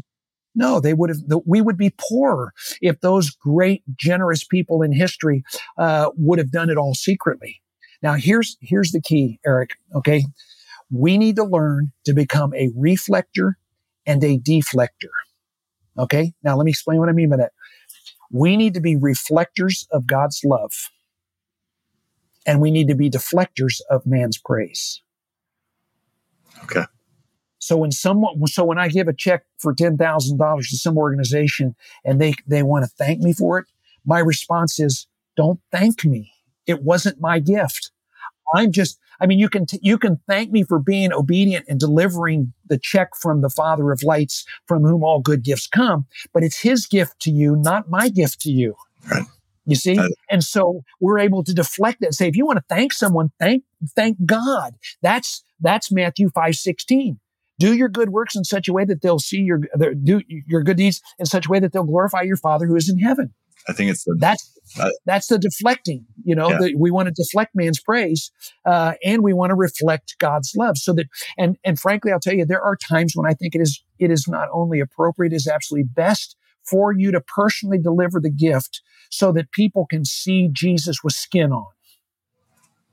No, 0.54 0.80
they 0.80 0.94
would 0.94 1.10
have. 1.10 1.18
We 1.46 1.60
would 1.60 1.76
be 1.76 1.94
poorer 2.10 2.52
if 2.80 3.00
those 3.00 3.30
great, 3.30 3.82
generous 3.94 4.42
people 4.42 4.82
in 4.82 4.90
history 4.90 5.44
uh, 5.76 6.10
would 6.16 6.38
have 6.38 6.50
done 6.50 6.70
it 6.70 6.78
all 6.78 6.94
secretly. 6.94 7.60
Now, 8.02 8.14
here's 8.14 8.56
here's 8.60 8.90
the 8.90 9.02
key, 9.02 9.38
Eric. 9.46 9.72
Okay, 9.94 10.24
we 10.90 11.18
need 11.18 11.36
to 11.36 11.44
learn 11.44 11.92
to 12.06 12.14
become 12.14 12.54
a 12.54 12.70
reflector 12.74 13.58
and 14.06 14.24
a 14.24 14.38
deflector. 14.38 15.12
Okay, 15.96 16.32
now 16.42 16.56
let 16.56 16.64
me 16.64 16.70
explain 16.70 16.98
what 16.98 17.10
I 17.10 17.12
mean 17.12 17.28
by 17.28 17.36
that. 17.36 17.52
We 18.32 18.56
need 18.56 18.74
to 18.74 18.80
be 18.80 18.96
reflectors 18.96 19.86
of 19.92 20.06
God's 20.06 20.40
love, 20.44 20.72
and 22.46 22.60
we 22.60 22.70
need 22.70 22.88
to 22.88 22.96
be 22.96 23.10
deflectors 23.10 23.80
of 23.90 24.06
man's 24.06 24.38
praise. 24.38 25.02
Okay. 26.64 26.84
So 27.58 27.76
when 27.76 27.90
someone, 27.90 28.46
so 28.46 28.64
when 28.64 28.78
I 28.78 28.88
give 28.88 29.08
a 29.08 29.12
check 29.12 29.44
for 29.58 29.74
$10,000 29.74 30.58
to 30.58 30.76
some 30.76 30.96
organization 30.96 31.74
and 32.04 32.20
they, 32.20 32.34
they 32.46 32.62
want 32.62 32.84
to 32.84 32.90
thank 32.90 33.20
me 33.20 33.32
for 33.32 33.58
it, 33.58 33.66
my 34.04 34.20
response 34.20 34.78
is, 34.78 35.06
don't 35.36 35.60
thank 35.72 36.04
me. 36.04 36.32
It 36.66 36.82
wasn't 36.82 37.20
my 37.20 37.38
gift. 37.40 37.90
I'm 38.54 38.72
just, 38.72 38.98
I 39.20 39.26
mean, 39.26 39.38
you 39.38 39.48
can, 39.48 39.66
t- 39.66 39.80
you 39.82 39.98
can 39.98 40.20
thank 40.26 40.50
me 40.50 40.62
for 40.62 40.78
being 40.78 41.12
obedient 41.12 41.66
and 41.68 41.78
delivering 41.78 42.52
the 42.66 42.78
check 42.78 43.10
from 43.14 43.42
the 43.42 43.50
Father 43.50 43.90
of 43.92 44.02
lights 44.02 44.44
from 44.66 44.84
whom 44.84 45.02
all 45.02 45.20
good 45.20 45.42
gifts 45.42 45.66
come, 45.66 46.06
but 46.32 46.42
it's 46.42 46.60
his 46.60 46.86
gift 46.86 47.20
to 47.20 47.30
you, 47.30 47.56
not 47.56 47.90
my 47.90 48.08
gift 48.08 48.40
to 48.42 48.50
you. 48.50 48.74
Right. 49.10 49.24
You 49.66 49.74
see? 49.74 49.98
and 50.30 50.42
so 50.42 50.82
we're 50.98 51.18
able 51.18 51.44
to 51.44 51.52
deflect 51.52 52.00
that 52.00 52.14
say, 52.14 52.26
if 52.26 52.36
you 52.36 52.46
want 52.46 52.56
to 52.58 52.64
thank 52.74 52.94
someone, 52.94 53.32
thank, 53.38 53.64
thank 53.94 54.24
God. 54.24 54.76
That's, 55.02 55.44
that's 55.60 55.92
Matthew 55.92 56.30
5, 56.30 56.54
16 56.54 57.20
do 57.58 57.74
your 57.74 57.88
good 57.88 58.10
works 58.10 58.36
in 58.36 58.44
such 58.44 58.68
a 58.68 58.72
way 58.72 58.84
that 58.84 59.02
they'll 59.02 59.18
see 59.18 59.40
your 59.40 59.60
do 60.02 60.22
your 60.28 60.62
good 60.62 60.76
deeds 60.76 61.00
in 61.18 61.26
such 61.26 61.46
a 61.46 61.48
way 61.48 61.60
that 61.60 61.72
they'll 61.72 61.84
glorify 61.84 62.22
your 62.22 62.36
Father 62.36 62.66
who 62.66 62.76
is 62.76 62.88
in 62.88 62.98
heaven. 62.98 63.34
I 63.68 63.72
think 63.72 63.90
it's 63.90 64.04
the, 64.04 64.16
that's 64.18 64.58
uh, 64.80 64.90
that's 65.04 65.26
the 65.26 65.38
deflecting. 65.38 66.06
You 66.24 66.34
know, 66.34 66.50
yeah. 66.50 66.58
the, 66.58 66.74
we 66.76 66.90
want 66.90 67.08
to 67.08 67.12
deflect 67.12 67.54
man's 67.54 67.80
praise, 67.80 68.30
uh, 68.64 68.94
and 69.04 69.22
we 69.22 69.32
want 69.32 69.50
to 69.50 69.56
reflect 69.56 70.16
God's 70.18 70.54
love. 70.56 70.78
So 70.78 70.92
that, 70.94 71.06
and 71.36 71.56
and 71.64 71.78
frankly, 71.78 72.12
I'll 72.12 72.20
tell 72.20 72.34
you, 72.34 72.46
there 72.46 72.62
are 72.62 72.76
times 72.76 73.12
when 73.14 73.26
I 73.26 73.34
think 73.34 73.54
it 73.54 73.60
is 73.60 73.82
it 73.98 74.10
is 74.10 74.26
not 74.28 74.48
only 74.52 74.80
appropriate, 74.80 75.32
it 75.32 75.36
is 75.36 75.46
absolutely 75.46 75.88
best 75.92 76.36
for 76.64 76.92
you 76.92 77.10
to 77.12 77.20
personally 77.20 77.78
deliver 77.78 78.20
the 78.20 78.30
gift 78.30 78.82
so 79.10 79.32
that 79.32 79.52
people 79.52 79.86
can 79.86 80.04
see 80.04 80.48
Jesus 80.52 80.98
with 81.02 81.14
skin 81.14 81.52
on. 81.52 81.66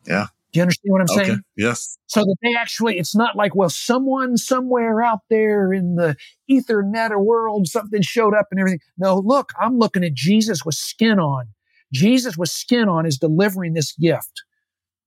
Yeah. 0.06 0.28
Do 0.56 0.60
you 0.60 0.64
understand 0.64 0.92
what 0.94 1.02
I'm 1.02 1.18
okay. 1.18 1.26
saying? 1.26 1.42
Yes. 1.58 1.98
So 2.08 2.22
that 2.22 2.36
they 2.42 2.56
actually, 2.56 2.98
it's 2.98 3.14
not 3.14 3.36
like, 3.36 3.56
well, 3.56 3.70
someone 3.70 4.38
somewhere 4.38 5.04
out 5.04 5.20
there 5.30 5.74
in 5.74 5.96
the 5.96 6.16
ethernet 6.50 7.12
or 7.12 7.22
world, 7.22 7.68
something 7.68 8.02
showed 8.02 8.34
up 8.34 8.48
and 8.52 8.60
everything. 8.62 8.80
No, 8.98 9.18
look, 9.18 9.52
I'm 9.60 9.78
looking 9.80 10.06
at 10.06 10.14
Jesus 10.14 10.64
with 10.64 10.76
skin 10.76 11.20
on. 11.20 11.48
Jesus 11.92 12.38
with 12.38 12.48
skin 12.48 12.88
on 12.88 13.06
is 13.06 13.18
delivering 13.18 13.74
this 13.74 13.92
gift. 13.98 14.44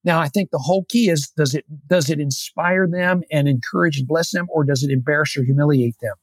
Now, 0.05 0.21
I 0.21 0.29
think 0.29 0.51
the 0.51 0.59
whole 0.59 0.85
key 0.91 1.09
is, 1.09 1.33
does 1.35 1.55
it, 1.55 1.65
does 1.87 2.11
it 2.11 2.21
inspire 2.21 2.87
them 2.87 3.23
and 3.33 3.49
encourage 3.49 3.97
and 3.97 4.07
bless 4.07 4.33
them 4.33 4.47
or 4.51 4.65
does 4.65 4.83
it 4.83 4.91
embarrass 4.91 5.35
or 5.35 5.45
humiliate 5.45 5.97
them? 6.03 6.15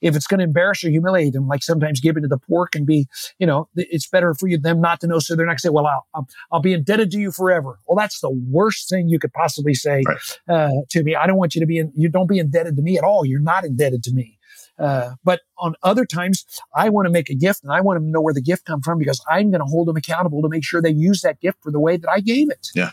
If 0.00 0.16
it's 0.16 0.26
going 0.26 0.38
to 0.38 0.44
embarrass 0.44 0.82
or 0.84 0.90
humiliate 0.90 1.32
them, 1.32 1.46
like 1.46 1.62
sometimes 1.62 2.00
giving 2.00 2.22
to 2.22 2.28
the 2.28 2.38
poor 2.38 2.66
can 2.66 2.84
be, 2.84 3.06
you 3.38 3.46
know, 3.46 3.68
it's 3.74 4.08
better 4.08 4.34
for 4.34 4.48
you 4.48 4.58
them 4.58 4.80
not 4.80 5.00
to 5.00 5.06
know, 5.06 5.18
so 5.18 5.36
they're 5.36 5.46
not 5.46 5.52
going 5.52 5.58
to 5.58 5.62
say, 5.62 5.68
"Well, 5.68 5.86
I'll, 5.86 6.28
I'll 6.52 6.60
be 6.60 6.72
indebted 6.72 7.10
to 7.12 7.18
you 7.18 7.32
forever." 7.32 7.78
Well, 7.86 7.96
that's 7.96 8.20
the 8.20 8.30
worst 8.30 8.88
thing 8.88 9.08
you 9.08 9.18
could 9.18 9.32
possibly 9.32 9.74
say 9.74 10.02
right. 10.06 10.18
uh, 10.48 10.82
to 10.90 11.02
me. 11.02 11.14
I 11.14 11.26
don't 11.26 11.36
want 11.36 11.54
you 11.54 11.60
to 11.60 11.66
be 11.66 11.78
in, 11.78 11.92
you 11.94 12.08
don't 12.08 12.28
be 12.28 12.38
indebted 12.38 12.76
to 12.76 12.82
me 12.82 12.98
at 12.98 13.04
all. 13.04 13.24
You're 13.24 13.40
not 13.40 13.64
indebted 13.64 14.02
to 14.04 14.12
me. 14.12 14.38
Uh, 14.78 15.14
but 15.22 15.40
on 15.58 15.74
other 15.82 16.06
times, 16.06 16.46
I 16.74 16.88
want 16.88 17.06
to 17.06 17.12
make 17.12 17.28
a 17.28 17.34
gift 17.34 17.62
and 17.62 17.72
I 17.72 17.82
want 17.82 17.96
them 17.96 18.06
to 18.06 18.10
know 18.10 18.22
where 18.22 18.32
the 18.32 18.40
gift 18.40 18.64
come 18.64 18.80
from 18.80 18.98
because 18.98 19.22
I'm 19.28 19.50
going 19.50 19.60
to 19.60 19.66
hold 19.66 19.88
them 19.88 19.96
accountable 19.96 20.40
to 20.40 20.48
make 20.48 20.64
sure 20.64 20.80
they 20.80 20.90
use 20.90 21.20
that 21.20 21.38
gift 21.40 21.58
for 21.62 21.70
the 21.70 21.80
way 21.80 21.98
that 21.98 22.10
I 22.10 22.20
gave 22.20 22.50
it. 22.50 22.68
Yeah. 22.74 22.92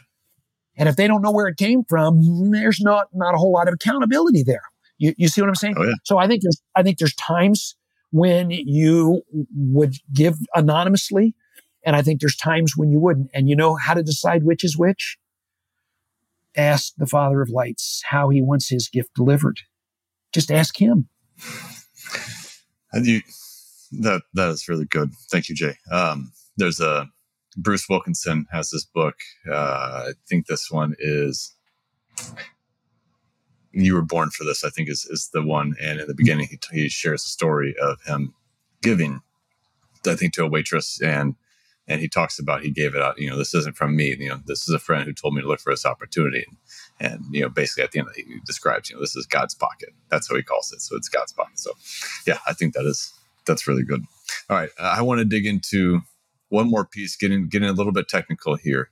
And 0.75 0.87
if 0.87 0.95
they 0.95 1.07
don't 1.07 1.21
know 1.21 1.31
where 1.31 1.47
it 1.47 1.57
came 1.57 1.83
from, 1.85 2.51
there's 2.51 2.79
not 2.81 3.07
not 3.13 3.33
a 3.33 3.37
whole 3.37 3.53
lot 3.53 3.67
of 3.67 3.73
accountability 3.73 4.43
there. 4.43 4.63
You, 4.97 5.13
you 5.17 5.27
see 5.27 5.41
what 5.41 5.47
I'm 5.47 5.55
saying? 5.55 5.75
Oh, 5.77 5.83
yeah. 5.83 5.93
So 6.03 6.17
I 6.17 6.27
think 6.27 6.41
there's, 6.41 6.62
I 6.75 6.83
think 6.83 6.97
there's 6.97 7.15
times 7.15 7.75
when 8.12 8.49
you 8.51 9.21
would 9.55 9.95
give 10.13 10.36
anonymously. 10.55 11.36
And 11.86 11.95
I 11.95 12.01
think 12.01 12.19
there's 12.19 12.36
times 12.36 12.73
when 12.75 12.91
you 12.91 12.99
wouldn't. 12.99 13.29
And 13.33 13.47
you 13.47 13.55
know 13.55 13.75
how 13.75 13.93
to 13.93 14.03
decide 14.03 14.43
which 14.43 14.63
is 14.63 14.77
which? 14.77 15.17
Ask 16.55 16.93
the 16.97 17.05
Father 17.05 17.41
of 17.41 17.49
Lights 17.49 18.01
how 18.10 18.29
he 18.29 18.41
wants 18.41 18.69
his 18.69 18.89
gift 18.89 19.13
delivered. 19.13 19.60
Just 20.33 20.51
ask 20.51 20.77
him. 20.81 21.07
And 22.91 23.05
you, 23.05 23.21
that 24.01 24.23
that 24.33 24.49
is 24.49 24.67
really 24.67 24.86
good. 24.86 25.12
Thank 25.29 25.49
you, 25.49 25.55
Jay. 25.55 25.75
Um, 25.91 26.31
there's 26.57 26.79
a 26.79 27.07
Bruce 27.55 27.88
Wilkinson 27.89 28.45
has 28.51 28.69
this 28.69 28.86
book. 28.86 29.15
Uh, 29.49 30.07
I 30.10 30.12
think 30.27 30.47
this 30.47 30.69
one 30.69 30.95
is 30.99 31.55
you 33.83 33.93
were 33.93 34.01
born 34.01 34.29
for 34.29 34.43
this, 34.43 34.63
I 34.63 34.69
think 34.69 34.89
is, 34.89 35.05
is 35.05 35.29
the 35.33 35.41
one. 35.41 35.75
And 35.81 35.99
in 35.99 36.07
the 36.07 36.15
beginning, 36.15 36.47
he, 36.49 36.59
he 36.71 36.89
shares 36.89 37.23
a 37.23 37.29
story 37.29 37.75
of 37.81 38.01
him 38.05 38.33
giving, 38.81 39.21
I 40.05 40.15
think, 40.15 40.33
to 40.33 40.43
a 40.43 40.49
waitress 40.49 41.01
and, 41.01 41.35
and 41.87 42.01
he 42.01 42.09
talks 42.09 42.37
about 42.37 42.63
he 42.63 42.69
gave 42.69 42.95
it 42.95 43.01
out. 43.01 43.17
You 43.17 43.29
know, 43.29 43.37
this 43.37 43.53
isn't 43.53 43.77
from 43.77 43.95
me. 43.95 44.15
You 44.19 44.29
know, 44.29 44.39
this 44.45 44.67
is 44.67 44.75
a 44.75 44.79
friend 44.79 45.05
who 45.05 45.13
told 45.13 45.33
me 45.33 45.41
to 45.41 45.47
look 45.47 45.61
for 45.61 45.71
this 45.71 45.85
opportunity. 45.85 46.45
And, 46.99 47.13
and 47.13 47.25
you 47.31 47.41
know, 47.41 47.49
basically 47.49 47.83
at 47.83 47.91
the 47.91 47.99
end, 47.99 48.09
he 48.15 48.25
describes, 48.45 48.89
you 48.89 48.95
know, 48.95 49.01
this 49.01 49.15
is 49.15 49.25
God's 49.25 49.55
pocket. 49.55 49.89
That's 50.09 50.27
how 50.27 50.35
he 50.35 50.43
calls 50.43 50.71
it. 50.73 50.81
So 50.81 50.97
it's 50.97 51.07
God's 51.07 51.31
pocket. 51.31 51.57
So, 51.59 51.71
yeah, 52.25 52.39
I 52.45 52.53
think 52.53 52.73
that 52.73 52.85
is 52.85 53.13
that's 53.45 53.67
really 53.67 53.83
good. 53.83 54.03
All 54.49 54.57
right, 54.57 54.69
I 54.77 55.01
want 55.01 55.19
to 55.19 55.25
dig 55.25 55.45
into 55.45 56.01
one 56.49 56.69
more 56.69 56.85
piece, 56.85 57.15
getting 57.15 57.47
getting 57.47 57.69
a 57.69 57.73
little 57.73 57.93
bit 57.93 58.07
technical 58.07 58.55
here. 58.55 58.89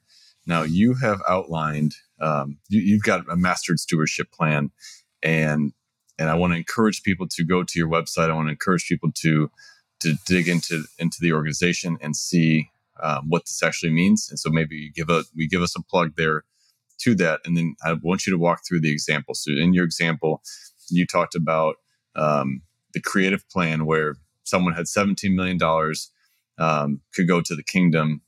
Now, 0.47 0.63
you 0.63 0.95
have 0.95 1.21
outlined 1.27 1.95
um, 2.19 2.57
you, 2.69 2.81
you've 2.81 3.03
got 3.03 3.29
a 3.29 3.35
mastered 3.35 3.79
stewardship 3.79 4.31
plan, 4.31 4.71
and 5.23 5.73
and 6.17 6.29
I 6.29 6.35
want 6.35 6.53
to 6.53 6.57
encourage 6.57 7.03
people 7.03 7.27
to 7.29 7.43
go 7.43 7.63
to 7.63 7.79
your 7.79 7.89
website. 7.89 8.29
I 8.29 8.33
want 8.33 8.47
to 8.47 8.51
encourage 8.51 8.87
people 8.87 9.11
to 9.15 9.51
to 10.01 10.13
dig 10.25 10.47
into 10.47 10.83
into 10.99 11.17
the 11.19 11.33
organization 11.33 11.97
and 12.01 12.15
see 12.15 12.69
um, 13.01 13.25
what 13.27 13.45
this 13.45 13.63
actually 13.63 13.91
means. 13.91 14.27
And 14.29 14.39
so 14.39 14.49
maybe 14.49 14.75
you 14.75 14.91
give 14.91 15.09
a 15.09 15.23
we 15.35 15.47
give 15.47 15.61
us 15.61 15.75
a 15.75 15.81
plug 15.81 16.13
there 16.15 16.43
to 16.99 17.15
that, 17.15 17.41
and 17.45 17.57
then 17.57 17.75
I 17.83 17.93
want 17.93 18.25
you 18.25 18.31
to 18.31 18.39
walk 18.39 18.61
through 18.67 18.81
the 18.81 18.91
example. 18.91 19.33
So 19.35 19.51
in 19.51 19.73
your 19.73 19.83
example, 19.83 20.41
you 20.89 21.05
talked 21.05 21.35
about 21.35 21.75
um, 22.15 22.61
the 22.93 23.01
creative 23.01 23.47
plan 23.49 23.85
where 23.85 24.15
someone 24.43 24.73
had 24.73 24.87
seventeen 24.87 25.35
million 25.35 25.57
dollars 25.57 26.11
um, 26.57 27.01
could 27.13 27.27
go 27.27 27.41
to 27.41 27.55
the 27.55 27.63
kingdom 27.63 28.21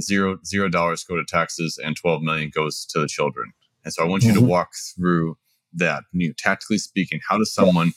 zero 0.00 0.38
zero 0.44 0.68
dollars 0.68 1.04
go 1.04 1.16
to 1.16 1.24
taxes 1.24 1.78
and 1.82 1.96
12 1.96 2.22
million 2.22 2.50
goes 2.54 2.84
to 2.86 3.00
the 3.00 3.08
children. 3.08 3.52
And 3.84 3.92
so 3.92 4.02
i 4.02 4.06
want 4.06 4.22
you 4.22 4.32
mm-hmm. 4.32 4.40
to 4.40 4.46
walk 4.46 4.70
through 4.96 5.36
that. 5.74 6.04
You 6.12 6.28
know, 6.28 6.34
tactically 6.36 6.78
speaking 6.78 7.20
how 7.28 7.38
does 7.38 7.52
someone 7.52 7.92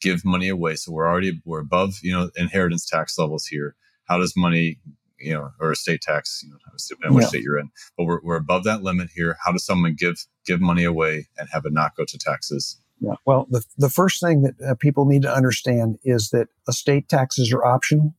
give 0.00 0.24
money 0.24 0.48
away? 0.48 0.76
So 0.76 0.92
we're 0.92 1.08
already 1.08 1.40
we're 1.44 1.60
above 1.60 1.94
you 2.02 2.12
know 2.12 2.30
inheritance 2.36 2.86
tax 2.86 3.18
levels 3.18 3.46
here. 3.46 3.74
How 4.04 4.18
does 4.18 4.34
money 4.36 4.78
you 5.18 5.34
know 5.34 5.50
or 5.60 5.72
estate 5.72 6.02
tax 6.02 6.42
you 6.42 6.50
know 6.50 6.56
depending 6.88 7.14
which 7.14 7.24
yeah. 7.24 7.28
state 7.28 7.42
you're 7.42 7.58
in? 7.58 7.70
But 7.96 8.04
we're, 8.04 8.20
we're 8.22 8.36
above 8.36 8.64
that 8.64 8.82
limit 8.82 9.10
here. 9.14 9.36
How 9.44 9.52
does 9.52 9.64
someone 9.64 9.94
give 9.98 10.26
give 10.46 10.60
money 10.60 10.84
away 10.84 11.28
and 11.38 11.48
have 11.52 11.64
it 11.64 11.72
not 11.72 11.96
go 11.96 12.04
to 12.04 12.18
taxes? 12.18 12.80
Yeah 13.00 13.14
well 13.24 13.46
the, 13.50 13.64
the 13.78 13.88
first 13.88 14.20
thing 14.20 14.42
that 14.42 14.54
uh, 14.60 14.74
people 14.74 15.06
need 15.06 15.22
to 15.22 15.34
understand 15.34 15.98
is 16.04 16.30
that 16.30 16.48
estate 16.68 17.08
taxes 17.08 17.50
are 17.52 17.64
optional 17.64 18.14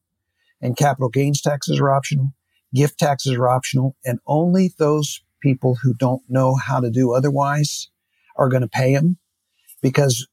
and 0.60 0.76
capital 0.76 1.10
gains 1.10 1.40
taxes 1.42 1.80
are 1.80 1.92
optional 1.92 2.34
gift 2.74 3.00
taxes 3.00 3.34
are 3.36 3.50
optional, 3.50 3.96
and 4.06 4.20
only 4.28 4.72
those 4.78 5.22
people 5.42 5.78
who 5.82 5.94
don't 5.94 6.22
know 6.30 6.56
how 6.56 6.80
to 6.80 6.90
do 6.90 7.14
otherwise 7.14 7.90
are 8.36 8.50
going 8.50 8.62
to 8.62 8.68
pay 8.68 8.96
them. 8.96 9.18
Because, 9.82 10.28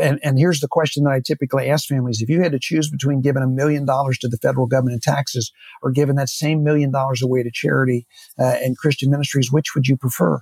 and, 0.00 0.18
and 0.22 0.38
here's 0.38 0.60
the 0.60 0.68
question 0.68 1.04
that 1.04 1.12
I 1.12 1.20
typically 1.20 1.70
ask 1.70 1.86
families 1.86 2.20
if 2.20 2.28
you 2.28 2.42
had 2.42 2.52
to 2.52 2.58
choose 2.60 2.90
between 2.90 3.20
giving 3.20 3.42
a 3.42 3.46
million 3.46 3.84
dollars 3.84 4.18
to 4.18 4.28
the 4.28 4.36
federal 4.36 4.66
government 4.66 4.94
in 4.94 5.00
taxes 5.00 5.52
or 5.82 5.90
giving 5.90 6.16
that 6.16 6.28
same 6.28 6.64
million 6.64 6.90
dollars 6.90 7.22
away 7.22 7.42
to 7.42 7.50
charity 7.52 8.06
uh, 8.38 8.56
and 8.62 8.76
Christian 8.76 9.10
ministries, 9.10 9.52
which 9.52 9.74
would 9.74 9.86
you 9.86 9.96
prefer? 9.96 10.40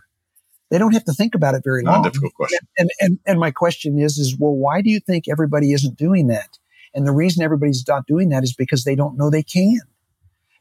They 0.70 0.78
don't 0.78 0.92
have 0.92 1.04
to 1.04 1.12
think 1.12 1.34
about 1.34 1.54
it 1.54 1.62
very 1.64 1.82
long. 1.82 2.02
Not 2.02 2.12
difficult 2.12 2.34
question. 2.34 2.58
And, 2.76 2.90
and, 3.00 3.18
and 3.26 3.40
my 3.40 3.50
question 3.50 3.98
is, 3.98 4.18
is, 4.18 4.36
well, 4.38 4.54
why 4.54 4.82
do 4.82 4.90
you 4.90 5.00
think 5.00 5.24
everybody 5.28 5.72
isn't 5.72 5.96
doing 5.96 6.26
that? 6.28 6.58
And 6.94 7.06
the 7.06 7.12
reason 7.12 7.42
everybody's 7.42 7.84
not 7.86 8.06
doing 8.06 8.30
that 8.30 8.44
is 8.44 8.54
because 8.54 8.84
they 8.84 8.94
don't 8.94 9.16
know 9.16 9.30
they 9.30 9.42
can 9.42 9.80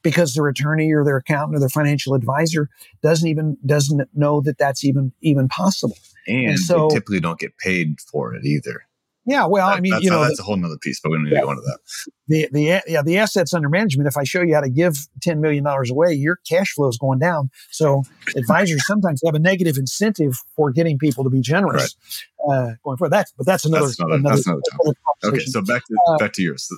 because 0.04 0.34
their 0.34 0.48
attorney 0.48 0.92
or 0.92 1.04
their 1.04 1.18
accountant 1.18 1.56
or 1.56 1.60
their 1.60 1.70
financial 1.70 2.14
advisor 2.14 2.70
doesn't 3.02 3.28
even 3.28 3.58
doesn't 3.66 4.10
know 4.14 4.42
that 4.42 4.58
that's 4.58 4.84
even 4.84 5.12
even 5.22 5.48
possible. 5.48 5.98
And, 6.28 6.52
and 6.52 6.60
so, 6.60 6.88
they 6.88 6.96
typically 6.96 7.20
don't 7.20 7.40
get 7.40 7.58
paid 7.58 8.00
for 8.02 8.34
it 8.36 8.46
either. 8.46 8.84
Yeah, 9.28 9.46
well, 9.46 9.68
that, 9.68 9.78
I 9.78 9.82
mean, 9.82 9.94
you 10.00 10.10
know, 10.10 10.24
that's 10.24 10.40
a 10.40 10.44
whole 10.44 10.56
nother 10.56 10.78
piece, 10.78 11.02
but 11.02 11.10
we 11.10 11.18
don't 11.18 11.26
need 11.26 11.34
yeah, 11.34 11.42
to 11.42 11.46
go 11.48 11.52
into 11.52 11.64
that. 11.64 11.80
The 12.30 12.50
the 12.54 12.82
yeah 12.88 13.02
the 13.02 13.18
assets 13.18 13.54
under 13.54 13.68
management. 13.68 14.08
If 14.08 14.16
I 14.16 14.24
show 14.24 14.42
you 14.42 14.56
how 14.56 14.62
to 14.62 14.70
give 14.70 14.96
ten 15.22 15.42
million 15.42 15.66
dollars 15.66 15.92
away, 15.92 16.14
your 16.14 16.38
cash 16.50 16.72
flow 16.72 16.88
is 16.88 16.98
going 16.98 17.20
down. 17.20 17.50
So 17.70 18.04
advisors 18.38 18.88
sometimes 18.88 19.22
have 19.26 19.36
a 19.36 19.40
negative 19.40 19.76
incentive 19.76 20.42
for 20.56 20.72
getting 20.72 20.98
people 20.98 21.26
to 21.26 21.30
be 21.30 21.42
generous 21.42 21.98
right. 22.48 22.56
uh, 22.56 22.76
going 22.86 22.96
forward. 22.98 23.12
That, 23.12 23.28
but 23.36 23.46
that's 23.46 23.66
another. 23.66 23.88
That's 23.88 24.00
another, 24.00 24.16
another, 24.16 24.36
that's 24.36 24.48
another, 24.48 24.62
another 25.22 25.38
okay, 25.38 25.46
so 25.46 25.62
back 25.62 25.84
to 25.86 25.98
uh, 26.08 26.18
back 26.20 26.32
to 26.34 26.42
yours. 26.42 26.72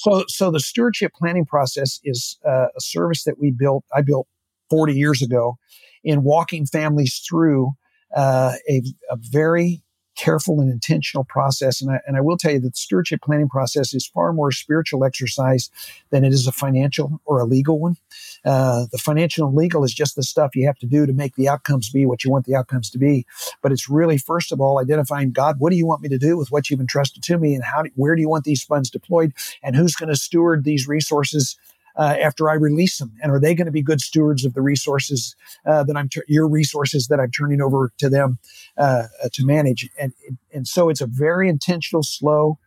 So, 0.00 0.24
so 0.28 0.50
the 0.50 0.60
stewardship 0.60 1.12
planning 1.14 1.44
process 1.44 2.00
is 2.04 2.38
uh, 2.48 2.68
a 2.74 2.80
service 2.80 3.24
that 3.24 3.38
we 3.38 3.50
built. 3.50 3.84
I 3.94 4.00
built 4.00 4.26
40 4.70 4.94
years 4.94 5.20
ago 5.20 5.58
in 6.02 6.22
walking 6.22 6.64
families 6.64 7.22
through 7.28 7.72
uh, 8.16 8.54
a, 8.66 8.82
a, 9.10 9.16
very 9.18 9.82
careful 10.20 10.60
and 10.60 10.70
intentional 10.70 11.24
process. 11.24 11.80
And 11.80 11.90
I, 11.90 12.00
and 12.06 12.16
I 12.16 12.20
will 12.20 12.36
tell 12.36 12.52
you 12.52 12.60
that 12.60 12.72
the 12.72 12.76
stewardship 12.76 13.22
planning 13.22 13.48
process 13.48 13.94
is 13.94 14.06
far 14.06 14.32
more 14.32 14.52
spiritual 14.52 15.04
exercise 15.04 15.70
than 16.10 16.24
it 16.24 16.32
is 16.32 16.46
a 16.46 16.52
financial 16.52 17.20
or 17.24 17.40
a 17.40 17.44
legal 17.44 17.78
one. 17.78 17.96
Uh, 18.44 18.84
the 18.92 18.98
financial 18.98 19.48
and 19.48 19.56
legal 19.56 19.82
is 19.82 19.94
just 19.94 20.16
the 20.16 20.22
stuff 20.22 20.54
you 20.54 20.66
have 20.66 20.78
to 20.78 20.86
do 20.86 21.06
to 21.06 21.12
make 21.12 21.36
the 21.36 21.48
outcomes 21.48 21.88
be 21.90 22.04
what 22.04 22.22
you 22.22 22.30
want 22.30 22.44
the 22.44 22.54
outcomes 22.54 22.90
to 22.90 22.98
be. 22.98 23.24
But 23.62 23.72
it's 23.72 23.88
really, 23.88 24.18
first 24.18 24.52
of 24.52 24.60
all, 24.60 24.78
identifying 24.78 25.32
God, 25.32 25.56
what 25.58 25.70
do 25.70 25.76
you 25.76 25.86
want 25.86 26.02
me 26.02 26.08
to 26.10 26.18
do 26.18 26.36
with 26.36 26.50
what 26.50 26.68
you've 26.68 26.80
entrusted 26.80 27.22
to 27.22 27.38
me? 27.38 27.54
And 27.54 27.64
how, 27.64 27.84
where 27.94 28.14
do 28.14 28.20
you 28.20 28.28
want 28.28 28.44
these 28.44 28.62
funds 28.62 28.90
deployed? 28.90 29.32
And 29.62 29.74
who's 29.74 29.94
going 29.94 30.10
to 30.10 30.16
steward 30.16 30.64
these 30.64 30.86
resources 30.86 31.56
uh, 31.96 32.16
after 32.20 32.48
I 32.48 32.54
release 32.54 32.98
them? 32.98 33.12
And 33.22 33.32
are 33.32 33.40
they 33.40 33.54
going 33.54 33.66
to 33.66 33.72
be 33.72 33.82
good 33.82 34.00
stewards 34.00 34.44
of 34.44 34.54
the 34.54 34.62
resources 34.62 35.34
uh, 35.66 35.84
that 35.84 35.96
I'm 35.96 36.08
ter- 36.08 36.24
your 36.28 36.48
resources 36.48 37.08
that 37.08 37.20
I'm 37.20 37.30
turning 37.30 37.60
over 37.60 37.92
to 37.98 38.08
them 38.08 38.38
uh, 38.76 39.06
uh 39.22 39.28
to 39.32 39.44
manage? 39.44 39.88
And 39.98 40.12
and 40.52 40.66
so 40.66 40.88
it's 40.88 41.00
a 41.00 41.06
very 41.06 41.48
intentional, 41.48 42.02
slow, 42.02 42.58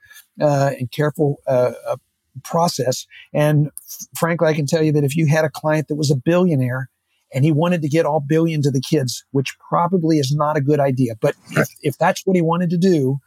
uh, 0.41 0.71
and 0.77 0.91
careful 0.91 1.41
uh, 1.47 1.73
process. 2.43 3.05
And 3.33 3.69
frankly, 4.17 4.47
I 4.47 4.53
can 4.53 4.65
tell 4.65 4.81
you 4.81 4.91
that 4.93 5.03
if 5.03 5.15
you 5.15 5.27
had 5.27 5.45
a 5.45 5.49
client 5.49 5.88
that 5.88 5.95
was 5.95 6.12
a 6.12 6.15
billionaire 6.15 6.89
and 7.33 7.43
he 7.43 7.51
wanted 7.51 7.81
to 7.81 7.89
get 7.89 8.05
all 8.05 8.19
billion 8.19 8.62
to 8.62 8.71
the 8.71 8.81
kids, 8.81 9.25
which 9.31 9.57
probably 9.69 10.19
is 10.19 10.33
not 10.33 10.55
a 10.55 10.62
good 10.62 10.79
idea. 10.79 11.15
But 11.19 11.36
if, 11.51 11.67
if 11.81 11.97
that's 11.97 12.25
what 12.25 12.36
he 12.36 12.41
wanted 12.41 12.69
to 12.69 12.77
do, 12.77 13.19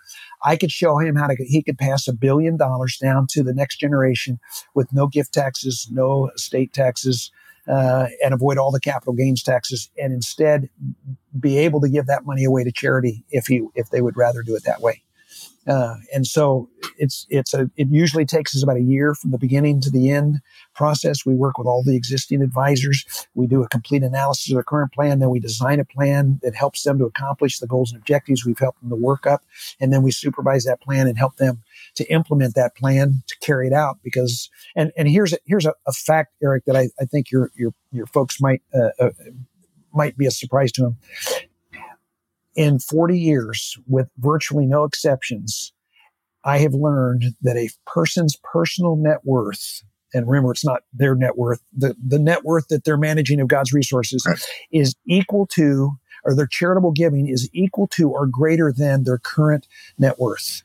I 0.44 0.57
could 0.57 0.70
show 0.70 0.99
him 0.99 1.16
how 1.16 1.27
to 1.27 1.37
he 1.38 1.62
could 1.62 1.79
pass 1.79 2.09
a 2.09 2.12
billion 2.12 2.57
dollars 2.57 2.99
down 2.99 3.27
to 3.31 3.42
the 3.42 3.55
next 3.55 3.77
generation 3.77 4.38
with 4.75 4.92
no 4.92 5.07
gift 5.07 5.33
taxes, 5.33 5.88
no 5.90 6.31
estate 6.35 6.72
taxes, 6.72 7.31
uh, 7.68 8.07
and 8.25 8.33
avoid 8.33 8.59
all 8.59 8.70
the 8.70 8.81
capital 8.81 9.14
gains 9.14 9.42
taxes, 9.42 9.90
and 9.99 10.12
instead 10.12 10.68
be 11.38 11.59
able 11.59 11.81
to 11.81 11.88
give 11.88 12.07
that 12.07 12.25
money 12.25 12.44
away 12.44 12.64
to 12.64 12.72
charity 12.72 13.25
if 13.31 13.46
he 13.46 13.62
if 13.75 13.90
they 13.90 14.01
would 14.01 14.16
rather 14.16 14.42
do 14.42 14.55
it 14.55 14.64
that 14.64 14.81
way. 14.81 15.03
Uh, 15.66 15.96
and 16.14 16.26
so 16.26 16.68
it's 16.98 17.26
it's 17.29 17.52
a 17.52 17.70
it 17.76 17.88
usually 17.90 18.24
takes 18.24 18.55
us 18.55 18.62
about 18.62 18.76
a 18.76 18.83
year 18.83 19.14
from 19.14 19.33
the 19.33 19.38
beginning 19.38 19.81
to 19.81 19.90
the 19.90 20.11
end 20.11 20.40
process. 20.74 21.26
We 21.26 21.35
work 21.35 21.59
with 21.59 21.66
all 21.66 21.83
the 21.83 21.96
existing 21.96 22.40
advisors. 22.40 23.05
We 23.35 23.46
do 23.46 23.62
a 23.62 23.68
complete 23.68 24.02
analysis 24.02 24.52
of 24.52 24.59
the 24.59 24.62
current 24.62 24.92
plan. 24.92 25.18
Then 25.18 25.31
we 25.31 25.40
design 25.40 25.81
a 25.81 25.85
plan 25.85 26.38
that 26.42 26.55
helps 26.55 26.83
them 26.85 26.98
to 26.98 27.05
accomplish 27.05 27.59
the 27.59 27.66
goals 27.66 27.92
and 27.92 28.00
objectives 28.00 28.44
we've 28.44 28.59
helped 28.59 28.81
them 28.81 28.90
to 28.90 28.96
work 28.96 29.26
up, 29.26 29.42
and 29.81 29.92
then 29.92 30.02
we 30.02 30.12
supervise 30.12 30.64
that 30.64 30.81
plan 30.81 31.09
and 31.09 31.18
help 31.18 31.37
them 31.37 31.62
to 31.96 32.05
implement 32.12 32.55
that 32.55 32.76
plan 32.76 33.22
to 33.26 33.37
carry 33.38 33.66
it 33.66 33.72
out. 33.72 33.98
Because 34.05 34.48
and 34.76 34.92
and 34.96 35.09
here's 35.09 35.33
a, 35.33 35.38
here's 35.46 35.66
a, 35.66 35.74
a 35.87 35.92
fact, 35.92 36.35
Eric, 36.42 36.64
that 36.66 36.76
I, 36.76 36.90
I 37.00 37.05
think 37.07 37.31
your 37.31 37.50
your 37.57 37.74
your 37.90 38.07
folks 38.07 38.40
might 38.40 38.62
uh, 38.72 38.90
uh, 39.00 39.11
might 39.92 40.16
be 40.16 40.26
a 40.26 40.31
surprise 40.31 40.70
to 40.72 40.83
them 40.83 40.96
in 42.57 42.79
40 42.79 43.19
years, 43.19 43.77
with 43.87 44.09
virtually 44.19 44.66
no 44.66 44.85
exceptions, 44.85 45.73
I 46.45 46.59
have 46.59 46.75
learned 46.75 47.35
that 47.42 47.57
a 47.57 47.69
person's 47.87 48.37
personal 48.42 48.97
net 48.97 49.19
worth, 49.25 49.83
and 50.14 50.27
remember, 50.27 50.53
it's 50.53 50.64
not 50.64 50.83
their 50.92 51.14
net 51.14 51.37
worth, 51.37 51.61
the, 51.77 51.95
the 52.05 52.19
net 52.19 52.45
worth 52.45 52.69
that 52.69 52.85
they're 52.85 52.97
managing 52.97 53.40
of 53.40 53.49
God's 53.49 53.73
resources 53.73 54.25
right. 54.27 54.38
is 54.73 54.95
equal 55.07 55.47
to, 55.49 55.92
or 56.25 56.35
their 56.35 56.47
charitable 56.47 56.92
giving 56.92 57.29
is 57.29 57.51
equal 57.53 57.88
to 57.88 58.11
or 58.11 58.27
greater 58.27 58.73
than 58.73 59.05
their 59.05 59.19
current 59.19 59.66
net 59.99 60.19
worth. 60.19 60.62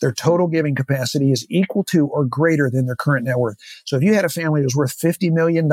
Their 0.00 0.12
total 0.12 0.46
giving 0.46 0.76
capacity 0.76 1.32
is 1.32 1.44
equal 1.50 1.82
to 1.84 2.06
or 2.06 2.24
greater 2.24 2.70
than 2.70 2.86
their 2.86 2.94
current 2.94 3.24
net 3.24 3.38
worth. 3.38 3.56
So 3.84 3.96
if 3.96 4.02
you 4.02 4.14
had 4.14 4.24
a 4.24 4.28
family 4.28 4.60
that 4.60 4.66
was 4.66 4.76
worth 4.76 4.96
$50 4.96 5.32
million, 5.32 5.68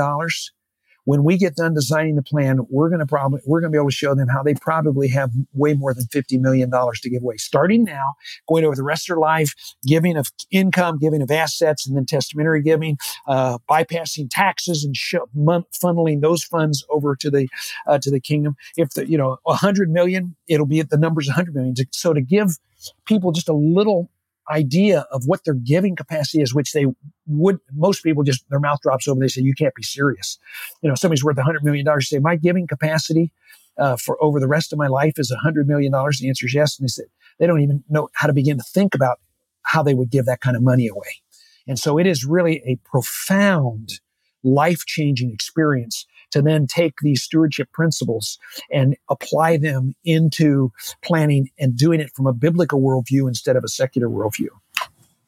when 1.06 1.24
we 1.24 1.38
get 1.38 1.56
done 1.56 1.74
designing 1.74 2.16
the 2.16 2.24
plan, 2.24 2.60
we're 2.70 2.90
going 2.90 3.00
to 3.00 3.06
probably, 3.06 3.40
we're 3.46 3.62
going 3.62 3.72
to 3.72 3.76
be 3.76 3.80
able 3.80 3.90
to 3.90 3.96
show 3.96 4.14
them 4.14 4.28
how 4.28 4.44
they 4.44 4.54
probably 4.56 5.08
have 5.08 5.32
way 5.54 5.74
more 5.74 5.94
than 5.94 6.06
$50 6.06 6.40
million 6.40 6.70
to 6.70 7.10
give 7.10 7.24
away. 7.24 7.38
Starting 7.38 7.84
now, 7.84 8.16
going 8.48 8.66
over 8.66 8.76
the 8.76 8.84
rest 8.84 9.10
of 9.10 9.16
their 9.16 9.22
life, 9.22 9.54
giving 9.86 10.18
of 10.18 10.28
income, 10.52 10.98
giving 11.00 11.22
of 11.22 11.32
assets, 11.32 11.88
and 11.88 11.96
then 11.96 12.06
testamentary 12.06 12.62
giving, 12.62 12.98
uh, 13.28 13.58
bypassing 13.70 14.28
taxes 14.30 14.84
and 14.84 14.96
funneling 14.96 16.22
those 16.22 16.44
funds 16.44 16.84
over 16.90 17.16
to 17.16 17.30
the, 17.30 17.48
uh, 17.88 18.00
to 18.00 18.10
the 18.10 18.20
kingdom. 18.20 18.56
If 18.76 18.92
the, 18.92 19.10
you 19.10 19.18
know, 19.18 19.38
100 19.44 19.90
million, 19.90 20.36
it'll 20.48 20.66
be 20.66 20.80
at 20.80 20.90
the 20.90 20.98
numbers 20.98 21.28
100 21.28 21.54
million. 21.54 21.76
So 21.92 22.14
to 22.14 22.22
give 22.22 22.58
people 23.06 23.32
just 23.32 23.50
a 23.50 23.54
little 23.54 24.10
idea 24.50 25.02
of 25.12 25.24
what 25.26 25.44
their 25.44 25.54
giving 25.54 25.96
capacity 25.96 26.42
is, 26.42 26.54
which 26.54 26.72
they 26.72 26.86
would, 27.28 27.60
most 27.74 28.04
people 28.04 28.24
just, 28.24 28.48
their 28.50 28.60
mouth 28.60 28.80
drops 28.82 29.08
open. 29.08 29.22
They 29.22 29.28
say, 29.28 29.42
you 29.42 29.54
can't 29.54 29.74
be 29.76 29.84
serious. 29.84 30.38
You 30.82 30.90
know, 30.90 30.96
somebody's 30.96 31.24
worth 31.24 31.38
a 31.38 31.44
hundred 31.44 31.64
million 31.64 31.86
dollars. 31.86 32.10
Say, 32.10 32.20
my 32.20 32.36
giving 32.36 32.68
capacity 32.68 33.32
uh, 33.78 33.98
for 33.98 34.22
over 34.24 34.40
the 34.40 34.48
rest 34.48 34.72
of 34.72 34.80
my 34.80 34.88
life 34.88 35.14
is 35.18 35.34
$100 35.46 35.66
million? 35.66 35.92
The 35.92 36.28
answer 36.28 36.46
is 36.46 36.54
yes. 36.54 36.78
And 36.78 36.86
they 36.86 36.90
said 36.90 37.06
they 37.40 37.48
don't 37.48 37.62
even 37.62 37.84
know 37.90 38.10
how 38.14 38.28
to 38.28 38.34
begin 38.34 38.58
to 38.58 38.64
think 38.64 38.96
about 38.96 39.20
how 39.64 39.84
they 39.84 39.94
would 39.94 40.10
give 40.10 40.26
that 40.26 40.42
kind 40.42 40.56
of 40.56 40.64
money 40.64 40.88
away. 40.88 41.22
And 41.68 41.80
so 41.80 41.98
it 41.98 42.06
is 42.06 42.26
really 42.26 42.62
a 42.66 42.78
profound 42.88 44.00
life 44.44 44.86
changing 44.86 45.32
experience 45.32 46.06
to 46.32 46.42
then 46.42 46.68
take 46.68 46.94
these 47.02 47.24
stewardship 47.24 47.72
principles 47.72 48.38
and 48.72 48.96
apply 49.10 49.58
them 49.58 49.96
into 50.04 50.72
planning 51.04 51.50
and 51.60 51.76
doing 51.78 52.00
it 52.00 52.12
from 52.16 52.28
a 52.28 52.34
biblical 52.34 52.82
worldview 52.82 53.28
instead 53.28 53.56
of 53.56 53.64
a 53.64 53.70
secular 53.70 54.08
worldview. 54.08 54.50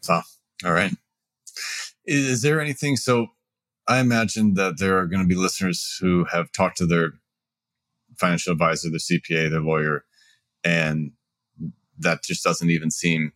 So, 0.01 0.21
all 0.65 0.73
right. 0.73 0.93
Is 2.05 2.41
there 2.41 2.61
anything? 2.61 2.95
So, 2.95 3.27
I 3.87 3.99
imagine 3.99 4.55
that 4.55 4.79
there 4.79 4.97
are 4.97 5.05
going 5.05 5.21
to 5.21 5.27
be 5.27 5.35
listeners 5.35 5.97
who 6.01 6.25
have 6.25 6.51
talked 6.51 6.77
to 6.77 6.85
their 6.85 7.13
financial 8.17 8.51
advisor, 8.51 8.89
their 8.89 8.99
CPA, 8.99 9.49
their 9.49 9.61
lawyer, 9.61 10.03
and 10.63 11.11
that 11.99 12.23
just 12.23 12.43
doesn't 12.43 12.69
even 12.69 12.91
seem 12.91 13.31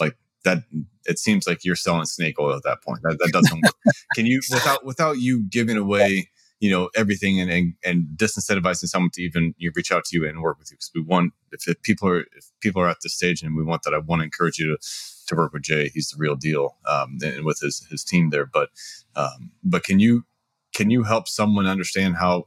like 0.00 0.16
that. 0.44 0.64
It 1.04 1.18
seems 1.18 1.46
like 1.46 1.64
you're 1.64 1.76
selling 1.76 2.04
snake 2.06 2.38
oil 2.40 2.56
at 2.56 2.64
that 2.64 2.82
point. 2.82 3.00
That, 3.02 3.18
that 3.20 3.32
doesn't 3.32 3.62
work. 3.62 3.74
Can 4.14 4.26
you, 4.26 4.40
without 4.50 4.84
without 4.84 5.18
you 5.18 5.44
giving 5.48 5.76
away, 5.76 6.30
you 6.62 6.70
know, 6.70 6.90
everything 6.94 7.40
and 7.40 7.50
and, 7.50 7.74
and 7.84 8.06
disincentivizing 8.14 8.86
someone 8.86 9.10
to 9.14 9.20
even 9.20 9.52
you 9.58 9.72
reach 9.74 9.90
out 9.90 10.04
to 10.04 10.16
you 10.16 10.28
and 10.28 10.40
work 10.40 10.60
with 10.60 10.70
you? 10.70 10.76
Because 10.76 10.92
we 10.94 11.00
want 11.00 11.32
if, 11.50 11.66
if 11.66 11.82
people 11.82 12.08
are 12.08 12.20
if 12.20 12.44
people 12.60 12.80
are 12.80 12.88
at 12.88 12.98
this 13.02 13.14
stage 13.14 13.42
and 13.42 13.56
we 13.56 13.64
want 13.64 13.82
that, 13.82 13.92
I 13.92 13.98
want 13.98 14.20
to 14.20 14.24
encourage 14.24 14.60
you 14.60 14.68
to 14.68 14.86
to 15.26 15.34
work 15.34 15.52
with 15.52 15.62
Jay. 15.62 15.90
He's 15.92 16.10
the 16.10 16.18
real 16.18 16.36
deal, 16.36 16.76
um, 16.88 17.18
and 17.20 17.44
with 17.44 17.58
his 17.60 17.84
his 17.90 18.04
team 18.04 18.30
there. 18.30 18.46
But 18.46 18.70
um, 19.16 19.50
but 19.64 19.82
can 19.82 19.98
you 19.98 20.24
can 20.72 20.88
you 20.88 21.02
help 21.02 21.26
someone 21.26 21.66
understand 21.66 22.14
how 22.16 22.46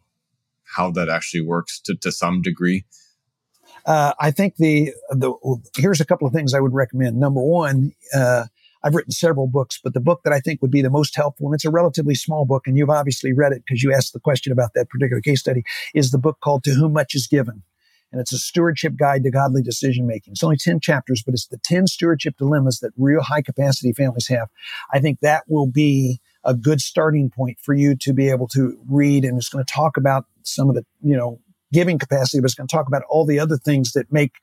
how 0.63 0.91
that 0.91 1.09
actually 1.09 1.41
works 1.41 1.81
to 1.81 1.95
to 1.95 2.09
some 2.09 2.41
degree? 2.41 2.85
Uh, 3.85 4.13
I 4.17 4.31
think 4.31 4.55
the 4.55 4.93
the 5.09 5.33
here's 5.75 5.99
a 5.99 6.05
couple 6.05 6.25
of 6.25 6.33
things 6.33 6.53
I 6.53 6.61
would 6.61 6.73
recommend. 6.73 7.19
Number 7.19 7.41
one. 7.41 7.91
Uh, 8.15 8.45
I've 8.85 8.95
written 8.95 9.11
several 9.11 9.47
books, 9.47 9.79
but 9.83 9.93
the 9.93 9.99
book 9.99 10.21
that 10.23 10.31
I 10.31 10.39
think 10.39 10.61
would 10.61 10.71
be 10.71 10.81
the 10.81 10.89
most 10.89 11.15
helpful, 11.15 11.47
and 11.47 11.55
it's 11.55 11.65
a 11.65 11.71
relatively 11.71 12.15
small 12.15 12.45
book, 12.45 12.67
and 12.67 12.77
you've 12.77 12.89
obviously 12.89 13.33
read 13.33 13.51
it 13.51 13.63
because 13.67 13.81
you 13.81 13.91
asked 13.91 14.13
the 14.13 14.19
question 14.19 14.53
about 14.53 14.71
that 14.75 14.89
particular 14.89 15.21
case 15.21 15.39
study, 15.39 15.63
is 15.93 16.11
the 16.11 16.19
book 16.19 16.37
called 16.43 16.63
To 16.65 16.71
Whom 16.71 16.93
Much 16.93 17.15
is 17.15 17.27
Given 17.27 17.63
and 18.15 18.21
it's 18.21 18.31
a 18.31 18.37
stewardship 18.37 18.95
guide 18.95 19.23
to 19.23 19.29
godly 19.29 19.61
decision 19.61 20.07
making. 20.07 20.31
It's 20.31 20.43
only 20.43 20.55
10 20.55 20.79
chapters, 20.79 21.21
but 21.21 21.33
it's 21.33 21.47
the 21.47 21.57
10 21.57 21.87
stewardship 21.87 22.37
dilemmas 22.37 22.79
that 22.79 22.91
real 22.97 23.21
high 23.21 23.41
capacity 23.41 23.91
families 23.91 24.27
have. 24.29 24.47
I 24.93 24.99
think 24.99 25.19
that 25.19 25.43
will 25.49 25.67
be 25.67 26.21
a 26.45 26.53
good 26.53 26.79
starting 26.79 27.29
point 27.29 27.57
for 27.59 27.73
you 27.73 27.93
to 27.97 28.13
be 28.13 28.29
able 28.29 28.47
to 28.49 28.79
read. 28.87 29.25
And 29.25 29.37
it's 29.37 29.49
going 29.49 29.65
to 29.65 29.73
talk 29.73 29.97
about 29.97 30.27
some 30.43 30.69
of 30.69 30.75
the, 30.75 30.85
you 31.01 31.17
know, 31.17 31.41
giving 31.73 31.99
capacity, 31.99 32.39
but 32.39 32.45
it's 32.45 32.55
going 32.55 32.67
to 32.67 32.73
talk 32.73 32.87
about 32.87 33.03
all 33.09 33.25
the 33.25 33.39
other 33.39 33.57
things 33.57 33.91
that 33.91 34.13
make 34.13 34.35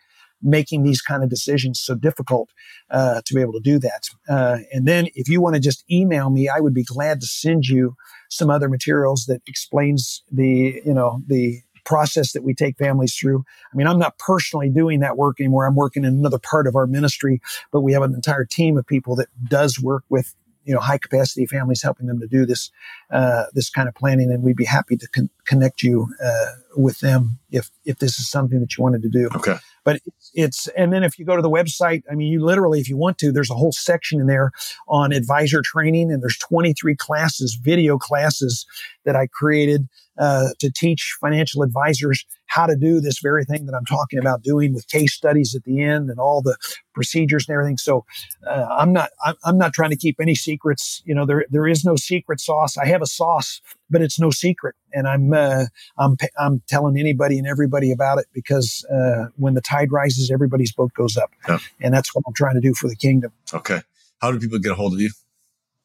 making 0.43 0.83
these 0.83 1.01
kind 1.01 1.23
of 1.23 1.31
decisions 1.31 1.81
so 1.81 1.95
difficult 1.95 2.51
uh, 2.91 3.21
to 3.25 3.35
be 3.35 3.41
able 3.41 3.53
to 3.53 3.61
do 3.61 3.79
that. 3.79 4.09
Uh, 4.29 4.59
and 4.73 4.87
then 4.87 5.09
if 5.15 5.29
you 5.29 5.41
want 5.41 5.55
to 5.55 5.61
just 5.61 5.85
email 5.91 6.31
me, 6.31 6.49
I 6.49 6.61
would 6.61 6.75
be 6.75 6.85
glad 6.85 7.21
to 7.21 7.27
send 7.27 7.67
you 7.67 7.97
some 8.31 8.51
other 8.51 8.69
materials 8.69 9.27
that 9.27 9.43
explains 9.47 10.23
the, 10.31 10.81
you 10.85 10.95
know, 10.95 11.23
the 11.27 11.61
process 11.85 12.33
that 12.33 12.45
we 12.45 12.55
take 12.55 12.77
families 12.79 13.15
through. 13.15 13.45
I 13.73 13.77
mean, 13.77 13.87
I'm 13.87 13.99
not 13.99 14.19
personally 14.19 14.71
doing 14.71 15.01
that 15.01 15.17
work 15.17 15.41
anymore. 15.41 15.67
I'm 15.67 15.75
working 15.75 16.05
in 16.05 16.15
another 16.15 16.39
part 16.39 16.67
of 16.67 16.77
our 16.77 16.87
ministry, 16.87 17.41
but 17.73 17.81
we 17.81 17.93
have 17.93 18.03
an 18.03 18.15
entire 18.15 18.45
team 18.45 18.77
of 18.77 18.87
people 18.87 19.17
that 19.17 19.29
does 19.49 19.81
work 19.81 20.05
with 20.09 20.35
you 20.65 20.75
know 20.75 20.81
high 20.81 20.99
capacity 20.99 21.47
families 21.47 21.83
helping 21.83 22.07
them 22.07 22.21
to 22.21 22.27
do 22.27 22.47
this 22.47 22.71
uh, 23.11 23.45
this 23.55 23.71
kind 23.71 23.89
of 23.89 23.95
planning 23.95 24.31
and 24.31 24.43
we'd 24.43 24.57
be 24.57 24.65
happy 24.65 24.97
to 24.97 25.09
con- 25.09 25.31
connect 25.47 25.83
you 25.83 26.09
uh, 26.25 26.53
with 26.77 27.01
them 27.01 27.39
if 27.51 27.71
if 27.85 27.99
this 27.99 28.19
is 28.19 28.29
something 28.29 28.61
that 28.61 28.77
you 28.77 28.83
wanted 28.83 29.03
to 29.03 29.09
do. 29.09 29.29
Okay. 29.35 29.57
But 29.85 29.97
it's, 30.07 30.31
it's 30.35 30.69
and 30.69 30.93
then 30.93 31.03
if 31.03 31.19
you 31.19 31.25
go 31.25 31.37
to 31.37 31.43
the 31.43 31.51
website 31.51 32.03
i 32.11 32.15
mean 32.15 32.33
you 32.33 32.45
literally 32.45 32.81
if 32.81 32.89
you 32.89 32.97
want 32.97 33.19
to 33.19 33.33
there's 33.33 33.51
a 33.51 33.55
whole 33.55 33.73
section 33.73 34.21
in 34.21 34.27
there 34.27 34.53
on 34.89 35.13
advisor 35.13 35.63
training 35.63 36.13
and 36.13 36.23
there's 36.23 36.39
23 36.39 36.95
classes 36.97 37.59
video 37.61 37.99
classes 37.99 38.65
that 39.05 39.17
i 39.17 39.27
created 39.27 39.89
uh, 40.19 40.49
to 40.59 40.71
teach 40.71 41.17
financial 41.21 41.63
advisors 41.63 42.27
how 42.53 42.67
to 42.67 42.77
do 42.77 43.01
this 43.01 43.19
very 43.19 43.45
thing 43.45 43.65
that 43.65 43.75
I'm 43.75 43.87
talking 43.87 44.19
about 44.19 44.43
doing 44.43 44.75
with 44.75 44.87
case 44.89 45.15
studies 45.15 45.55
at 45.55 45.65
the 45.65 45.83
end 45.83 46.11
and 46.11 46.19
all 46.19 46.43
the 46.43 46.57
procedures 46.93 47.49
and 47.49 47.55
everything. 47.55 47.79
So 47.79 48.05
uh, 48.47 48.67
I'm 48.71 48.93
not 48.93 49.11
I'm, 49.45 49.57
not 49.57 49.73
trying 49.73 49.91
to 49.91 49.97
keep 49.97 50.17
any 50.21 50.35
secrets. 50.35 51.03
You 51.07 51.15
know, 51.15 51.25
there 51.25 51.47
there 51.51 51.67
is 51.67 51.85
no 51.85 51.97
secret 51.97 52.41
sauce. 52.41 52.77
I 52.77 52.87
have 52.87 53.01
a 53.01 53.07
sauce, 53.07 53.63
but 53.89 54.03
it's 54.03 54.21
no 54.21 54.31
secret, 54.31 54.75
and 54.93 55.09
I'm 55.09 55.33
uh, 55.33 55.67
I'm 55.99 56.17
I'm 56.39 56.63
telling 56.69 56.99
anybody 56.99 57.39
and 57.39 57.47
everybody 57.47 57.91
about 57.91 58.19
it 58.19 58.27
because 58.35 58.85
uh, 58.93 59.29
when 59.37 59.55
the 59.55 59.63
tide 59.63 59.91
rises, 59.91 60.31
everybody's 60.31 60.73
boat 60.73 60.93
goes 60.93 61.17
up, 61.17 61.31
yeah. 61.49 61.59
and 61.81 61.95
that's 61.95 62.15
what 62.15 62.23
I'm 62.27 62.35
trying 62.35 62.55
to 62.55 62.61
do 62.61 62.75
for 62.75 62.89
the 62.89 62.97
kingdom. 62.97 63.33
Okay, 63.55 63.81
how 64.21 64.31
do 64.31 64.39
people 64.39 64.59
get 64.59 64.73
a 64.73 64.75
hold 64.75 64.93
of 64.93 65.01
you? 65.01 65.11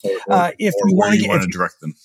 Or, 0.04 0.12
uh, 0.30 0.52
if 0.60 0.74
you 0.86 0.96
want 0.96 1.42
to 1.44 1.48
direct 1.48 1.80
them 1.80 1.96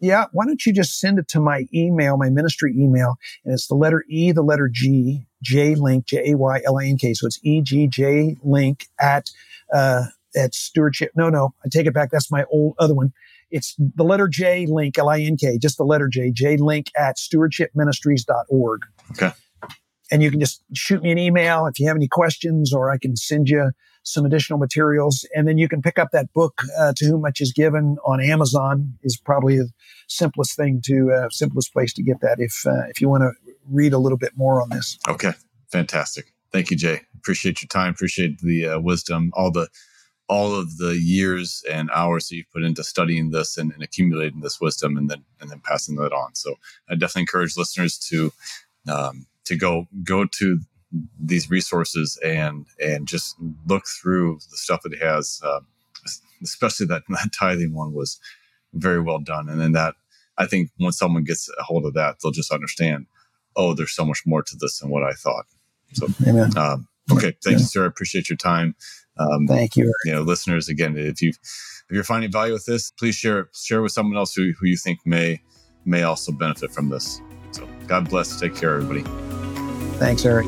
yeah, 0.00 0.26
why 0.32 0.44
don't 0.44 0.64
you 0.66 0.72
just 0.72 0.98
send 0.98 1.18
it 1.18 1.28
to 1.28 1.40
my 1.40 1.66
email, 1.74 2.16
my 2.16 2.28
ministry 2.28 2.74
email, 2.76 3.16
and 3.44 3.54
it's 3.54 3.66
the 3.66 3.74
letter 3.74 4.04
E, 4.08 4.32
the 4.32 4.42
letter 4.42 4.68
G, 4.70 5.26
J 5.42 5.74
link, 5.74 6.06
J 6.06 6.32
A 6.32 6.36
Y 6.36 6.60
L 6.66 6.78
I 6.78 6.86
N 6.86 6.98
K. 6.98 7.14
So 7.14 7.26
it's 7.26 7.38
E 7.42 7.62
G 7.62 7.86
J 7.86 8.36
link 8.42 8.86
at 9.00 9.30
uh, 9.72 10.04
at 10.36 10.54
stewardship. 10.54 11.12
No, 11.16 11.30
no, 11.30 11.54
I 11.64 11.68
take 11.70 11.86
it 11.86 11.94
back. 11.94 12.10
That's 12.10 12.30
my 12.30 12.44
old 12.50 12.74
other 12.78 12.94
one. 12.94 13.12
It's 13.50 13.74
the 13.78 14.04
letter 14.04 14.28
J 14.28 14.66
link, 14.66 14.98
L 14.98 15.08
I 15.08 15.20
N 15.20 15.36
K, 15.36 15.58
just 15.58 15.78
the 15.78 15.84
letter 15.84 16.08
J, 16.08 16.30
J 16.30 16.56
link 16.56 16.90
at 16.96 17.16
stewardshipministries.org. 17.16 18.80
Okay. 19.12 19.32
And 20.10 20.22
you 20.22 20.30
can 20.30 20.38
just 20.38 20.62
shoot 20.72 21.02
me 21.02 21.10
an 21.10 21.18
email 21.18 21.66
if 21.66 21.80
you 21.80 21.88
have 21.88 21.96
any 21.96 22.06
questions, 22.06 22.72
or 22.72 22.90
I 22.90 22.98
can 22.98 23.16
send 23.16 23.48
you 23.48 23.72
some 24.06 24.24
additional 24.24 24.58
materials. 24.58 25.26
And 25.34 25.48
then 25.48 25.58
you 25.58 25.68
can 25.68 25.82
pick 25.82 25.98
up 25.98 26.10
that 26.12 26.32
book, 26.32 26.62
uh, 26.78 26.92
To 26.96 27.04
Whom 27.06 27.22
Much 27.22 27.40
is 27.40 27.52
Given, 27.52 27.96
on 28.04 28.20
Amazon 28.20 28.94
is 29.02 29.16
probably 29.16 29.58
the 29.58 29.68
simplest 30.06 30.56
thing 30.56 30.80
to, 30.86 31.10
uh, 31.10 31.28
simplest 31.30 31.72
place 31.72 31.92
to 31.94 32.04
get 32.04 32.20
that 32.20 32.36
if, 32.38 32.64
uh, 32.66 32.86
if 32.88 33.00
you 33.00 33.08
want 33.08 33.22
to 33.22 33.32
read 33.68 33.92
a 33.92 33.98
little 33.98 34.16
bit 34.16 34.32
more 34.36 34.62
on 34.62 34.68
this. 34.70 34.96
Okay. 35.08 35.32
Fantastic. 35.72 36.32
Thank 36.52 36.70
you, 36.70 36.76
Jay. 36.76 37.00
Appreciate 37.16 37.60
your 37.60 37.66
time. 37.66 37.90
Appreciate 37.90 38.38
the 38.38 38.68
uh, 38.68 38.78
wisdom, 38.78 39.32
all 39.34 39.50
the, 39.50 39.66
all 40.28 40.54
of 40.54 40.78
the 40.78 40.96
years 41.00 41.64
and 41.68 41.90
hours 41.90 42.28
that 42.28 42.36
you've 42.36 42.50
put 42.52 42.62
into 42.62 42.84
studying 42.84 43.32
this 43.32 43.58
and, 43.58 43.72
and 43.72 43.82
accumulating 43.82 44.40
this 44.40 44.60
wisdom 44.60 44.96
and 44.96 45.10
then, 45.10 45.24
and 45.40 45.50
then 45.50 45.60
passing 45.64 45.96
that 45.96 46.12
on. 46.12 46.36
So 46.36 46.54
I 46.88 46.94
definitely 46.94 47.22
encourage 47.22 47.56
listeners 47.56 47.98
to, 48.10 48.32
um, 48.88 49.26
to 49.46 49.56
go, 49.56 49.88
go 50.04 50.24
to 50.24 50.60
these 51.18 51.50
resources 51.50 52.18
and 52.24 52.66
and 52.80 53.06
just 53.08 53.36
look 53.66 53.84
through 54.00 54.38
the 54.50 54.56
stuff 54.56 54.82
that 54.82 54.92
it 54.92 55.02
has. 55.02 55.40
Uh, 55.44 55.60
especially 56.42 56.86
that 56.86 57.02
that 57.08 57.30
tithing 57.32 57.74
one 57.74 57.92
was 57.92 58.20
very 58.72 59.00
well 59.00 59.18
done, 59.18 59.48
and 59.48 59.60
then 59.60 59.72
that 59.72 59.94
I 60.38 60.46
think 60.46 60.70
once 60.78 60.98
someone 60.98 61.24
gets 61.24 61.48
a 61.58 61.62
hold 61.62 61.86
of 61.86 61.94
that, 61.94 62.16
they'll 62.22 62.32
just 62.32 62.52
understand. 62.52 63.06
Oh, 63.58 63.72
there's 63.72 63.92
so 63.92 64.04
much 64.04 64.22
more 64.26 64.42
to 64.42 64.56
this 64.60 64.80
than 64.80 64.90
what 64.90 65.02
I 65.02 65.12
thought. 65.12 65.46
So. 65.94 66.08
Um, 66.58 66.88
okay, 67.10 67.32
thank 67.42 67.44
yeah. 67.44 67.50
you, 67.52 67.58
sir. 67.58 67.84
I 67.84 67.86
appreciate 67.86 68.28
your 68.28 68.36
time. 68.36 68.74
Um, 69.18 69.46
Thank 69.46 69.76
you. 69.76 69.92
You 70.04 70.12
know, 70.12 70.22
listeners, 70.22 70.68
again, 70.68 70.96
if 70.96 71.22
you 71.22 71.30
if 71.30 71.94
you're 71.94 72.04
finding 72.04 72.30
value 72.30 72.52
with 72.52 72.66
this, 72.66 72.90
please 72.90 73.14
share 73.14 73.40
it. 73.40 73.48
Share 73.54 73.82
with 73.82 73.92
someone 73.92 74.16
else 74.16 74.34
who, 74.34 74.52
who 74.58 74.66
you 74.66 74.76
think 74.76 74.98
may 75.04 75.40
may 75.84 76.02
also 76.02 76.32
benefit 76.32 76.72
from 76.72 76.88
this. 76.88 77.20
So, 77.52 77.66
God 77.86 78.10
bless. 78.10 78.38
Take 78.38 78.54
care, 78.54 78.74
everybody. 78.74 79.02
Thanks, 79.98 80.24
Eric. 80.24 80.46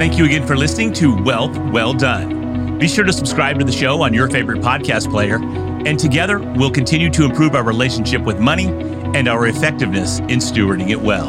Thank 0.00 0.16
you 0.16 0.24
again 0.24 0.46
for 0.46 0.56
listening 0.56 0.94
to 0.94 1.14
Wealth 1.14 1.54
Well 1.58 1.92
Done. 1.92 2.78
Be 2.78 2.88
sure 2.88 3.04
to 3.04 3.12
subscribe 3.12 3.58
to 3.58 3.66
the 3.66 3.70
show 3.70 4.00
on 4.00 4.14
your 4.14 4.30
favorite 4.30 4.62
podcast 4.62 5.10
player, 5.10 5.36
and 5.36 5.98
together 5.98 6.38
we'll 6.38 6.70
continue 6.70 7.10
to 7.10 7.26
improve 7.26 7.54
our 7.54 7.62
relationship 7.62 8.22
with 8.22 8.38
money 8.38 8.68
and 9.14 9.28
our 9.28 9.46
effectiveness 9.46 10.20
in 10.20 10.38
stewarding 10.38 10.88
it 10.88 10.98
well. 10.98 11.28